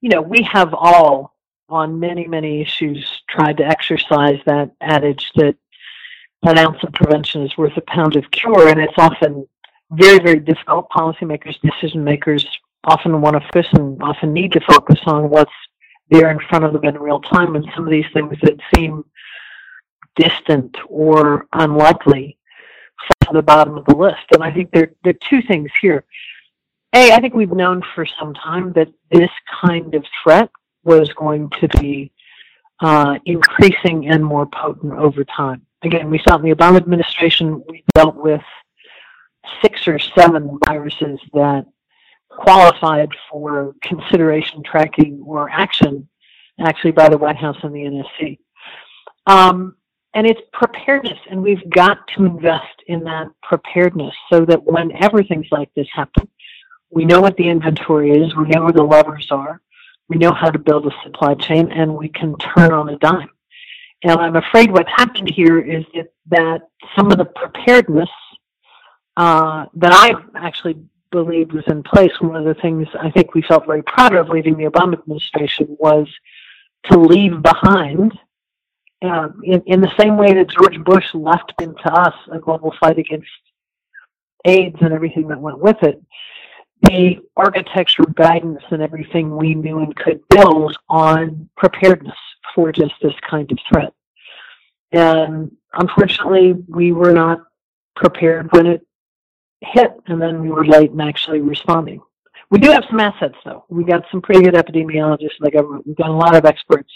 you 0.00 0.10
know, 0.10 0.22
we 0.22 0.42
have 0.42 0.74
all 0.74 1.34
on 1.68 2.00
many, 2.00 2.26
many 2.26 2.62
issues 2.62 3.22
tried 3.28 3.56
to 3.58 3.64
exercise 3.64 4.38
that 4.46 4.70
adage 4.80 5.30
that 5.34 5.56
an 6.44 6.56
ounce 6.56 6.82
of 6.82 6.92
prevention 6.92 7.42
is 7.42 7.56
worth 7.58 7.76
a 7.76 7.82
pound 7.82 8.16
of 8.16 8.30
cure, 8.30 8.68
and 8.68 8.80
it's 8.80 8.94
often 8.96 9.46
very, 9.90 10.18
very 10.18 10.38
difficult. 10.38 10.88
Policymakers, 10.90 11.60
decision 11.60 12.04
makers 12.04 12.46
often 12.84 13.20
want 13.20 13.34
to 13.34 13.40
focus 13.52 13.66
and 13.72 14.00
often 14.02 14.32
need 14.32 14.52
to 14.52 14.60
focus 14.60 15.00
on 15.06 15.28
what's 15.28 15.52
there 16.10 16.30
in 16.30 16.38
front 16.48 16.64
of 16.64 16.72
them 16.72 16.84
in 16.84 16.96
real 16.96 17.20
time, 17.20 17.56
and 17.56 17.66
some 17.74 17.84
of 17.84 17.90
these 17.90 18.06
things 18.14 18.36
that 18.42 18.58
seem 18.74 19.04
distant 20.16 20.76
or 20.88 21.46
unlikely 21.52 22.37
to 23.28 23.34
the 23.34 23.42
bottom 23.42 23.76
of 23.76 23.84
the 23.86 23.96
list. 23.96 24.24
And 24.32 24.42
I 24.42 24.52
think 24.52 24.70
there, 24.72 24.92
there 25.04 25.12
are 25.12 25.28
two 25.28 25.42
things 25.42 25.70
here. 25.80 26.04
A, 26.94 27.12
I 27.12 27.20
think 27.20 27.34
we've 27.34 27.52
known 27.52 27.82
for 27.94 28.06
some 28.18 28.34
time 28.34 28.72
that 28.72 28.88
this 29.10 29.30
kind 29.62 29.94
of 29.94 30.04
threat 30.22 30.50
was 30.84 31.12
going 31.12 31.50
to 31.60 31.68
be 31.80 32.10
uh, 32.80 33.18
increasing 33.26 34.08
and 34.08 34.24
more 34.24 34.46
potent 34.46 34.94
over 34.94 35.24
time. 35.24 35.66
Again, 35.82 36.10
we 36.10 36.20
saw 36.26 36.36
in 36.36 36.42
the 36.42 36.54
Obama 36.54 36.76
administration, 36.76 37.62
we 37.68 37.84
dealt 37.94 38.16
with 38.16 38.42
six 39.62 39.86
or 39.86 39.98
seven 39.98 40.58
viruses 40.66 41.20
that 41.34 41.66
qualified 42.30 43.10
for 43.30 43.74
consideration, 43.82 44.62
tracking, 44.62 45.22
or 45.26 45.50
action, 45.50 46.08
actually 46.60 46.92
by 46.92 47.08
the 47.08 47.18
White 47.18 47.36
House 47.36 47.56
and 47.62 47.74
the 47.74 47.80
NSC. 47.80 48.38
Um, 49.26 49.76
and 50.14 50.26
it's 50.26 50.40
preparedness, 50.52 51.18
and 51.30 51.42
we've 51.42 51.68
got 51.70 51.98
to 52.16 52.24
invest 52.24 52.82
in 52.86 53.04
that 53.04 53.28
preparedness 53.42 54.14
so 54.30 54.44
that 54.46 54.64
whenever 54.64 55.22
things 55.22 55.46
like 55.50 55.70
this 55.74 55.88
happen, 55.92 56.28
we 56.90 57.04
know 57.04 57.20
what 57.20 57.36
the 57.36 57.48
inventory 57.48 58.10
is, 58.12 58.34
we 58.34 58.48
know 58.48 58.64
where 58.64 58.72
the 58.72 58.82
levers 58.82 59.28
are, 59.30 59.60
we 60.08 60.16
know 60.16 60.32
how 60.32 60.50
to 60.50 60.58
build 60.58 60.86
a 60.86 60.90
supply 61.04 61.34
chain, 61.34 61.70
and 61.70 61.94
we 61.94 62.08
can 62.08 62.34
turn 62.38 62.72
on 62.72 62.88
a 62.88 62.98
dime. 62.98 63.30
And 64.02 64.18
I'm 64.18 64.36
afraid 64.36 64.70
what's 64.70 64.90
happened 64.90 65.28
here 65.28 65.58
is 65.58 65.84
that, 65.94 66.12
that 66.28 66.62
some 66.96 67.10
of 67.10 67.18
the 67.18 67.24
preparedness 67.24 68.10
uh, 69.16 69.66
that 69.74 69.92
I 69.92 70.14
actually 70.36 70.78
believed 71.10 71.52
was 71.52 71.64
in 71.66 71.82
place, 71.82 72.12
one 72.20 72.36
of 72.36 72.44
the 72.44 72.60
things 72.60 72.86
I 72.98 73.10
think 73.10 73.34
we 73.34 73.42
felt 73.42 73.66
very 73.66 73.82
proud 73.82 74.14
of 74.14 74.28
leaving 74.28 74.56
the 74.56 74.64
Obama 74.64 74.98
administration 74.98 75.76
was 75.78 76.06
to 76.84 76.98
leave 76.98 77.42
behind, 77.42 78.18
uh, 79.02 79.28
in, 79.44 79.62
in 79.66 79.80
the 79.80 79.92
same 79.98 80.16
way 80.16 80.32
that 80.34 80.50
George 80.50 80.82
Bush 80.84 81.14
left 81.14 81.52
into 81.60 81.92
us 81.92 82.14
a 82.32 82.38
global 82.38 82.74
fight 82.80 82.98
against 82.98 83.28
AIDS 84.44 84.76
and 84.80 84.92
everything 84.92 85.28
that 85.28 85.40
went 85.40 85.58
with 85.60 85.76
it, 85.82 86.02
the 86.82 87.18
architecture 87.36 88.04
guidance 88.14 88.62
and 88.70 88.82
everything 88.82 89.36
we 89.36 89.54
knew 89.54 89.80
and 89.80 89.94
could 89.96 90.20
build 90.28 90.76
on 90.88 91.48
preparedness 91.56 92.16
for 92.54 92.72
just 92.72 92.94
this 93.02 93.14
kind 93.28 93.50
of 93.50 93.58
threat. 93.70 93.92
And 94.92 95.50
unfortunately, 95.74 96.54
we 96.68 96.92
were 96.92 97.12
not 97.12 97.40
prepared 97.96 98.50
when 98.52 98.66
it 98.66 98.86
hit, 99.60 99.92
and 100.06 100.20
then 100.22 100.40
we 100.40 100.50
were 100.50 100.64
late 100.64 100.92
in 100.92 101.00
actually 101.00 101.40
responding. 101.40 102.00
We 102.50 102.58
do 102.58 102.70
have 102.70 102.84
some 102.88 103.00
assets, 103.00 103.36
though. 103.44 103.64
We 103.68 103.84
got 103.84 104.04
some 104.10 104.22
pretty 104.22 104.42
good 104.42 104.54
epidemiologists 104.54 105.38
in 105.38 105.42
the 105.42 105.50
government. 105.50 105.86
We've 105.86 105.96
got 105.96 106.10
a 106.10 106.12
lot 106.12 106.34
of 106.34 106.46
experts 106.46 106.90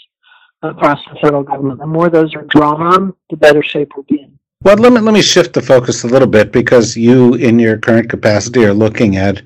across 0.63 0.99
the 1.11 1.19
federal 1.21 1.43
government. 1.43 1.79
The 1.79 1.87
more 1.87 2.09
those 2.09 2.35
are 2.35 2.43
drawn 2.43 2.81
on, 2.81 3.13
the 3.29 3.37
better 3.37 3.61
shape 3.61 3.91
we'll 3.95 4.05
be 4.09 4.21
in. 4.21 4.37
Well, 4.63 4.77
let 4.77 4.93
me 4.93 5.01
let 5.01 5.13
me 5.13 5.21
shift 5.21 5.53
the 5.53 5.61
focus 5.61 6.03
a 6.03 6.07
little 6.07 6.27
bit 6.27 6.53
because 6.53 6.95
you, 6.95 7.35
in 7.35 7.59
your 7.59 7.77
current 7.77 8.09
capacity, 8.09 8.63
are 8.65 8.73
looking 8.73 9.17
at 9.17 9.41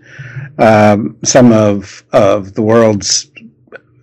um, 0.59 1.17
some 1.23 1.51
of 1.51 2.03
of 2.13 2.53
the 2.53 2.61
world's 2.61 3.31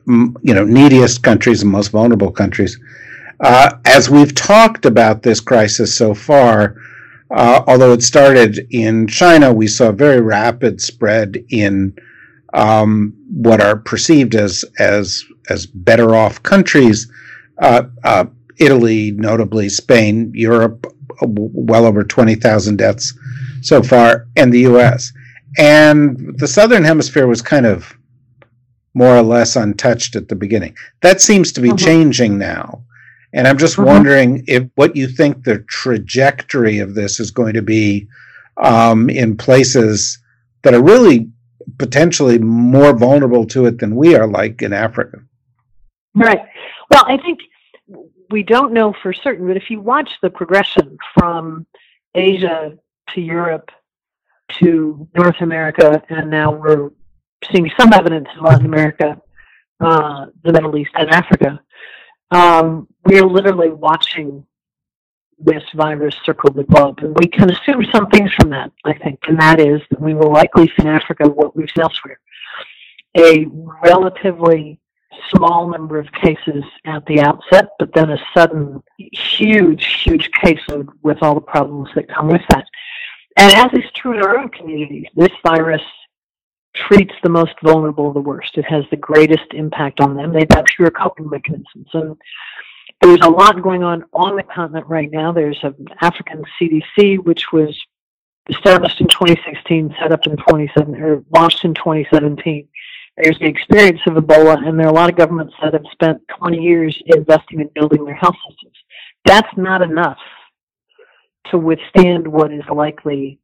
you 0.06 0.54
know 0.54 0.64
neediest 0.64 1.22
countries 1.22 1.62
and 1.62 1.70
most 1.70 1.88
vulnerable 1.88 2.32
countries. 2.32 2.78
Uh, 3.40 3.76
as 3.84 4.10
we've 4.10 4.34
talked 4.34 4.86
about 4.86 5.22
this 5.22 5.40
crisis 5.40 5.94
so 5.94 6.14
far, 6.14 6.76
uh, 7.30 7.62
although 7.66 7.92
it 7.92 8.02
started 8.02 8.66
in 8.70 9.06
China, 9.06 9.52
we 9.52 9.66
saw 9.66 9.90
a 9.90 9.92
very 9.92 10.20
rapid 10.20 10.80
spread 10.80 11.44
in 11.50 11.94
um, 12.54 13.12
what 13.28 13.60
are 13.60 13.76
perceived 13.76 14.34
as 14.34 14.64
as 14.78 15.24
as 15.49 15.66
better 15.66 16.14
off 16.14 16.42
countries. 16.42 17.11
Uh, 17.59 17.84
uh 18.03 18.24
Italy, 18.59 19.11
notably 19.12 19.68
Spain, 19.68 20.30
Europe, 20.34 20.86
well 21.22 21.86
over 21.86 22.05
20,000 22.05 22.76
deaths 22.76 23.12
so 23.62 23.82
far, 23.82 24.26
and 24.36 24.53
the 24.53 24.61
U.S. 24.61 25.12
And 25.59 26.38
the 26.38 26.49
Southern 26.49 26.84
Hemisphere 26.84 27.26
was 27.26 27.42
kind 27.42 27.66
of 27.66 27.97
more 28.95 29.16
or 29.16 29.22
less 29.22 29.57
untouched 29.57 30.16
at 30.16 30.28
the 30.28 30.36
beginning. 30.36 30.76
That 31.03 31.20
seems 31.20 31.53
to 31.53 31.61
be 31.61 31.70
uh-huh. 31.70 31.78
changing 31.78 32.38
now. 32.38 32.82
And 33.32 33.49
I'm 33.49 33.59
just 33.59 33.78
uh-huh. 33.78 33.88
wondering 33.88 34.45
if 34.47 34.64
what 34.76 34.95
you 34.95 35.09
think 35.09 35.42
the 35.42 35.59
trajectory 35.68 36.78
of 36.78 36.95
this 36.95 37.18
is 37.18 37.30
going 37.30 37.55
to 37.55 37.62
be 37.62 38.07
um, 38.57 39.11
in 39.11 39.36
places 39.36 40.18
that 40.62 40.74
are 40.74 40.82
really 40.82 41.28
potentially 41.78 42.38
more 42.38 42.97
vulnerable 42.97 43.47
to 43.47 43.66
it 43.66 43.78
than 43.78 43.97
we 43.97 44.14
are, 44.14 44.28
like 44.28 44.62
in 44.62 44.72
Africa. 44.72 45.18
Right. 46.14 46.40
Well, 46.90 47.04
I 47.06 47.16
think 47.16 47.40
we 48.30 48.42
don't 48.42 48.72
know 48.72 48.94
for 49.02 49.12
certain, 49.12 49.46
but 49.46 49.56
if 49.56 49.70
you 49.70 49.80
watch 49.80 50.10
the 50.22 50.30
progression 50.30 50.96
from 51.18 51.66
Asia 52.14 52.76
to 53.10 53.20
Europe 53.20 53.70
to 54.60 55.08
North 55.16 55.40
America, 55.40 56.02
and 56.08 56.30
now 56.30 56.52
we're 56.52 56.90
seeing 57.50 57.70
some 57.78 57.92
evidence 57.92 58.28
in 58.36 58.42
Latin 58.42 58.66
America, 58.66 59.20
uh, 59.80 60.26
the 60.44 60.52
Middle 60.52 60.76
East, 60.76 60.92
and 60.94 61.10
Africa, 61.10 61.60
um, 62.30 62.86
we 63.04 63.18
are 63.18 63.26
literally 63.26 63.70
watching 63.70 64.46
this 65.38 65.62
virus 65.74 66.14
circle 66.24 66.52
the 66.52 66.64
globe. 66.64 67.00
And 67.00 67.16
we 67.20 67.26
can 67.26 67.50
assume 67.50 67.84
some 67.92 68.08
things 68.08 68.32
from 68.34 68.50
that, 68.50 68.70
I 68.84 68.94
think, 68.94 69.20
and 69.26 69.38
that 69.40 69.60
is 69.60 69.80
that 69.90 70.00
we 70.00 70.14
will 70.14 70.32
likely 70.32 70.68
see 70.68 70.74
in 70.78 70.86
Africa 70.86 71.28
what 71.28 71.56
we've 71.56 71.68
seen 71.74 71.82
elsewhere. 71.82 72.20
A 73.16 73.46
relatively 73.82 74.80
small 75.34 75.68
number 75.68 75.98
of 75.98 76.10
cases 76.12 76.64
at 76.84 77.04
the 77.06 77.20
outset, 77.20 77.70
but 77.78 77.92
then 77.94 78.10
a 78.10 78.18
sudden 78.36 78.82
huge, 78.98 80.02
huge 80.04 80.30
caseload 80.32 80.88
with 81.02 81.18
all 81.22 81.34
the 81.34 81.40
problems 81.40 81.88
that 81.94 82.08
come 82.08 82.28
with 82.28 82.42
that. 82.50 82.64
And 83.36 83.52
as 83.54 83.72
is 83.72 83.90
true 83.94 84.12
in 84.12 84.22
our 84.22 84.38
own 84.38 84.48
communities, 84.50 85.06
this 85.16 85.32
virus 85.44 85.82
treats 86.74 87.14
the 87.22 87.28
most 87.28 87.54
vulnerable 87.62 88.12
the 88.12 88.20
worst. 88.20 88.58
It 88.58 88.64
has 88.66 88.84
the 88.90 88.96
greatest 88.96 89.52
impact 89.52 90.00
on 90.00 90.16
them. 90.16 90.32
They've 90.32 90.48
got 90.48 90.68
fewer 90.68 90.90
coping 90.90 91.28
mechanisms. 91.28 91.88
And 91.92 92.16
there's 93.00 93.20
a 93.22 93.30
lot 93.30 93.60
going 93.62 93.82
on 93.82 94.04
on 94.12 94.36
the 94.36 94.42
continent 94.42 94.86
right 94.86 95.10
now. 95.10 95.32
There's 95.32 95.58
an 95.62 95.86
African 96.00 96.44
CDC, 96.60 97.18
which 97.24 97.52
was 97.52 97.80
established 98.48 99.00
in 99.00 99.08
2016, 99.08 99.94
set 100.00 100.12
up 100.12 100.26
in 100.26 100.36
2017, 100.36 101.02
or 101.02 101.24
launched 101.30 101.64
in 101.64 101.74
2017. 101.74 102.68
There's 103.16 103.38
the 103.38 103.46
experience 103.46 104.00
of 104.06 104.14
Ebola, 104.14 104.66
and 104.66 104.78
there 104.78 104.86
are 104.86 104.90
a 104.90 104.94
lot 104.94 105.08
of 105.08 105.16
governments 105.16 105.54
that 105.62 105.72
have 105.72 105.84
spent 105.92 106.20
20 106.38 106.58
years 106.58 107.00
investing 107.06 107.60
in 107.60 107.70
building 107.74 108.04
their 108.04 108.14
health 108.14 108.34
systems. 108.48 108.76
That's 109.24 109.56
not 109.56 109.82
enough 109.82 110.18
to 111.50 111.58
withstand 111.58 112.26
what 112.26 112.52
is 112.52 112.64
likely 112.74 113.38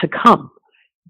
to 0.00 0.08
come. 0.08 0.50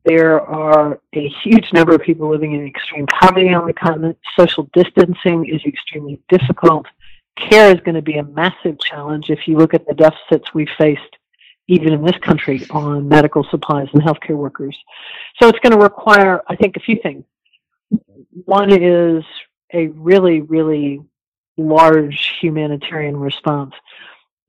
There 0.04 0.40
are 0.40 1.00
a 1.14 1.28
huge 1.42 1.72
number 1.72 1.94
of 1.94 2.02
people 2.02 2.30
living 2.30 2.54
in 2.54 2.66
extreme 2.66 3.06
poverty 3.06 3.52
on 3.54 3.66
the 3.66 3.72
continent. 3.72 4.18
Social 4.38 4.68
distancing 4.74 5.46
is 5.48 5.60
extremely 5.66 6.20
difficult. 6.28 6.86
Care 7.36 7.74
is 7.74 7.80
going 7.80 7.94
to 7.94 8.02
be 8.02 8.18
a 8.18 8.22
massive 8.22 8.78
challenge 8.80 9.30
if 9.30 9.46
you 9.46 9.56
look 9.56 9.74
at 9.74 9.86
the 9.86 9.94
deficits 9.94 10.52
we 10.54 10.66
faced 10.76 11.16
even 11.68 11.92
in 11.92 12.02
this 12.02 12.16
country 12.22 12.66
on 12.70 13.06
medical 13.08 13.44
supplies 13.50 13.88
and 13.92 14.02
healthcare 14.02 14.36
workers. 14.36 14.76
So 15.40 15.48
it's 15.48 15.58
going 15.60 15.76
to 15.76 15.82
require, 15.82 16.42
I 16.48 16.56
think, 16.56 16.76
a 16.76 16.80
few 16.80 16.98
things. 17.02 17.24
One 18.44 18.72
is 18.72 19.24
a 19.72 19.88
really, 19.88 20.40
really 20.42 21.00
large 21.56 22.34
humanitarian 22.40 23.16
response. 23.16 23.74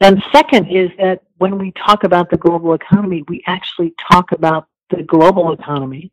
And 0.01 0.23
second 0.31 0.67
is 0.67 0.91
that 0.99 1.23
when 1.37 1.57
we 1.57 1.71
talk 1.71 2.03
about 2.03 2.29
the 2.29 2.37
global 2.37 2.73
economy, 2.73 3.23
we 3.27 3.43
actually 3.47 3.93
talk 4.11 4.31
about 4.31 4.67
the 4.89 5.03
global 5.03 5.51
economy, 5.51 6.11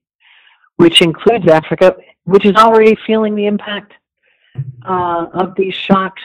which 0.77 1.03
includes 1.03 1.47
Africa, 1.47 1.97
which 2.25 2.45
is 2.45 2.57
already 2.57 2.97
feeling 3.07 3.37
the 3.37 3.47
impact 3.47 3.93
uh, 4.85 5.27
of 5.33 5.55
these 5.57 5.75
shocks 5.75 6.23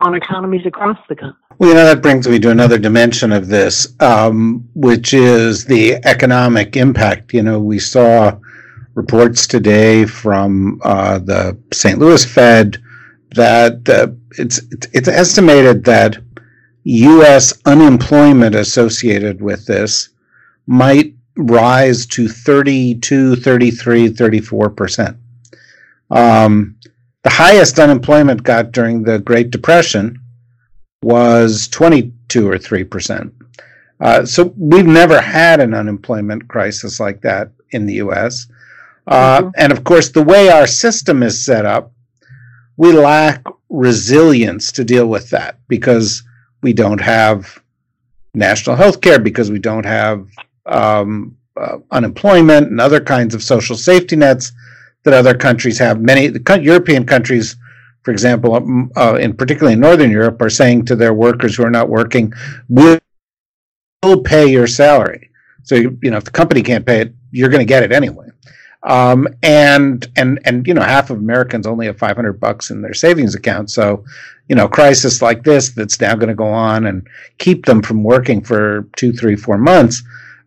on 0.00 0.14
economies 0.14 0.66
across 0.66 0.98
the 1.08 1.16
continent. 1.16 1.38
Well, 1.58 1.68
you 1.68 1.74
know, 1.76 1.84
that 1.84 2.02
brings 2.02 2.28
me 2.28 2.40
to 2.40 2.50
another 2.50 2.78
dimension 2.78 3.30
of 3.30 3.46
this, 3.46 3.94
um, 4.00 4.68
which 4.74 5.14
is 5.14 5.64
the 5.64 5.94
economic 6.04 6.76
impact. 6.76 7.32
You 7.32 7.42
know, 7.42 7.60
we 7.60 7.78
saw 7.78 8.38
reports 8.94 9.46
today 9.46 10.04
from 10.04 10.80
uh, 10.84 11.18
the 11.18 11.58
St. 11.72 11.98
Louis 11.98 12.24
Fed 12.24 12.78
that 13.34 13.88
uh, 13.88 14.08
it's 14.38 14.60
it's 14.92 15.08
estimated 15.08 15.84
that 15.84 16.18
U.S. 16.84 17.60
unemployment 17.64 18.54
associated 18.54 19.42
with 19.42 19.66
this 19.66 20.10
might 20.66 21.14
rise 21.36 22.06
to 22.06 22.28
32, 22.28 23.36
33, 23.36 24.08
34 24.08 24.70
percent. 24.70 25.16
Um, 26.10 26.76
the 27.22 27.30
highest 27.30 27.78
unemployment 27.78 28.42
got 28.42 28.70
during 28.70 29.02
the 29.02 29.18
Great 29.18 29.50
Depression 29.50 30.20
was 31.02 31.68
22 31.68 32.48
or 32.48 32.58
3 32.58 32.84
percent. 32.84 33.34
Uh, 34.00 34.24
so 34.24 34.54
we've 34.56 34.86
never 34.86 35.20
had 35.20 35.60
an 35.60 35.72
unemployment 35.74 36.46
crisis 36.48 37.00
like 37.00 37.20
that 37.22 37.50
in 37.70 37.86
the 37.86 37.94
U.S. 37.94 38.46
Uh, 39.06 39.40
mm-hmm. 39.40 39.50
And 39.56 39.72
of 39.72 39.84
course, 39.84 40.10
the 40.10 40.22
way 40.22 40.48
our 40.48 40.66
system 40.66 41.22
is 41.22 41.44
set 41.44 41.66
up, 41.66 41.92
we 42.76 42.92
lack 42.92 43.44
resilience 43.68 44.72
to 44.72 44.84
deal 44.84 45.06
with 45.06 45.30
that 45.30 45.58
because 45.68 46.22
we 46.62 46.72
don't 46.72 47.00
have 47.00 47.60
national 48.34 48.76
health 48.76 49.00
care, 49.00 49.18
because 49.18 49.50
we 49.50 49.58
don't 49.58 49.86
have 49.86 50.28
um, 50.66 51.36
uh, 51.56 51.78
unemployment 51.90 52.70
and 52.70 52.80
other 52.80 53.00
kinds 53.00 53.34
of 53.34 53.42
social 53.42 53.76
safety 53.76 54.16
nets 54.16 54.52
that 55.04 55.14
other 55.14 55.34
countries 55.34 55.78
have. 55.78 56.00
Many 56.00 56.28
the 56.28 56.60
European 56.62 57.04
countries, 57.04 57.56
for 58.02 58.10
example, 58.10 58.54
um, 58.54 58.90
uh, 58.96 59.16
in 59.20 59.34
particularly 59.34 59.74
in 59.74 59.80
Northern 59.80 60.10
Europe, 60.10 60.40
are 60.40 60.50
saying 60.50 60.86
to 60.86 60.96
their 60.96 61.14
workers 61.14 61.54
who 61.54 61.64
are 61.64 61.70
not 61.70 61.88
working, 61.88 62.32
"We'll 62.68 63.00
pay 64.24 64.46
your 64.46 64.66
salary." 64.66 65.30
So 65.62 65.74
you, 65.74 65.98
you 66.02 66.10
know, 66.10 66.16
if 66.16 66.24
the 66.24 66.30
company 66.30 66.62
can't 66.62 66.84
pay 66.84 67.02
it, 67.02 67.14
you're 67.30 67.48
going 67.48 67.60
to 67.60 67.66
get 67.66 67.82
it 67.82 67.92
anyway. 67.92 68.28
Um, 68.84 69.26
and 69.42 70.06
and 70.16 70.38
and 70.44 70.66
you 70.66 70.74
know, 70.74 70.82
half 70.82 71.08
of 71.10 71.18
Americans 71.18 71.66
only 71.66 71.86
have 71.86 71.98
500 71.98 72.34
bucks 72.34 72.70
in 72.70 72.82
their 72.82 72.92
savings 72.92 73.34
account. 73.34 73.70
So, 73.70 74.04
you 74.48 74.54
know, 74.54 74.68
crisis 74.68 75.22
like 75.22 75.42
this 75.42 75.70
that's 75.70 76.00
now 76.00 76.14
going 76.14 76.28
to 76.28 76.34
go 76.34 76.46
on 76.46 76.86
and 76.86 77.06
keep 77.38 77.64
them 77.64 77.80
from 77.80 78.04
working 78.04 78.42
for 78.42 78.86
two, 78.96 79.12
three, 79.12 79.36
four 79.36 79.56
months 79.56 80.02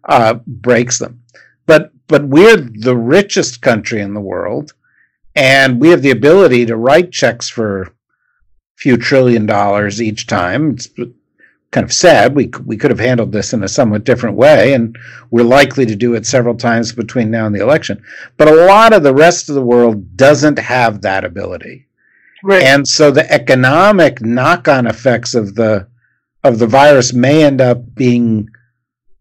uh, 0.08 0.36
breaks 0.46 1.00
them. 1.00 1.24
But 1.66 1.92
but 2.08 2.26
we're 2.26 2.58
the 2.58 2.96
richest 2.96 3.62
country 3.62 4.02
in 4.02 4.14
the 4.14 4.22
world, 4.22 4.74
and 5.36 5.82
we 5.82 5.90
have 5.90 6.04
the 6.04 6.12
ability 6.12 6.68
to 6.68 6.78
write 6.78 7.12
checks 7.12 7.50
for 7.50 7.82
a 7.82 7.92
few 8.76 8.98
trillion 8.98 9.48
dollars 9.48 10.02
each 10.02 10.28
time. 10.28 10.72
It's 10.72 10.88
kind 11.72 11.84
of 11.84 11.94
sad. 11.94 12.36
We 12.36 12.52
we 12.66 12.78
could 12.78 12.92
have 12.92 13.00
handled 13.00 13.32
this 13.32 13.54
in 13.54 13.64
a 13.64 13.68
somewhat 13.68 14.04
different 14.04 14.36
way, 14.36 14.74
and 14.74 14.98
we're 15.32 15.44
likely 15.44 15.86
to 15.86 15.96
do 15.96 16.14
it 16.16 16.26
several 16.26 16.56
times 16.56 16.94
between 16.94 17.32
now 17.32 17.46
and 17.46 17.56
the 17.56 17.62
election. 17.62 18.02
But 18.38 18.48
a 18.48 18.66
lot 18.66 18.94
of 18.94 19.04
the 19.04 19.14
rest 19.14 19.50
of 19.50 19.56
the 19.56 19.62
world 19.62 20.16
doesn't 20.16 20.60
have 20.60 21.02
that 21.02 21.24
ability, 21.24 21.88
right. 22.44 22.64
and 22.64 22.88
so 22.88 23.12
the 23.12 23.30
economic 23.32 24.22
knock-on 24.22 24.88
effects 24.88 25.36
of 25.36 25.56
the 25.56 25.88
of 26.44 26.60
the 26.60 26.68
virus 26.68 27.14
may 27.14 27.44
end 27.44 27.62
up 27.62 27.96
being 27.96 28.50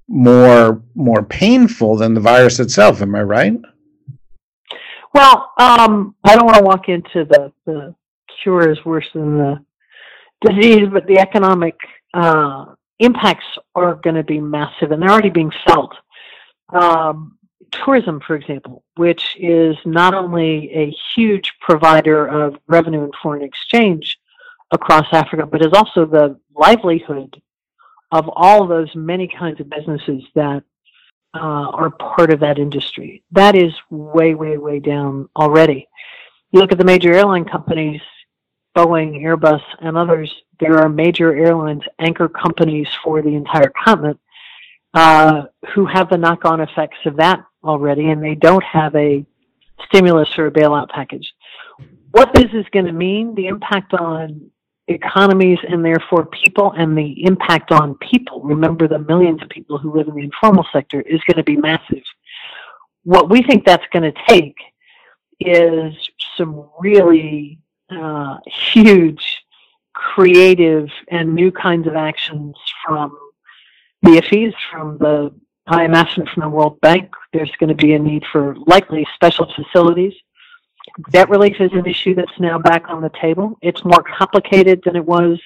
more 0.09 0.83
more 0.95 1.23
painful 1.23 1.97
than 1.97 2.15
the 2.15 2.21
virus 2.21 2.61
itself. 2.61 3.03
Am 3.03 3.15
I 3.15 3.23
right? 3.23 3.59
Well, 5.13 5.51
um, 5.59 6.15
I 6.25 6.37
don't 6.37 6.45
want 6.45 6.59
to 6.59 6.65
walk 6.65 6.89
into 6.89 7.25
the 7.25 7.53
the 7.65 7.95
cure 8.43 8.71
is 8.71 8.79
worse 8.85 9.07
than 9.15 9.39
the 9.39 9.65
disease, 10.43 10.89
but 10.93 11.07
the 11.07 11.19
economic 11.19 11.75
uh, 12.17 12.75
impacts 12.99 13.45
are 13.75 13.95
going 13.97 14.17
to 14.17 14.25
be 14.25 14.41
massive, 14.41 14.91
and 14.91 15.03
they're 15.03 15.11
already 15.11 15.31
being 15.31 15.53
felt. 15.67 15.95
Um, 16.71 17.39
tourism, 17.71 18.21
for 18.27 18.37
example, 18.37 18.83
which 18.97 19.37
is 19.39 19.77
not 19.85 20.15
only 20.15 20.71
a 20.73 20.95
huge 21.15 21.53
provider 21.61 22.27
of 22.27 22.57
revenue 22.69 23.05
and 23.05 23.13
foreign 23.23 23.43
exchange 23.43 24.19
across 24.71 25.07
Africa, 25.13 25.47
but 25.47 25.65
is 25.65 25.73
also 25.75 26.07
the 26.07 26.41
livelihood 26.55 27.41
of 28.13 28.29
all 28.35 28.67
those 28.67 28.95
many 28.95 29.29
kinds 29.29 29.61
of 29.61 29.69
businesses 29.69 30.23
that 30.35 30.63
uh, 31.35 31.69
are 31.81 31.91
part 31.91 32.31
of 32.33 32.41
that 32.41 32.59
industry. 32.59 33.23
That 33.33 33.55
is 33.55 33.73
way, 33.91 34.35
way, 34.35 34.57
way 34.57 34.79
down 34.79 35.29
already. 35.37 35.87
You 36.51 36.61
look 36.61 36.73
at 36.73 36.79
the 36.79 36.85
major 36.85 37.13
airline 37.13 37.45
companies, 37.45 38.01
Boeing, 38.77 39.23
Airbus, 39.23 39.63
and 39.81 39.97
others, 39.97 40.33
there 40.61 40.79
are 40.79 40.89
major 40.89 41.35
airlines, 41.35 41.83
anchor 41.99 42.29
companies 42.29 42.89
for 43.03 43.23
the 43.23 43.35
entire 43.35 43.73
continent, 43.83 44.21
uh, 44.93 45.45
who 45.75 45.87
have 45.87 46.11
the 46.11 46.19
knock 46.19 46.45
on 46.45 46.61
effects 46.61 46.99
of 47.07 47.17
that 47.17 47.41
already, 47.65 48.11
and 48.11 48.23
they 48.23 48.35
don't 48.35 48.65
have 48.65 48.95
a 48.95 49.25
stimulus 49.87 50.29
or 50.37 50.47
a 50.47 50.51
bailout 50.51 50.91
package. 50.91 51.33
What 52.11 52.35
this 52.35 52.51
is 52.53 52.67
going 52.71 52.87
to 52.87 52.93
mean, 52.93 53.35
the 53.35 53.47
impact 53.47 53.95
on 53.95 54.51
economies 54.89 55.59
and 55.69 55.85
therefore 55.85 56.27
people 56.27 56.73
and 56.77 56.97
the 56.97 57.25
impact 57.25 57.73
on 57.73 57.97
people, 57.97 58.43
remember 58.43 58.87
the 58.87 58.99
millions 58.99 59.43
of 59.43 59.49
people 59.49 59.79
who 59.79 59.97
live 59.97 60.09
in 60.09 60.15
the 60.15 60.23
informal 60.23 60.67
sector, 60.73 61.01
is 61.01 61.21
going 61.27 61.37
to 61.39 61.43
be 61.43 61.57
massive. 61.57 62.03
What 63.05 63.31
we 63.31 63.43
think 63.43 63.65
that's 63.65 63.85
going 63.93 64.11
to 64.11 64.21
take 64.29 64.57
is 65.41 65.95
some 66.37 66.69
really 66.81 67.59
uh, 67.91 68.39
huge 68.47 69.43
creative 69.93 70.89
and 71.11 71.35
new 71.35 71.51
kinds 71.51 71.87
of 71.87 71.95
actions 71.95 72.55
from 72.85 73.17
IFIs, 74.05 74.55
from 74.71 74.99
the 74.99 75.33
IMF 75.69 76.17
and 76.17 76.29
from 76.29 76.43
the 76.43 76.49
World 76.49 76.81
Bank. 76.81 77.11
There's 77.33 77.51
going 77.59 77.69
to 77.69 77.75
be 77.75 77.95
a 77.95 77.99
need 77.99 78.25
for 78.31 78.55
likely 78.67 79.07
special 79.15 79.53
facilities. 79.55 80.13
Debt 81.11 81.29
relief 81.29 81.61
is 81.61 81.73
an 81.73 81.87
issue 81.87 82.15
that's 82.15 82.39
now 82.39 82.59
back 82.59 82.85
on 82.89 83.03
the 83.03 83.11
table. 83.21 83.59
It's 83.63 83.85
more 83.85 84.03
complicated 84.03 84.83
than 84.85 84.95
it 84.97 85.05
was 85.05 85.41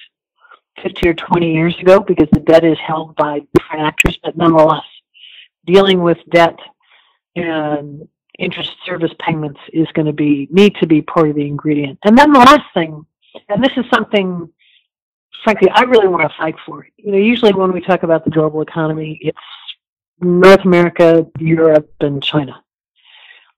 50 0.83 1.09
or 1.09 1.13
20 1.13 1.53
years 1.53 1.77
ago 1.79 1.99
because 1.99 2.27
the 2.31 2.39
debt 2.39 2.63
is 2.63 2.77
held 2.85 3.15
by 3.15 3.41
different 3.53 3.83
actors, 3.83 4.19
but 4.23 4.37
nonetheless, 4.37 4.85
dealing 5.65 6.01
with 6.01 6.17
debt 6.29 6.57
and 7.35 8.07
interest 8.41 8.71
service 8.85 9.11
payments 9.19 9.59
is 9.71 9.87
going 9.93 10.07
to 10.07 10.13
be 10.13 10.47
need 10.51 10.75
to 10.75 10.87
be 10.87 11.01
part 11.01 11.29
of 11.29 11.35
the 11.35 11.45
ingredient. 11.45 11.99
And 12.03 12.17
then 12.17 12.33
the 12.33 12.39
last 12.39 12.65
thing, 12.73 13.05
and 13.49 13.63
this 13.63 13.71
is 13.77 13.85
something, 13.93 14.49
frankly, 15.43 15.69
I 15.69 15.83
really 15.83 16.07
want 16.07 16.29
to 16.29 16.37
fight 16.37 16.55
for. 16.65 16.87
You 16.97 17.11
know, 17.11 17.17
usually 17.17 17.53
when 17.53 17.71
we 17.71 17.81
talk 17.81 18.03
about 18.03 18.25
the 18.25 18.31
global 18.31 18.61
economy, 18.61 19.19
it's 19.21 19.37
North 20.19 20.65
America, 20.65 21.25
Europe, 21.39 21.91
and 22.01 22.21
China. 22.21 22.63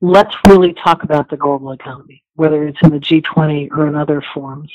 Let's 0.02 0.36
really 0.48 0.74
talk 0.74 1.04
about 1.04 1.30
the 1.30 1.38
global 1.38 1.72
economy, 1.72 2.24
whether 2.36 2.68
it's 2.68 2.82
in 2.84 2.92
the 2.92 3.00
G20 3.00 3.72
or 3.72 3.88
in 3.88 3.96
other 3.96 4.22
forms, 4.34 4.72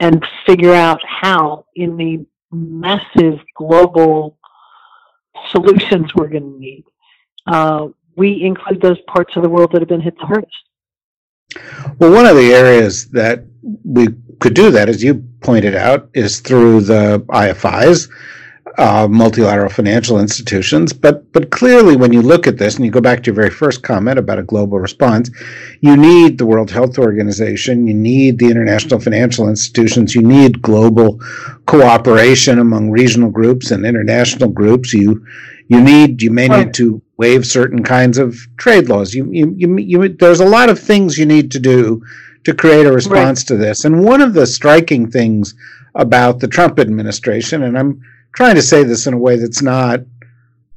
and 0.00 0.26
figure 0.46 0.72
out 0.72 1.00
how, 1.04 1.66
in 1.76 1.96
the 1.98 2.26
massive 2.50 3.40
global 3.54 4.38
solutions 5.50 6.14
we're 6.14 6.28
going 6.28 6.50
to 6.54 6.58
need, 6.58 6.84
uh, 7.46 7.88
we 8.16 8.42
include 8.42 8.80
those 8.80 8.98
parts 9.06 9.36
of 9.36 9.42
the 9.42 9.48
world 9.48 9.72
that 9.72 9.80
have 9.80 9.88
been 9.88 10.00
hit 10.00 10.16
the 10.18 10.26
hardest. 10.26 10.52
Well, 11.98 12.12
one 12.12 12.26
of 12.26 12.36
the 12.36 12.52
areas 12.52 13.08
that 13.10 13.44
we 13.84 14.08
could 14.38 14.54
do 14.54 14.70
that, 14.70 14.88
as 14.88 15.02
you 15.02 15.26
pointed 15.40 15.74
out, 15.74 16.08
is 16.14 16.40
through 16.40 16.82
the 16.82 17.24
IFIs, 17.30 18.08
uh, 18.78 19.08
multilateral 19.08 19.70
financial 19.70 20.20
institutions. 20.20 20.92
But 20.92 21.32
but 21.32 21.50
clearly, 21.50 21.96
when 21.96 22.12
you 22.12 22.22
look 22.22 22.46
at 22.46 22.58
this, 22.58 22.76
and 22.76 22.84
you 22.84 22.90
go 22.90 23.00
back 23.00 23.22
to 23.22 23.26
your 23.26 23.34
very 23.34 23.50
first 23.50 23.82
comment 23.82 24.18
about 24.18 24.38
a 24.38 24.42
global 24.42 24.78
response, 24.78 25.30
you 25.80 25.96
need 25.96 26.38
the 26.38 26.46
World 26.46 26.70
Health 26.70 26.98
Organization, 26.98 27.86
you 27.86 27.94
need 27.94 28.38
the 28.38 28.50
international 28.50 29.00
financial 29.00 29.48
institutions, 29.48 30.14
you 30.14 30.22
need 30.22 30.62
global 30.62 31.20
cooperation 31.66 32.58
among 32.58 32.90
regional 32.90 33.30
groups 33.30 33.70
and 33.70 33.84
international 33.84 34.48
groups. 34.48 34.92
You 34.92 35.24
you 35.68 35.80
need 35.80 36.22
you 36.22 36.30
may 36.30 36.48
right. 36.48 36.66
need 36.66 36.74
to 36.74 37.02
waive 37.16 37.46
certain 37.46 37.82
kinds 37.82 38.16
of 38.16 38.34
trade 38.56 38.88
laws. 38.88 39.12
You, 39.12 39.30
you, 39.30 39.54
you, 39.54 39.78
you, 39.78 40.08
there's 40.08 40.40
a 40.40 40.44
lot 40.46 40.70
of 40.70 40.78
things 40.78 41.18
you 41.18 41.26
need 41.26 41.50
to 41.50 41.60
do 41.60 42.02
to 42.44 42.54
create 42.54 42.86
a 42.86 42.92
response 42.92 43.42
right. 43.42 43.48
to 43.48 43.56
this. 43.58 43.84
And 43.84 44.02
one 44.02 44.22
of 44.22 44.32
the 44.32 44.46
striking 44.46 45.10
things 45.10 45.54
about 45.94 46.40
the 46.40 46.48
Trump 46.48 46.78
administration, 46.78 47.62
and 47.62 47.78
I'm 47.78 48.02
trying 48.32 48.54
to 48.54 48.62
say 48.62 48.84
this 48.84 49.06
in 49.06 49.14
a 49.14 49.18
way 49.18 49.36
that's 49.36 49.62
not, 49.62 50.00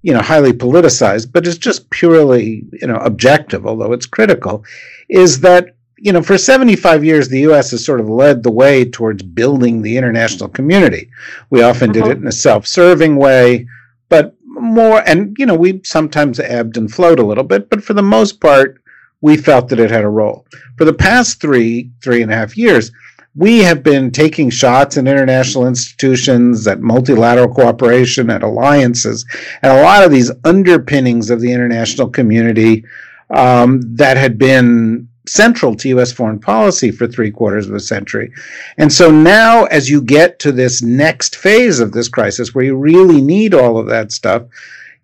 you 0.01 0.13
know, 0.13 0.21
highly 0.21 0.53
politicized, 0.53 1.31
but 1.31 1.47
it's 1.47 1.57
just 1.57 1.89
purely, 1.89 2.65
you 2.73 2.87
know, 2.87 2.97
objective, 2.97 3.65
although 3.65 3.93
it's 3.93 4.05
critical, 4.05 4.63
is 5.09 5.39
that 5.41 5.75
you 6.03 6.11
know, 6.11 6.21
for 6.21 6.37
75 6.37 7.05
years, 7.05 7.29
the 7.29 7.39
U.S. 7.41 7.71
has 7.71 7.85
sort 7.85 8.01
of 8.01 8.09
led 8.09 8.43
the 8.43 8.51
way 8.51 8.83
towards 8.83 9.23
building 9.23 9.81
the 9.81 9.95
international 9.95 10.49
community. 10.49 11.09
We 11.49 11.61
often 11.61 11.91
uh-huh. 11.91 12.07
did 12.07 12.11
it 12.11 12.21
in 12.21 12.27
a 12.27 12.31
self-serving 12.31 13.15
way, 13.15 13.67
but 14.09 14.35
more, 14.43 15.01
and 15.07 15.33
you 15.39 15.45
know, 15.45 15.55
we 15.55 15.79
sometimes 15.85 16.41
ebbed 16.41 16.75
and 16.75 16.93
flowed 16.93 17.19
a 17.19 17.25
little 17.25 17.45
bit, 17.45 17.69
but 17.69 17.81
for 17.81 17.93
the 17.93 18.03
most 18.03 18.41
part, 18.41 18.81
we 19.21 19.37
felt 19.37 19.69
that 19.69 19.79
it 19.79 19.91
had 19.91 20.03
a 20.03 20.09
role. 20.09 20.45
For 20.77 20.83
the 20.83 20.93
past 20.93 21.39
three, 21.39 21.89
three 22.01 22.21
and 22.21 22.29
a 22.29 22.35
half 22.35 22.57
years, 22.57 22.91
we 23.35 23.59
have 23.59 23.81
been 23.81 24.11
taking 24.11 24.49
shots 24.49 24.95
in 24.97 25.07
international 25.07 25.67
institutions, 25.67 26.67
at 26.67 26.81
multilateral 26.81 27.53
cooperation, 27.53 28.29
at 28.29 28.43
alliances, 28.43 29.25
and 29.61 29.71
a 29.71 29.81
lot 29.81 30.03
of 30.03 30.11
these 30.11 30.31
underpinnings 30.43 31.29
of 31.29 31.41
the 31.41 31.51
international 31.51 32.09
community 32.09 32.85
um, 33.31 33.81
that 33.95 34.17
had 34.17 34.37
been 34.37 35.07
central 35.25 35.75
to 35.75 35.89
U.S. 35.89 36.11
foreign 36.11 36.39
policy 36.39 36.91
for 36.91 37.07
three 37.07 37.31
quarters 37.31 37.67
of 37.67 37.73
a 37.73 37.79
century. 37.79 38.31
And 38.77 38.91
so 38.91 39.09
now, 39.09 39.65
as 39.65 39.89
you 39.89 40.01
get 40.01 40.37
to 40.39 40.51
this 40.51 40.81
next 40.83 41.35
phase 41.35 41.79
of 41.79 41.93
this 41.93 42.09
crisis, 42.09 42.53
where 42.53 42.65
you 42.65 42.75
really 42.75 43.21
need 43.21 43.53
all 43.53 43.77
of 43.77 43.87
that 43.87 44.11
stuff, 44.11 44.43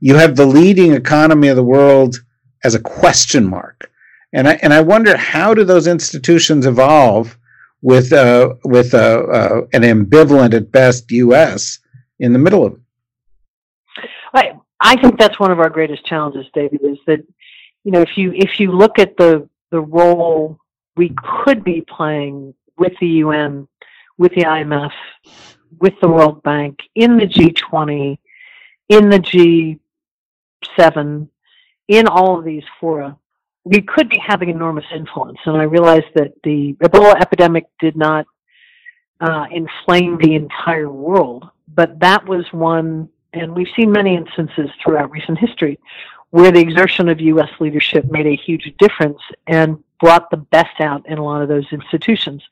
you 0.02 0.16
have 0.16 0.36
the 0.36 0.46
leading 0.46 0.94
economy 0.94 1.48
of 1.48 1.56
the 1.56 1.64
world 1.64 2.18
as 2.64 2.76
a 2.76 2.80
question 2.80 3.50
mark. 3.50 3.90
And 4.34 4.48
I, 4.48 4.54
and 4.62 4.74
I 4.74 4.82
wonder 4.82 5.18
how 5.18 5.56
do 5.56 5.64
those 5.64 5.88
institutions 5.88 6.68
evolve 6.68 7.39
with, 7.82 8.12
uh, 8.14 8.56
with 8.64 8.94
uh, 8.94 8.98
uh, 8.98 9.62
an 9.74 9.84
ambivalent 9.84 10.54
at 10.54 10.72
best 10.72 11.12
U.S. 11.12 11.80
in 12.20 12.34
the 12.34 12.40
middle 12.40 12.66
of 12.66 12.74
it? 12.74 12.80
I, 14.34 14.54
I 14.80 14.96
think 15.02 15.20
that's 15.20 15.40
one 15.40 15.52
of 15.52 15.60
our 15.60 15.70
greatest 15.70 16.06
challenges, 16.06 16.46
David, 16.54 16.82
is 16.84 16.98
that 17.08 17.26
you 17.84 17.92
know 17.92 18.02
if 18.02 18.18
you 18.18 18.34
if 18.34 18.60
you 18.60 18.72
look 18.72 19.00
at 19.00 19.18
the 19.18 19.48
the 19.72 19.80
role 19.80 20.60
we 20.96 21.16
could 21.44 21.64
be 21.64 21.82
playing 21.82 22.54
with 22.78 22.94
the 23.00 23.08
UN, 23.08 23.68
with 24.18 24.34
the 24.36 24.44
IMF, 24.44 24.92
with 25.80 25.94
the 26.02 26.10
World 26.10 26.44
Bank, 26.44 26.80
in 26.96 27.18
the 27.18 27.26
G20, 27.26 28.18
in 28.90 29.10
the 29.10 29.80
G7, 30.78 31.28
in 31.88 32.08
all 32.08 32.38
of 32.38 32.46
these 32.46 32.64
fora, 32.80 33.18
we 33.66 33.82
could 33.82 34.10
be 34.10 34.22
having 34.26 34.50
enormous 34.50 34.86
influence. 34.94 35.38
And 35.46 35.58
I 35.58 35.64
realize 35.64 36.04
that 36.16 36.34
the 36.44 36.74
Ebola 36.82 37.20
epidemic 37.20 37.66
did 37.80 37.96
not 37.96 38.26
uh, 39.20 39.46
inflame 39.52 40.18
the 40.18 40.36
entire 40.36 40.90
world, 40.90 41.50
but 41.76 42.00
that 42.00 42.26
was 42.26 42.46
one, 42.52 43.10
and 43.34 43.54
we've 43.54 43.68
seen 43.76 43.92
many 43.92 44.16
instances 44.16 44.70
throughout 44.82 45.12
recent 45.12 45.38
history 45.38 45.80
where 46.32 46.52
the 46.52 46.60
exertion 46.60 47.10
of 47.10 47.20
U.S. 47.20 47.50
leadership 47.60 48.06
made 48.12 48.28
a 48.28 48.36
huge 48.36 48.72
difference 48.78 49.20
and 49.48 49.84
brought 50.00 50.30
the 50.30 50.38
best 50.38 50.80
out 50.80 51.08
in 51.08 51.18
a 51.18 51.24
lot 51.24 51.42
of 51.42 51.50
those 51.50 51.66
institutions. 51.72 52.44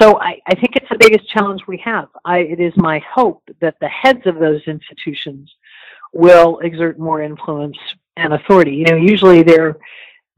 So 0.00 0.20
I, 0.20 0.38
I 0.46 0.54
think 0.54 0.76
it's 0.76 0.88
the 0.90 0.98
biggest 0.98 1.28
challenge 1.30 1.62
we 1.66 1.78
have. 1.78 2.08
I, 2.24 2.38
it 2.40 2.60
is 2.60 2.72
my 2.76 3.00
hope 3.10 3.42
that 3.60 3.76
the 3.80 3.88
heads 3.88 4.26
of 4.26 4.38
those 4.38 4.60
institutions 4.66 5.54
will 6.12 6.58
exert 6.58 6.98
more 6.98 7.22
influence 7.22 7.78
and 8.16 8.34
authority. 8.34 8.74
You 8.74 8.84
know, 8.86 8.96
usually 8.96 9.42
they're 9.42 9.76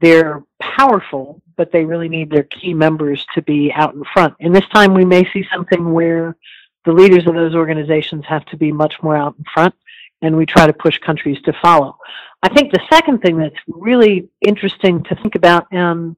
they're 0.01 0.43
powerful, 0.61 1.41
but 1.57 1.71
they 1.71 1.85
really 1.85 2.09
need 2.09 2.29
their 2.29 2.43
key 2.43 2.73
members 2.73 3.25
to 3.35 3.41
be 3.41 3.71
out 3.73 3.93
in 3.93 4.03
front. 4.13 4.33
And 4.39 4.55
this 4.55 4.67
time 4.73 4.93
we 4.93 5.05
may 5.05 5.29
see 5.31 5.45
something 5.53 5.93
where 5.93 6.35
the 6.85 6.93
leaders 6.93 7.27
of 7.27 7.35
those 7.35 7.55
organizations 7.55 8.25
have 8.27 8.45
to 8.45 8.57
be 8.57 8.71
much 8.71 8.95
more 9.01 9.17
out 9.17 9.35
in 9.37 9.45
front 9.53 9.75
and 10.21 10.35
we 10.35 10.45
try 10.45 10.67
to 10.67 10.73
push 10.73 10.97
countries 10.99 11.41
to 11.43 11.53
follow. 11.61 11.97
I 12.43 12.49
think 12.49 12.71
the 12.71 12.81
second 12.91 13.19
thing 13.19 13.37
that's 13.37 13.55
really 13.67 14.29
interesting 14.41 15.03
to 15.05 15.15
think 15.15 15.35
about 15.35 15.67
and 15.71 16.15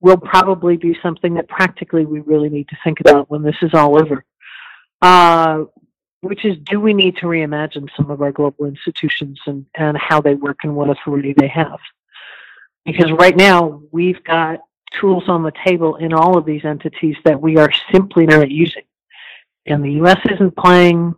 will 0.00 0.16
probably 0.16 0.76
be 0.76 0.96
something 1.02 1.34
that 1.34 1.48
practically 1.48 2.04
we 2.04 2.20
really 2.20 2.48
need 2.48 2.68
to 2.68 2.78
think 2.84 3.00
about 3.00 3.30
when 3.30 3.42
this 3.42 3.56
is 3.62 3.72
all 3.74 4.00
over, 4.00 4.24
uh, 5.02 5.64
which 6.20 6.44
is 6.44 6.56
do 6.58 6.80
we 6.80 6.92
need 6.92 7.16
to 7.18 7.26
reimagine 7.26 7.88
some 7.96 8.10
of 8.10 8.20
our 8.20 8.32
global 8.32 8.66
institutions 8.66 9.40
and, 9.46 9.66
and 9.74 9.96
how 9.96 10.20
they 10.20 10.34
work 10.34 10.58
and 10.62 10.74
what 10.74 10.90
authority 10.90 11.34
they 11.36 11.48
have? 11.48 11.78
Because 12.86 13.12
right 13.12 13.36
now 13.36 13.82
we've 13.90 14.22
got 14.24 14.60
tools 14.98 15.28
on 15.28 15.42
the 15.42 15.52
table 15.64 15.96
in 15.96 16.14
all 16.14 16.38
of 16.38 16.46
these 16.46 16.64
entities 16.64 17.16
that 17.24 17.40
we 17.40 17.58
are 17.58 17.70
simply 17.92 18.24
not 18.24 18.50
using. 18.50 18.84
And 19.66 19.84
the 19.84 19.92
US 20.02 20.20
isn't 20.30 20.56
playing 20.56 21.14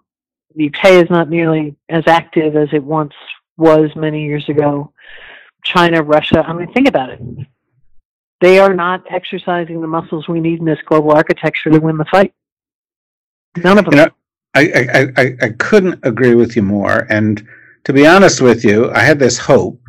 the 0.59 0.67
UK 0.67 1.05
is 1.05 1.11
not 1.11 1.31
nearly 1.31 1.77
as 1.89 2.05
active 2.07 2.57
as 2.57 2.69
it 2.73 2.83
once 2.83 3.15
was 3.57 3.91
many 3.95 4.25
years 4.25 4.49
ago. 4.49 4.93
China, 5.63 6.03
Russia, 6.03 6.45
I 6.47 6.53
mean, 6.53 6.73
think 6.73 6.89
about 6.89 7.11
it. 7.11 7.21
They 8.41 8.59
are 8.59 8.75
not 8.75 9.05
exercising 9.11 9.81
the 9.81 9.87
muscles 9.87 10.29
we 10.29 10.41
need 10.41 10.59
in 10.61 10.65
this 10.65 10.79
global 10.85 11.13
architecture 11.13 11.71
to 11.71 11.79
win 11.79 11.97
the 11.97 12.05
fight. 12.07 12.33
None 13.57 13.79
of 13.79 13.85
them. 13.85 13.95
You 13.95 13.99
know, 13.99 14.11
I, 14.55 14.61
I, 14.61 15.23
I, 15.23 15.37
I 15.43 15.49
couldn't 15.51 16.01
agree 16.05 16.35
with 16.35 16.57
you 16.57 16.63
more. 16.63 17.07
And 17.11 17.47
to 17.85 17.93
be 17.93 18.07
honest 18.07 18.41
with 18.41 18.65
you, 18.65 18.91
I 18.93 19.01
had 19.01 19.19
this 19.19 19.39
hope 19.39 19.81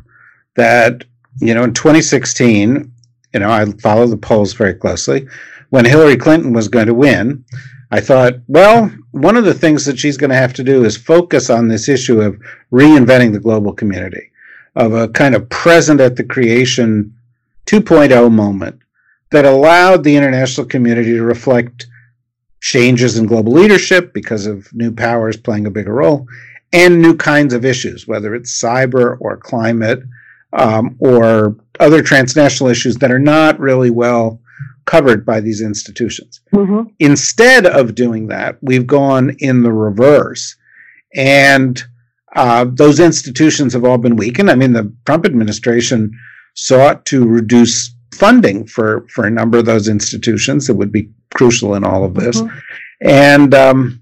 that, 0.55 1.03
you 1.39 1.53
know, 1.53 1.63
in 1.63 1.73
2016, 1.73 2.91
you 3.33 3.39
know, 3.39 3.49
I 3.49 3.65
follow 3.81 4.07
the 4.07 4.17
polls 4.17 4.53
very 4.53 4.73
closely. 4.73 5.27
When 5.69 5.85
Hillary 5.85 6.17
Clinton 6.17 6.53
was 6.53 6.67
going 6.67 6.87
to 6.87 6.93
win, 6.93 7.45
I 7.91 8.01
thought, 8.01 8.33
well, 8.47 8.91
one 9.11 9.37
of 9.37 9.45
the 9.45 9.53
things 9.53 9.85
that 9.85 9.97
she's 9.97 10.17
going 10.17 10.29
to 10.29 10.35
have 10.35 10.53
to 10.53 10.63
do 10.63 10.83
is 10.83 10.97
focus 10.97 11.49
on 11.49 11.67
this 11.67 11.89
issue 11.89 12.21
of 12.21 12.39
reinventing 12.71 13.33
the 13.33 13.39
global 13.39 13.73
community, 13.73 14.31
of 14.75 14.93
a 14.93 15.07
kind 15.09 15.35
of 15.35 15.49
present 15.49 15.99
at 15.99 16.15
the 16.15 16.23
creation 16.23 17.15
2.0 17.65 18.31
moment 18.31 18.79
that 19.31 19.45
allowed 19.45 20.03
the 20.03 20.15
international 20.15 20.65
community 20.65 21.13
to 21.13 21.23
reflect 21.23 21.87
changes 22.61 23.17
in 23.17 23.25
global 23.25 23.53
leadership 23.53 24.13
because 24.13 24.45
of 24.45 24.73
new 24.73 24.91
powers 24.91 25.37
playing 25.37 25.65
a 25.65 25.71
bigger 25.71 25.93
role 25.93 26.27
and 26.73 27.01
new 27.01 27.15
kinds 27.15 27.53
of 27.53 27.65
issues, 27.65 28.07
whether 28.07 28.35
it's 28.35 28.61
cyber 28.61 29.17
or 29.19 29.37
climate 29.37 30.03
um, 30.53 30.95
or 30.99 31.55
other 31.79 32.01
transnational 32.01 32.69
issues 32.69 32.97
that 32.97 33.11
are 33.11 33.19
not 33.19 33.59
really 33.59 33.89
well 33.89 34.41
covered 34.85 35.25
by 35.25 35.39
these 35.39 35.61
institutions. 35.61 36.41
Mm-hmm. 36.53 36.89
Instead 36.99 37.67
of 37.67 37.93
doing 37.95 38.27
that, 38.27 38.57
we've 38.61 38.87
gone 38.87 39.35
in 39.39 39.61
the 39.61 39.71
reverse. 39.71 40.55
And 41.15 41.81
uh, 42.35 42.65
those 42.71 42.99
institutions 42.99 43.73
have 43.73 43.85
all 43.85 43.97
been 43.97 44.15
weakened. 44.15 44.49
I 44.49 44.55
mean, 44.55 44.73
the 44.73 44.91
Trump 45.05 45.25
administration 45.25 46.11
sought 46.55 47.05
to 47.05 47.25
reduce 47.27 47.93
funding 48.13 48.65
for, 48.65 49.07
for 49.09 49.25
a 49.25 49.31
number 49.31 49.59
of 49.59 49.65
those 49.65 49.87
institutions 49.87 50.67
that 50.67 50.73
would 50.73 50.91
be 50.91 51.09
crucial 51.35 51.75
in 51.75 51.83
all 51.83 52.03
of 52.03 52.15
this. 52.15 52.41
Mm-hmm. 52.41 52.57
And 53.01 53.53
um, 53.53 54.01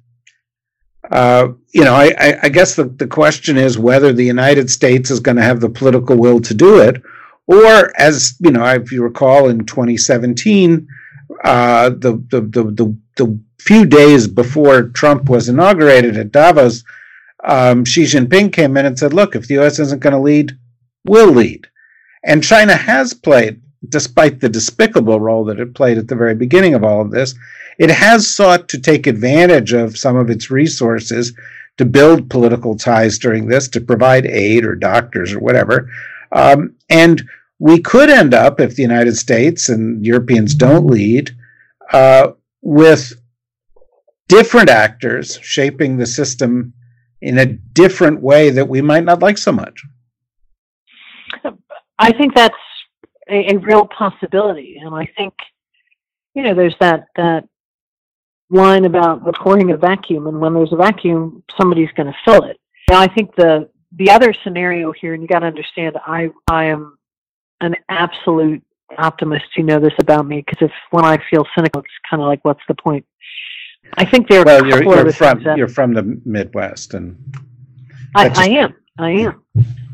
uh, 1.12 1.49
you 1.74 1.84
know, 1.84 1.93
I, 1.93 2.38
I, 2.43 2.49
guess 2.49 2.76
the, 2.76 2.86
the 2.86 3.08
question 3.08 3.55
is 3.58 3.78
whether 3.78 4.12
the 4.12 4.26
United 4.26 4.70
States 4.70 5.10
is 5.10 5.22
going 5.22 5.38
to 5.38 5.43
have 5.43 5.62
the 5.62 5.70
political 5.70 6.18
will 6.18 6.41
to 6.41 6.53
do 6.53 6.82
it, 6.82 7.01
or 7.45 7.93
as 7.97 8.36
you 8.39 8.51
know, 8.51 8.66
if 8.66 8.91
you 8.91 9.01
recall, 9.01 9.47
in 9.47 9.66
2017, 9.66 10.88
uh, 11.43 11.89
the, 11.89 12.24
the, 12.30 12.41
the 12.41 12.64
the 12.64 12.97
the 13.16 13.39
few 13.60 13.86
days 13.86 14.28
before 14.28 14.89
Trump 14.89 15.30
was 15.30 15.47
inaugurated 15.47 16.18
at 16.18 16.32
Davos, 16.32 16.84
um, 17.43 17.86
Xi 17.86 18.03
Jinping 18.03 18.51
came 18.51 18.76
in 18.76 18.86
and 18.86 18.99
said, 18.99 19.14
"Look, 19.14 19.36
if 19.36 19.47
the 19.47 19.55
U.S. 19.55 19.80
isn't 19.80 20.01
going 20.01 20.14
to 20.14 20.20
lead, 20.20 20.58
we'll 21.05 21.32
lead." 21.32 21.68
And 22.24 22.43
China 22.43 22.76
has 22.76 23.14
played, 23.14 23.62
despite 23.90 24.40
the 24.40 24.50
despicable 24.50 25.20
role 25.20 25.46
that 25.46 25.60
it 25.60 25.76
played 25.76 25.98
at 25.98 26.08
the 26.08 26.16
very 26.16 26.36
beginning 26.36 26.74
of 26.74 26.84
all 26.84 27.02
of 27.02 27.12
this, 27.12 27.36
it 27.78 27.90
has 27.90 28.28
sought 28.28 28.68
to 28.70 28.80
take 28.80 29.08
advantage 29.08 29.74
of 29.74 29.98
some 29.98 30.16
of 30.16 30.30
its 30.30 30.50
resources 30.50 31.34
to 31.78 31.86
build 31.86 32.30
political 32.30 32.76
ties 32.76 33.20
during 33.20 33.48
this, 33.48 33.68
to 33.68 33.82
provide 33.82 34.26
aid 34.26 34.66
or 34.66 34.76
doctors 34.76 35.32
or 35.34 35.40
whatever. 35.40 35.90
Um, 36.32 36.76
and 36.90 37.22
we 37.60 37.80
could 37.80 38.10
end 38.10 38.34
up, 38.34 38.60
if 38.60 38.76
the 38.76 38.82
United 38.82 39.16
States 39.16 39.70
and 39.70 40.04
Europeans 40.04 40.56
don't 40.56 40.88
lead, 40.88 41.36
uh, 41.94 42.32
with 42.62 43.14
different 44.28 44.70
actors 44.70 45.40
shaping 45.42 45.98
the 45.98 46.06
system 46.06 46.74
in 47.22 47.38
a 47.38 47.46
different 47.46 48.22
way 48.22 48.50
that 48.50 48.68
we 48.68 48.82
might 48.82 49.04
not 49.04 49.22
like 49.22 49.38
so 49.38 49.52
much. 49.52 49.84
I 52.00 52.12
think 52.12 52.36
that's 52.36 52.56
a, 53.30 53.54
a 53.54 53.58
real 53.58 53.88
possibility, 53.88 54.78
and 54.82 54.94
I 54.96 55.08
think 55.18 55.34
you 56.34 56.44
know 56.44 56.54
there's 56.54 56.76
that 56.80 57.08
that 57.16 57.48
line 58.50 58.86
about 58.86 59.26
recording 59.26 59.72
a 59.72 59.78
vacuum, 59.78 60.28
and 60.28 60.40
when 60.40 60.54
there's 60.54 60.74
a 60.74 60.78
vacuum, 60.78 61.44
somebody's 61.60 61.90
going 61.96 62.08
to 62.08 62.18
fill 62.26 62.44
it. 62.46 62.58
Now, 62.90 63.02
I 63.02 63.08
think 63.08 63.36
the 63.36 63.70
the 63.98 64.10
other 64.12 64.34
scenario 64.44 64.92
here, 64.92 65.14
and 65.14 65.22
you 65.22 65.28
got 65.28 65.40
to 65.40 65.48
understand, 65.48 65.98
I 66.06 66.30
I 66.48 66.66
am 66.66 66.98
an 67.62 67.76
absolute 67.90 68.64
optimist. 68.98 69.46
You 69.56 69.64
know 69.64 69.80
this 69.80 69.94
about 70.00 70.28
me 70.28 70.44
because 70.46 70.70
if 70.70 70.72
when 70.92 71.06
I 71.06 71.18
feel 71.30 71.46
cynical, 71.56 71.82
it's 71.82 71.90
kind 72.10 72.22
of 72.22 72.28
like, 72.28 72.44
what's 72.44 72.62
the 72.68 72.76
point? 72.76 73.06
I 73.94 74.06
think 74.06 74.28
there 74.28 74.42
are 74.42 74.46
well, 74.46 74.66
you're, 74.66 74.84
you're 74.84 75.12
from 75.12 75.44
that 75.44 75.58
you're 75.58 75.68
from 75.68 75.94
the 75.94 76.20
Midwest, 76.26 76.94
and 76.94 77.18
I, 78.16 78.30
just- 78.30 78.42
I 78.42 78.50
am, 78.50 78.76
I 79.00 79.12
am, 79.12 79.44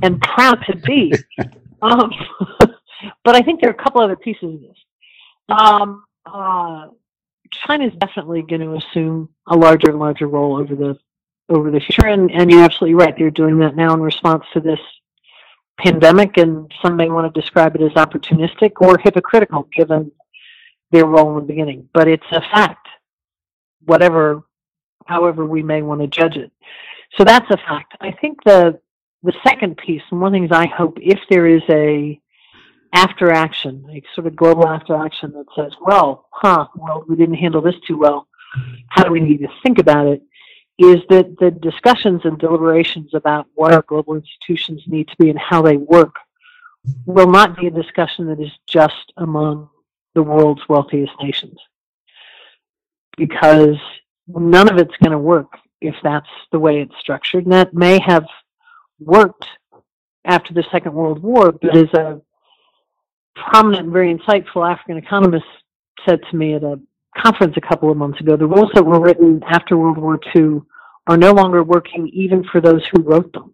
and 0.01 0.21
proud 0.21 0.63
to 0.67 0.75
be. 0.77 1.13
um, 1.81 2.11
but 3.23 3.35
I 3.35 3.41
think 3.41 3.61
there 3.61 3.69
are 3.69 3.73
a 3.73 3.83
couple 3.83 4.01
other 4.01 4.15
pieces 4.15 4.55
of 4.55 4.61
this. 4.61 4.77
Um, 5.49 6.03
uh, 6.25 6.87
China 7.51 7.85
is 7.85 7.93
definitely 7.99 8.41
going 8.41 8.61
to 8.61 8.75
assume 8.75 9.29
a 9.47 9.55
larger 9.55 9.89
and 9.89 9.99
larger 9.99 10.27
role 10.27 10.57
over 10.57 10.75
the 10.75 10.97
over 11.49 11.69
the 11.71 11.79
future, 11.79 12.07
and, 12.07 12.31
and 12.31 12.49
you're 12.49 12.63
absolutely 12.63 12.95
right. 12.95 13.13
They're 13.17 13.29
doing 13.29 13.59
that 13.59 13.75
now 13.75 13.93
in 13.93 14.01
response 14.01 14.45
to 14.53 14.59
this 14.59 14.79
pandemic, 15.77 16.37
and 16.37 16.71
some 16.81 16.95
may 16.95 17.09
want 17.09 17.31
to 17.31 17.39
describe 17.39 17.75
it 17.75 17.81
as 17.81 17.91
opportunistic 17.91 18.71
or 18.79 18.97
hypocritical, 18.97 19.67
given 19.75 20.11
their 20.91 21.05
role 21.05 21.29
in 21.29 21.35
the 21.35 21.53
beginning. 21.53 21.89
But 21.93 22.07
it's 22.07 22.25
a 22.31 22.41
fact, 22.41 22.87
whatever, 23.85 24.43
however 25.05 25.45
we 25.45 25.63
may 25.63 25.81
want 25.81 26.01
to 26.01 26.07
judge 26.07 26.37
it. 26.37 26.51
So 27.17 27.23
that's 27.23 27.49
a 27.51 27.57
fact. 27.57 27.95
I 27.99 28.11
think 28.11 28.43
the 28.43 28.79
the 29.23 29.33
second 29.45 29.77
piece, 29.77 30.01
and 30.11 30.19
one 30.19 30.33
of 30.35 30.41
the 30.41 30.47
things 30.47 30.51
I 30.51 30.67
hope, 30.67 30.97
if 31.01 31.19
there 31.29 31.47
is 31.47 31.61
a 31.69 32.19
after 32.93 33.31
action, 33.31 33.83
like 33.87 34.05
sort 34.13 34.27
of 34.27 34.35
global 34.35 34.67
after 34.67 34.95
action 34.95 35.33
that 35.33 35.45
says, 35.55 35.73
well, 35.81 36.27
huh, 36.31 36.67
well, 36.75 37.03
we 37.07 37.15
didn't 37.15 37.35
handle 37.35 37.61
this 37.61 37.75
too 37.85 37.97
well. 37.97 38.27
How 38.89 39.03
do 39.03 39.11
we 39.11 39.19
need 39.19 39.39
to 39.39 39.47
think 39.63 39.79
about 39.79 40.07
it? 40.07 40.21
Is 40.77 40.97
that 41.09 41.35
the 41.39 41.51
discussions 41.51 42.21
and 42.23 42.37
deliberations 42.37 43.13
about 43.13 43.47
what 43.55 43.73
our 43.73 43.81
global 43.83 44.15
institutions 44.15 44.83
need 44.87 45.07
to 45.07 45.15
be 45.17 45.29
and 45.29 45.39
how 45.39 45.61
they 45.61 45.77
work 45.77 46.15
will 47.05 47.29
not 47.29 47.57
be 47.57 47.67
a 47.67 47.71
discussion 47.71 48.27
that 48.27 48.39
is 48.39 48.51
just 48.67 49.13
among 49.17 49.69
the 50.13 50.23
world's 50.23 50.61
wealthiest 50.69 51.13
nations. 51.21 51.57
Because 53.17 53.77
none 54.27 54.71
of 54.71 54.77
it's 54.77 54.95
going 55.01 55.11
to 55.11 55.17
work 55.17 55.51
if 55.81 55.95
that's 56.03 56.29
the 56.51 56.59
way 56.59 56.81
it's 56.81 56.97
structured. 56.99 57.45
And 57.45 57.53
that 57.53 57.73
may 57.73 57.99
have 57.99 58.25
worked 58.99 59.47
after 60.25 60.53
the 60.53 60.63
Second 60.71 60.93
World 60.93 61.21
War, 61.21 61.51
but 61.51 61.75
as 61.75 61.93
a 61.93 62.21
prominent 63.35 63.85
and 63.85 63.93
very 63.93 64.13
insightful 64.13 64.69
African 64.69 64.97
economist 64.97 65.45
said 66.07 66.19
to 66.29 66.35
me 66.35 66.53
at 66.53 66.63
a 66.63 66.79
conference 67.17 67.55
a 67.57 67.61
couple 67.61 67.91
of 67.91 67.97
months 67.97 68.19
ago, 68.19 68.35
the 68.35 68.47
rules 68.47 68.71
that 68.73 68.85
were 68.85 68.99
written 68.99 69.41
after 69.47 69.77
World 69.77 69.97
War 69.97 70.19
II 70.35 70.61
are 71.07 71.17
no 71.17 71.31
longer 71.31 71.63
working 71.63 72.07
even 72.09 72.43
for 72.45 72.61
those 72.61 72.83
who 72.91 73.01
wrote 73.01 73.31
them. 73.33 73.53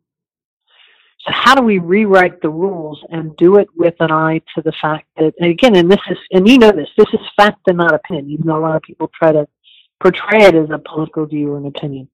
So 1.22 1.34
how 1.34 1.56
do 1.56 1.64
we 1.64 1.80
rewrite 1.80 2.42
the 2.42 2.50
rules 2.50 3.04
and 3.12 3.36
do 3.36 3.58
it 3.58 3.68
with 3.76 3.96
an 4.00 4.12
eye 4.12 4.42
to 4.56 4.62
the 4.62 4.72
fact 4.82 5.06
that, 5.18 5.34
and 5.40 5.52
again, 5.52 5.76
and 5.76 5.92
this 5.92 6.00
is, 6.10 6.18
and 6.32 6.48
you 6.48 6.58
know 6.58 6.72
this, 6.72 6.90
this 6.98 7.08
is 7.14 7.20
fact 7.36 7.60
and 7.68 7.78
not 7.78 7.94
opinion, 7.94 8.30
even 8.30 8.48
though 8.48 8.58
a 8.58 8.62
lot 8.62 8.76
of 8.78 8.82
people 8.84 9.12
try 9.14 9.34
to 9.34 9.46
portray 10.02 10.44
it 10.44 10.56
as 10.56 10.70
a 10.70 10.78
political 10.78 11.26
view 11.26 11.52
or 11.52 11.58
an 11.58 11.66
opinion. 11.66 12.08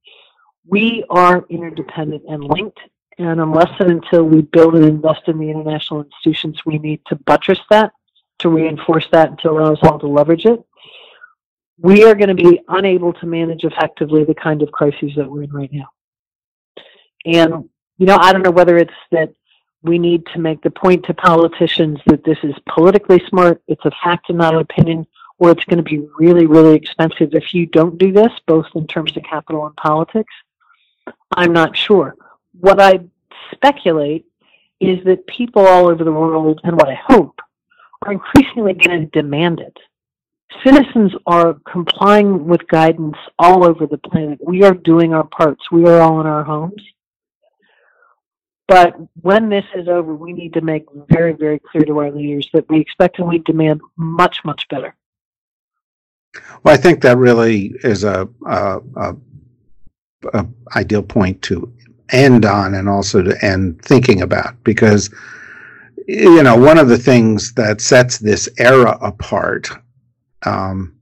We 0.68 1.06
are 1.12 1.46
interdependent 1.50 2.24
and 2.28 2.44
linked, 2.44 2.80
and 3.18 3.40
unless 3.40 3.70
and 3.80 3.92
until 3.92 4.24
we 4.24 4.42
build 4.42 4.76
and 4.76 4.86
invest 4.86 5.22
in 5.28 5.40
the 5.40 5.50
international 5.50 6.04
institutions, 6.04 6.60
we 6.66 6.78
need 6.80 7.02
to 7.08 7.16
buttress 7.16 7.60
that, 7.70 7.92
to 8.40 8.50
reinforce 8.50 9.08
that, 9.12 9.30
and 9.30 9.40
to 9.40 9.50
allow 9.50 9.74
us 9.74 9.80
all 9.84 10.00
to 10.00 10.08
leverage 10.08 10.46
it. 10.46 10.62
We 11.80 12.04
are 12.06 12.16
going 12.16 12.36
to 12.36 12.36
be 12.36 12.62
unable 12.68 13.14
to 13.14 13.26
manage 13.26 13.64
effectively 13.64 14.24
the 14.24 14.36
kind 14.36 14.62
of 14.62 14.72
crises 14.72 15.12
that 15.16 15.30
we're 15.30 15.44
in 15.44 15.52
right 15.52 15.72
now. 15.72 15.90
And, 17.26 17.70
you 17.98 18.06
know, 18.06 18.18
I 18.18 18.32
don't 18.32 18.44
know 18.44 18.52
whether 18.52 18.78
it's 18.78 18.94
that 19.12 19.34
we 19.82 20.00
need 20.00 20.26
to 20.34 20.40
make 20.40 20.62
the 20.62 20.72
point 20.72 21.06
to 21.06 21.14
politicians 21.14 22.00
that 22.08 22.24
this 22.24 22.38
is 22.44 22.56
politically 22.68 23.22
smart, 23.30 23.62
it's 23.68 23.86
a 23.86 23.92
fact 24.04 24.30
and 24.30 24.38
not 24.38 24.56
an 24.56 24.62
opinion, 24.62 25.06
or 25.38 25.52
it's 25.52 25.66
going 25.66 25.78
to 25.78 25.84
be 25.84 26.08
really, 26.18 26.46
really 26.46 26.76
expensive 26.76 27.34
if 27.34 27.54
you 27.54 27.66
don't 27.66 27.98
do 27.98 28.12
this, 28.12 28.32
both 28.48 28.66
in 28.76 28.88
terms 28.88 29.16
of 29.16 29.24
capital 29.24 29.66
and 29.66 29.76
politics. 29.76 30.34
I'm 31.36 31.54
not 31.54 31.78
sure. 31.78 32.16
What 32.60 32.82
I 32.82 33.00
speculate 33.54 34.26
is 34.80 35.04
that 35.06 35.26
people 35.28 35.66
all 35.66 35.88
over 35.88 36.04
the 36.04 36.12
world, 36.12 36.62
and 36.64 36.76
what 36.76 36.90
I 36.90 37.00
hope, 37.08 37.40
are 38.04 38.12
increasingly 38.12 38.74
going 38.74 39.02
to 39.02 39.22
demand 39.22 39.60
it. 39.60 39.78
Citizens 40.64 41.12
are 41.26 41.56
complying 41.72 42.46
with 42.46 42.68
guidance 42.68 43.18
all 43.40 43.66
over 43.66 43.88
the 43.88 43.98
planet. 43.98 44.40
We 44.42 44.64
are 44.64 44.74
doing 44.74 45.14
our 45.14 45.26
parts. 45.26 45.72
We 45.72 45.86
are 45.86 46.00
all 46.00 46.22
in 46.22 46.28
our 46.28 46.44
homes. 46.44 46.82
But 48.68 48.96
when 49.22 49.50
this 49.50 49.66
is 49.76 49.88
over, 49.88 50.16
we 50.16 50.34
need 50.34 50.54
to 50.54 50.62
make 50.62 50.86
very, 51.10 51.34
very 51.34 51.60
clear 51.60 51.84
to 51.86 52.00
our 52.00 52.12
leaders 52.12 52.50
that 52.54 52.68
we 52.70 52.80
expect 52.80 53.20
and 53.20 53.28
we 53.28 53.40
demand 53.40 53.82
much, 53.96 54.44
much 54.44 54.68
better. 54.70 54.96
Well, 56.64 56.74
I 56.74 56.78
think 56.78 57.02
that 57.02 57.18
really 57.18 57.76
is 57.84 58.04
a, 58.04 58.28
a, 58.46 58.80
a, 58.96 59.16
a 60.34 60.48
ideal 60.76 61.04
point 61.04 61.42
to 61.44 61.72
end 62.12 62.46
on, 62.46 62.76
and 62.76 62.88
also 62.88 63.22
to 63.22 63.46
end 63.46 63.82
thinking 63.82 64.22
about, 64.22 64.62
because 64.64 65.10
you 66.08 66.44
know 66.44 66.56
one 66.58 66.78
of 66.78 66.88
the 66.88 66.98
things 66.98 67.54
that 67.54 67.82
sets 67.82 68.18
this 68.18 68.48
era 68.58 68.98
apart, 69.02 69.70
um, 70.44 70.96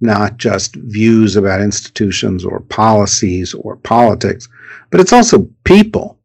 not 0.00 0.36
just 0.36 0.76
views 0.76 1.36
about 1.36 1.60
institutions 1.60 2.44
or 2.44 2.60
policies 2.60 3.54
or 3.54 3.76
politics, 3.76 4.48
but 4.90 5.00
it's 5.00 5.12
also 5.12 5.48
people. 5.64 6.18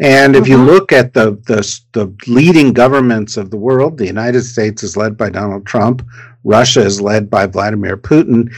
And 0.00 0.34
if 0.34 0.48
you 0.48 0.56
look 0.56 0.92
at 0.92 1.12
the, 1.12 1.32
the 1.46 1.60
the 1.92 2.12
leading 2.26 2.72
governments 2.72 3.36
of 3.36 3.50
the 3.50 3.58
world, 3.58 3.98
the 3.98 4.06
United 4.06 4.42
States 4.42 4.82
is 4.82 4.96
led 4.96 5.16
by 5.16 5.28
Donald 5.28 5.66
Trump, 5.66 6.02
Russia 6.42 6.80
is 6.80 7.02
led 7.02 7.28
by 7.28 7.46
Vladimir 7.46 7.98
Putin, 7.98 8.50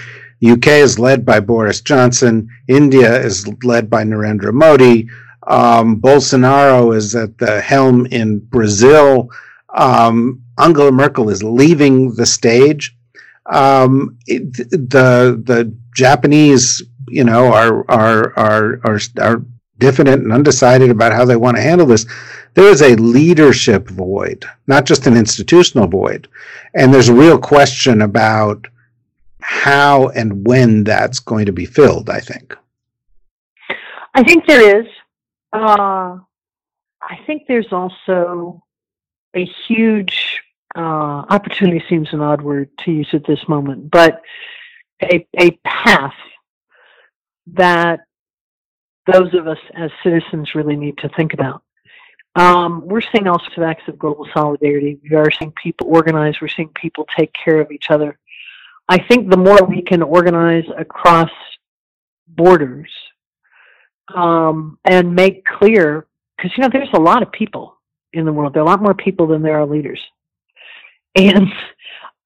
UK 0.45 0.69
is 0.69 0.99
led 0.99 1.25
by 1.25 1.41
Boris 1.41 1.81
Johnson, 1.81 2.49
India 2.69 3.21
is 3.21 3.47
led 3.63 3.89
by 3.89 4.03
Narendra 4.03 4.53
Modi, 4.53 5.09
um, 5.47 6.01
Bolsonaro 6.01 6.95
is 6.95 7.15
at 7.15 7.39
the 7.39 7.61
helm 7.61 8.07
in 8.07 8.39
Brazil, 8.39 9.31
um, 9.75 10.43
Angela 10.59 10.93
Merkel 10.93 11.31
is 11.31 11.43
leaving 11.43 12.15
the 12.15 12.27
stage. 12.27 12.97
Um, 13.47 14.19
it, 14.27 14.53
the 14.53 15.41
the 15.45 15.75
Japanese, 15.95 16.83
you 17.09 17.25
know, 17.25 17.53
are 17.53 17.85
are 17.91 18.33
are 18.39 18.81
are 18.85 19.01
are 19.21 19.45
diffident 19.79 20.23
and 20.23 20.33
undecided 20.33 20.91
about 20.91 21.13
how 21.13 21.25
they 21.25 21.37
want 21.37 21.57
to 21.57 21.63
handle 21.63 21.87
this. 21.87 22.07
There 22.55 22.71
is 22.71 22.83
a 22.83 22.95
leadership 22.97 23.89
void, 23.89 24.45
not 24.67 24.85
just 24.85 25.07
an 25.07 25.17
institutional 25.17 25.89
void, 25.89 26.29
and 26.75 26.93
there's 26.93 27.09
a 27.09 27.15
real 27.15 27.39
question 27.39 28.03
about 28.03 28.69
how 29.53 30.09
and 30.09 30.47
when 30.47 30.83
that's 30.83 31.21
going 31.21 31.47
to 31.47 31.53
be 31.53 31.67
filled. 31.67 32.09
I 32.09 32.21
think. 32.21 32.57
I 34.15 34.23
think 34.25 34.47
there 34.47 34.81
is. 34.81 34.87
Uh, 35.53 36.19
I 37.03 37.19
think 37.27 37.43
there's 37.47 37.73
also 37.73 38.63
a 39.35 39.45
huge 39.67 40.43
uh, 40.75 41.25
opportunity. 41.29 41.85
Seems 41.89 42.13
an 42.13 42.21
odd 42.21 42.41
word 42.43 42.71
to 42.81 42.93
use 42.93 43.09
at 43.13 43.27
this 43.27 43.47
moment, 43.47 43.91
but 43.91 44.23
a 45.03 45.27
a 45.39 45.51
path 45.65 46.15
that 47.55 48.01
those 49.13 49.35
of 49.35 49.47
us 49.47 49.59
as 49.75 49.91
citizens 50.03 50.55
really 50.55 50.77
need 50.77 50.97
to 50.99 51.09
think 51.11 51.35
about. 51.35 51.63
Um, 52.35 52.87
we're 52.87 53.03
seeing 53.03 53.27
all 53.27 53.39
sorts 53.39 53.59
of 53.59 53.65
acts 53.65 53.87
of 53.89 53.99
global 53.99 54.27
solidarity. 54.33 54.99
We 55.03 55.15
are 55.17 55.31
seeing 55.31 55.53
people 55.53 55.89
organize. 55.89 56.41
We're 56.41 56.49
seeing 56.49 56.71
people 56.75 57.07
take 57.17 57.33
care 57.35 57.61
of 57.61 57.71
each 57.71 57.91
other. 57.91 58.19
I 58.89 58.99
think 59.09 59.31
the 59.31 59.37
more 59.37 59.65
we 59.65 59.83
can 59.83 60.03
organize 60.03 60.65
across 60.77 61.31
borders 62.29 62.91
um, 64.15 64.79
and 64.85 65.15
make 65.15 65.45
clear, 65.45 66.07
because 66.37 66.57
you 66.57 66.63
know 66.63 66.71
there's 66.73 66.89
a 66.95 67.01
lot 67.01 67.23
of 67.23 67.31
people 67.33 67.79
in 68.13 68.25
the 68.25 68.33
world. 68.33 68.55
There 68.55 68.63
are 68.63 68.67
a 68.67 68.69
lot 68.69 68.83
more 68.83 68.95
people 68.95 69.27
than 69.27 69.43
there 69.43 69.59
are 69.61 69.67
leaders, 69.67 70.01
and 71.15 71.49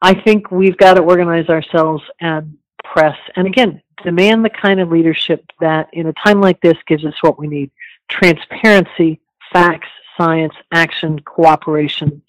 I 0.02 0.14
think 0.14 0.50
we've 0.50 0.76
got 0.76 0.94
to 0.94 1.02
organize 1.02 1.48
ourselves 1.48 2.02
and 2.20 2.56
press. 2.84 3.16
And 3.36 3.46
again, 3.46 3.82
demand 4.02 4.44
the 4.44 4.50
kind 4.50 4.80
of 4.80 4.90
leadership 4.90 5.44
that, 5.60 5.88
in 5.92 6.06
a 6.06 6.12
time 6.24 6.40
like 6.40 6.60
this, 6.60 6.76
gives 6.86 7.04
us 7.04 7.14
what 7.20 7.38
we 7.38 7.46
need: 7.46 7.70
transparency, 8.10 9.20
facts, 9.52 9.88
science, 10.16 10.54
action, 10.72 11.18
cooperation, 11.20 12.22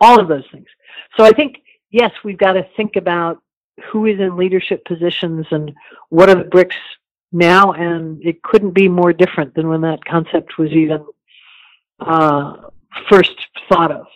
all 0.00 0.20
of 0.20 0.28
those 0.28 0.44
things. 0.52 0.68
So 1.16 1.24
I 1.24 1.32
think 1.32 1.58
yes, 1.90 2.12
we've 2.24 2.38
got 2.38 2.52
to 2.52 2.66
think 2.76 2.96
about 2.96 3.42
who 3.90 4.06
is 4.06 4.18
in 4.20 4.36
leadership 4.36 4.84
positions 4.84 5.46
and 5.50 5.72
what 6.08 6.28
are 6.28 6.34
the 6.34 6.50
BRICS 6.50 6.74
now, 7.32 7.72
and 7.72 8.24
it 8.24 8.42
couldn't 8.42 8.72
be 8.72 8.88
more 8.88 9.12
different 9.12 9.54
than 9.54 9.68
when 9.68 9.80
that 9.82 10.04
concept 10.04 10.58
was 10.58 10.70
even 10.70 11.04
uh, 12.00 12.56
first 13.08 13.34
thought 13.68 13.92
of. 13.92 14.06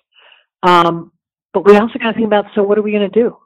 Um, 0.63 1.13
but 1.53 1.65
we 1.65 1.77
also 1.77 1.99
got 1.99 2.13
to 2.13 2.15
think 2.15 2.27
about 2.27 2.47
so 2.55 2.63
what 2.63 2.79
are 2.79 2.83
we 2.83 2.93
going 2.93 3.11
to 3.11 3.21
do? 3.21 3.37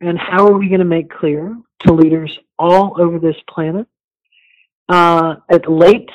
And 0.00 0.18
how 0.18 0.46
are 0.46 0.56
we 0.56 0.68
going 0.68 0.78
to 0.78 0.84
make 0.84 1.10
clear 1.10 1.56
to 1.80 1.92
leaders 1.92 2.38
all 2.58 3.00
over 3.00 3.18
this 3.18 3.36
planet 3.50 3.86
uh, 4.88 5.36
at 5.50 5.70
late, 5.70 6.10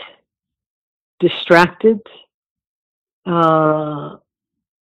distracted, 1.19 1.99
uh, 3.25 4.15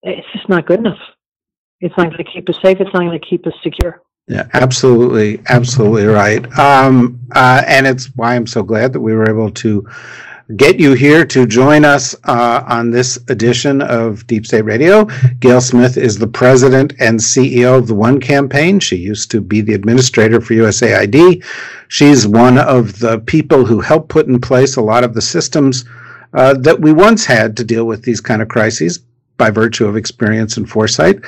it's 0.02 0.26
just 0.32 0.48
not 0.48 0.66
good 0.66 0.80
enough. 0.80 0.98
It's 1.80 1.96
not 1.96 2.10
going 2.10 2.24
to 2.24 2.30
keep 2.30 2.48
us 2.48 2.56
safe. 2.62 2.78
It's 2.80 2.92
not 2.92 3.00
going 3.00 3.18
to 3.18 3.26
keep 3.26 3.46
us 3.46 3.54
secure. 3.62 4.02
Yeah, 4.30 4.46
absolutely, 4.52 5.42
absolutely 5.48 6.06
right. 6.06 6.46
Um, 6.56 7.18
uh, 7.34 7.64
and 7.66 7.84
it's 7.84 8.06
why 8.14 8.36
I'm 8.36 8.46
so 8.46 8.62
glad 8.62 8.92
that 8.92 9.00
we 9.00 9.12
were 9.12 9.28
able 9.28 9.50
to 9.50 9.84
get 10.54 10.78
you 10.78 10.92
here 10.92 11.24
to 11.24 11.48
join 11.48 11.84
us 11.84 12.14
uh, 12.24 12.62
on 12.68 12.92
this 12.92 13.18
edition 13.26 13.82
of 13.82 14.24
Deep 14.28 14.46
State 14.46 14.64
Radio. 14.64 15.06
Gayle 15.40 15.60
Smith 15.60 15.96
is 15.96 16.16
the 16.16 16.28
president 16.28 16.92
and 17.00 17.18
CEO 17.18 17.76
of 17.76 17.88
the 17.88 17.94
One 17.96 18.20
Campaign. 18.20 18.78
She 18.78 18.94
used 18.94 19.32
to 19.32 19.40
be 19.40 19.62
the 19.62 19.74
administrator 19.74 20.40
for 20.40 20.54
USAID. 20.54 21.44
She's 21.88 22.24
one 22.24 22.56
of 22.56 23.00
the 23.00 23.18
people 23.18 23.64
who 23.66 23.80
helped 23.80 24.10
put 24.10 24.28
in 24.28 24.40
place 24.40 24.76
a 24.76 24.80
lot 24.80 25.02
of 25.02 25.12
the 25.12 25.22
systems 25.22 25.84
uh, 26.34 26.54
that 26.54 26.80
we 26.80 26.92
once 26.92 27.26
had 27.26 27.56
to 27.56 27.64
deal 27.64 27.84
with 27.84 28.04
these 28.04 28.20
kind 28.20 28.42
of 28.42 28.46
crises 28.46 29.00
by 29.40 29.50
virtue 29.50 29.86
of 29.86 29.96
experience 29.96 30.58
and 30.58 30.68
foresight. 30.68 31.18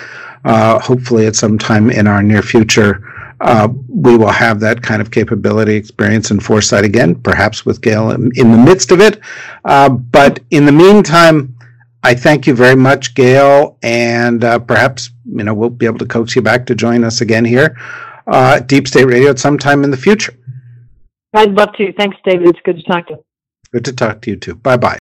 Uh, 0.45 0.79
hopefully, 0.79 1.27
at 1.27 1.35
some 1.35 1.59
time 1.59 1.91
in 1.91 2.07
our 2.07 2.23
near 2.23 2.43
future, 2.43 3.03
uh, 3.41 3.69
we 3.89 4.17
will 4.17 4.31
have 4.31 4.61
that 4.61 4.83
kind 4.83 5.01
of 5.01 5.11
capability, 5.11 5.75
experience, 5.75 6.31
and 6.31 6.45
foresight 6.45 6.85
again, 6.85 7.15
perhaps 7.15 7.65
with 7.65 7.81
Gayle 7.81 8.11
in, 8.11 8.31
in 8.37 8.53
the 8.53 8.59
midst 8.59 8.93
of 8.93 9.01
it. 9.01 9.19
Uh, 9.65 9.89
but 9.89 10.41
in 10.51 10.67
the 10.67 10.73
meantime, 10.73 11.57
I 12.03 12.15
thank 12.15 12.47
you 12.47 12.55
very 12.55 12.77
much, 12.77 13.15
Gayle, 13.15 13.79
and 13.83 14.45
uh, 14.45 14.59
perhaps 14.59 15.11
you 15.25 15.43
know 15.43 15.55
we'll 15.55 15.71
be 15.71 15.87
able 15.87 15.99
to 15.99 16.07
coax 16.07 16.37
you 16.37 16.43
back 16.43 16.67
to 16.67 16.75
join 16.75 17.03
us 17.03 17.23
again 17.23 17.47
here, 17.47 17.79
uh, 18.27 18.61
Deep 18.61 18.87
State 18.87 19.07
Radio, 19.07 19.31
at 19.31 19.39
some 19.39 19.59
time 19.59 19.85
in 19.85 19.91
the 19.91 19.97
future. 19.97 20.35
I'd 21.33 21.53
love 21.53 21.73
to. 21.79 21.93
Thanks, 21.95 22.19
David. 22.25 22.49
It's 22.49 22.61
good 22.63 22.77
to 22.77 22.83
talk 22.83 23.07
to 23.07 23.15
you. 23.15 23.25
Good 23.73 23.87
to 23.87 23.93
talk 23.95 24.21
to 24.23 24.31
you 24.31 24.37
too. 24.37 24.57
Bye 24.57 24.77
bye. 24.77 25.01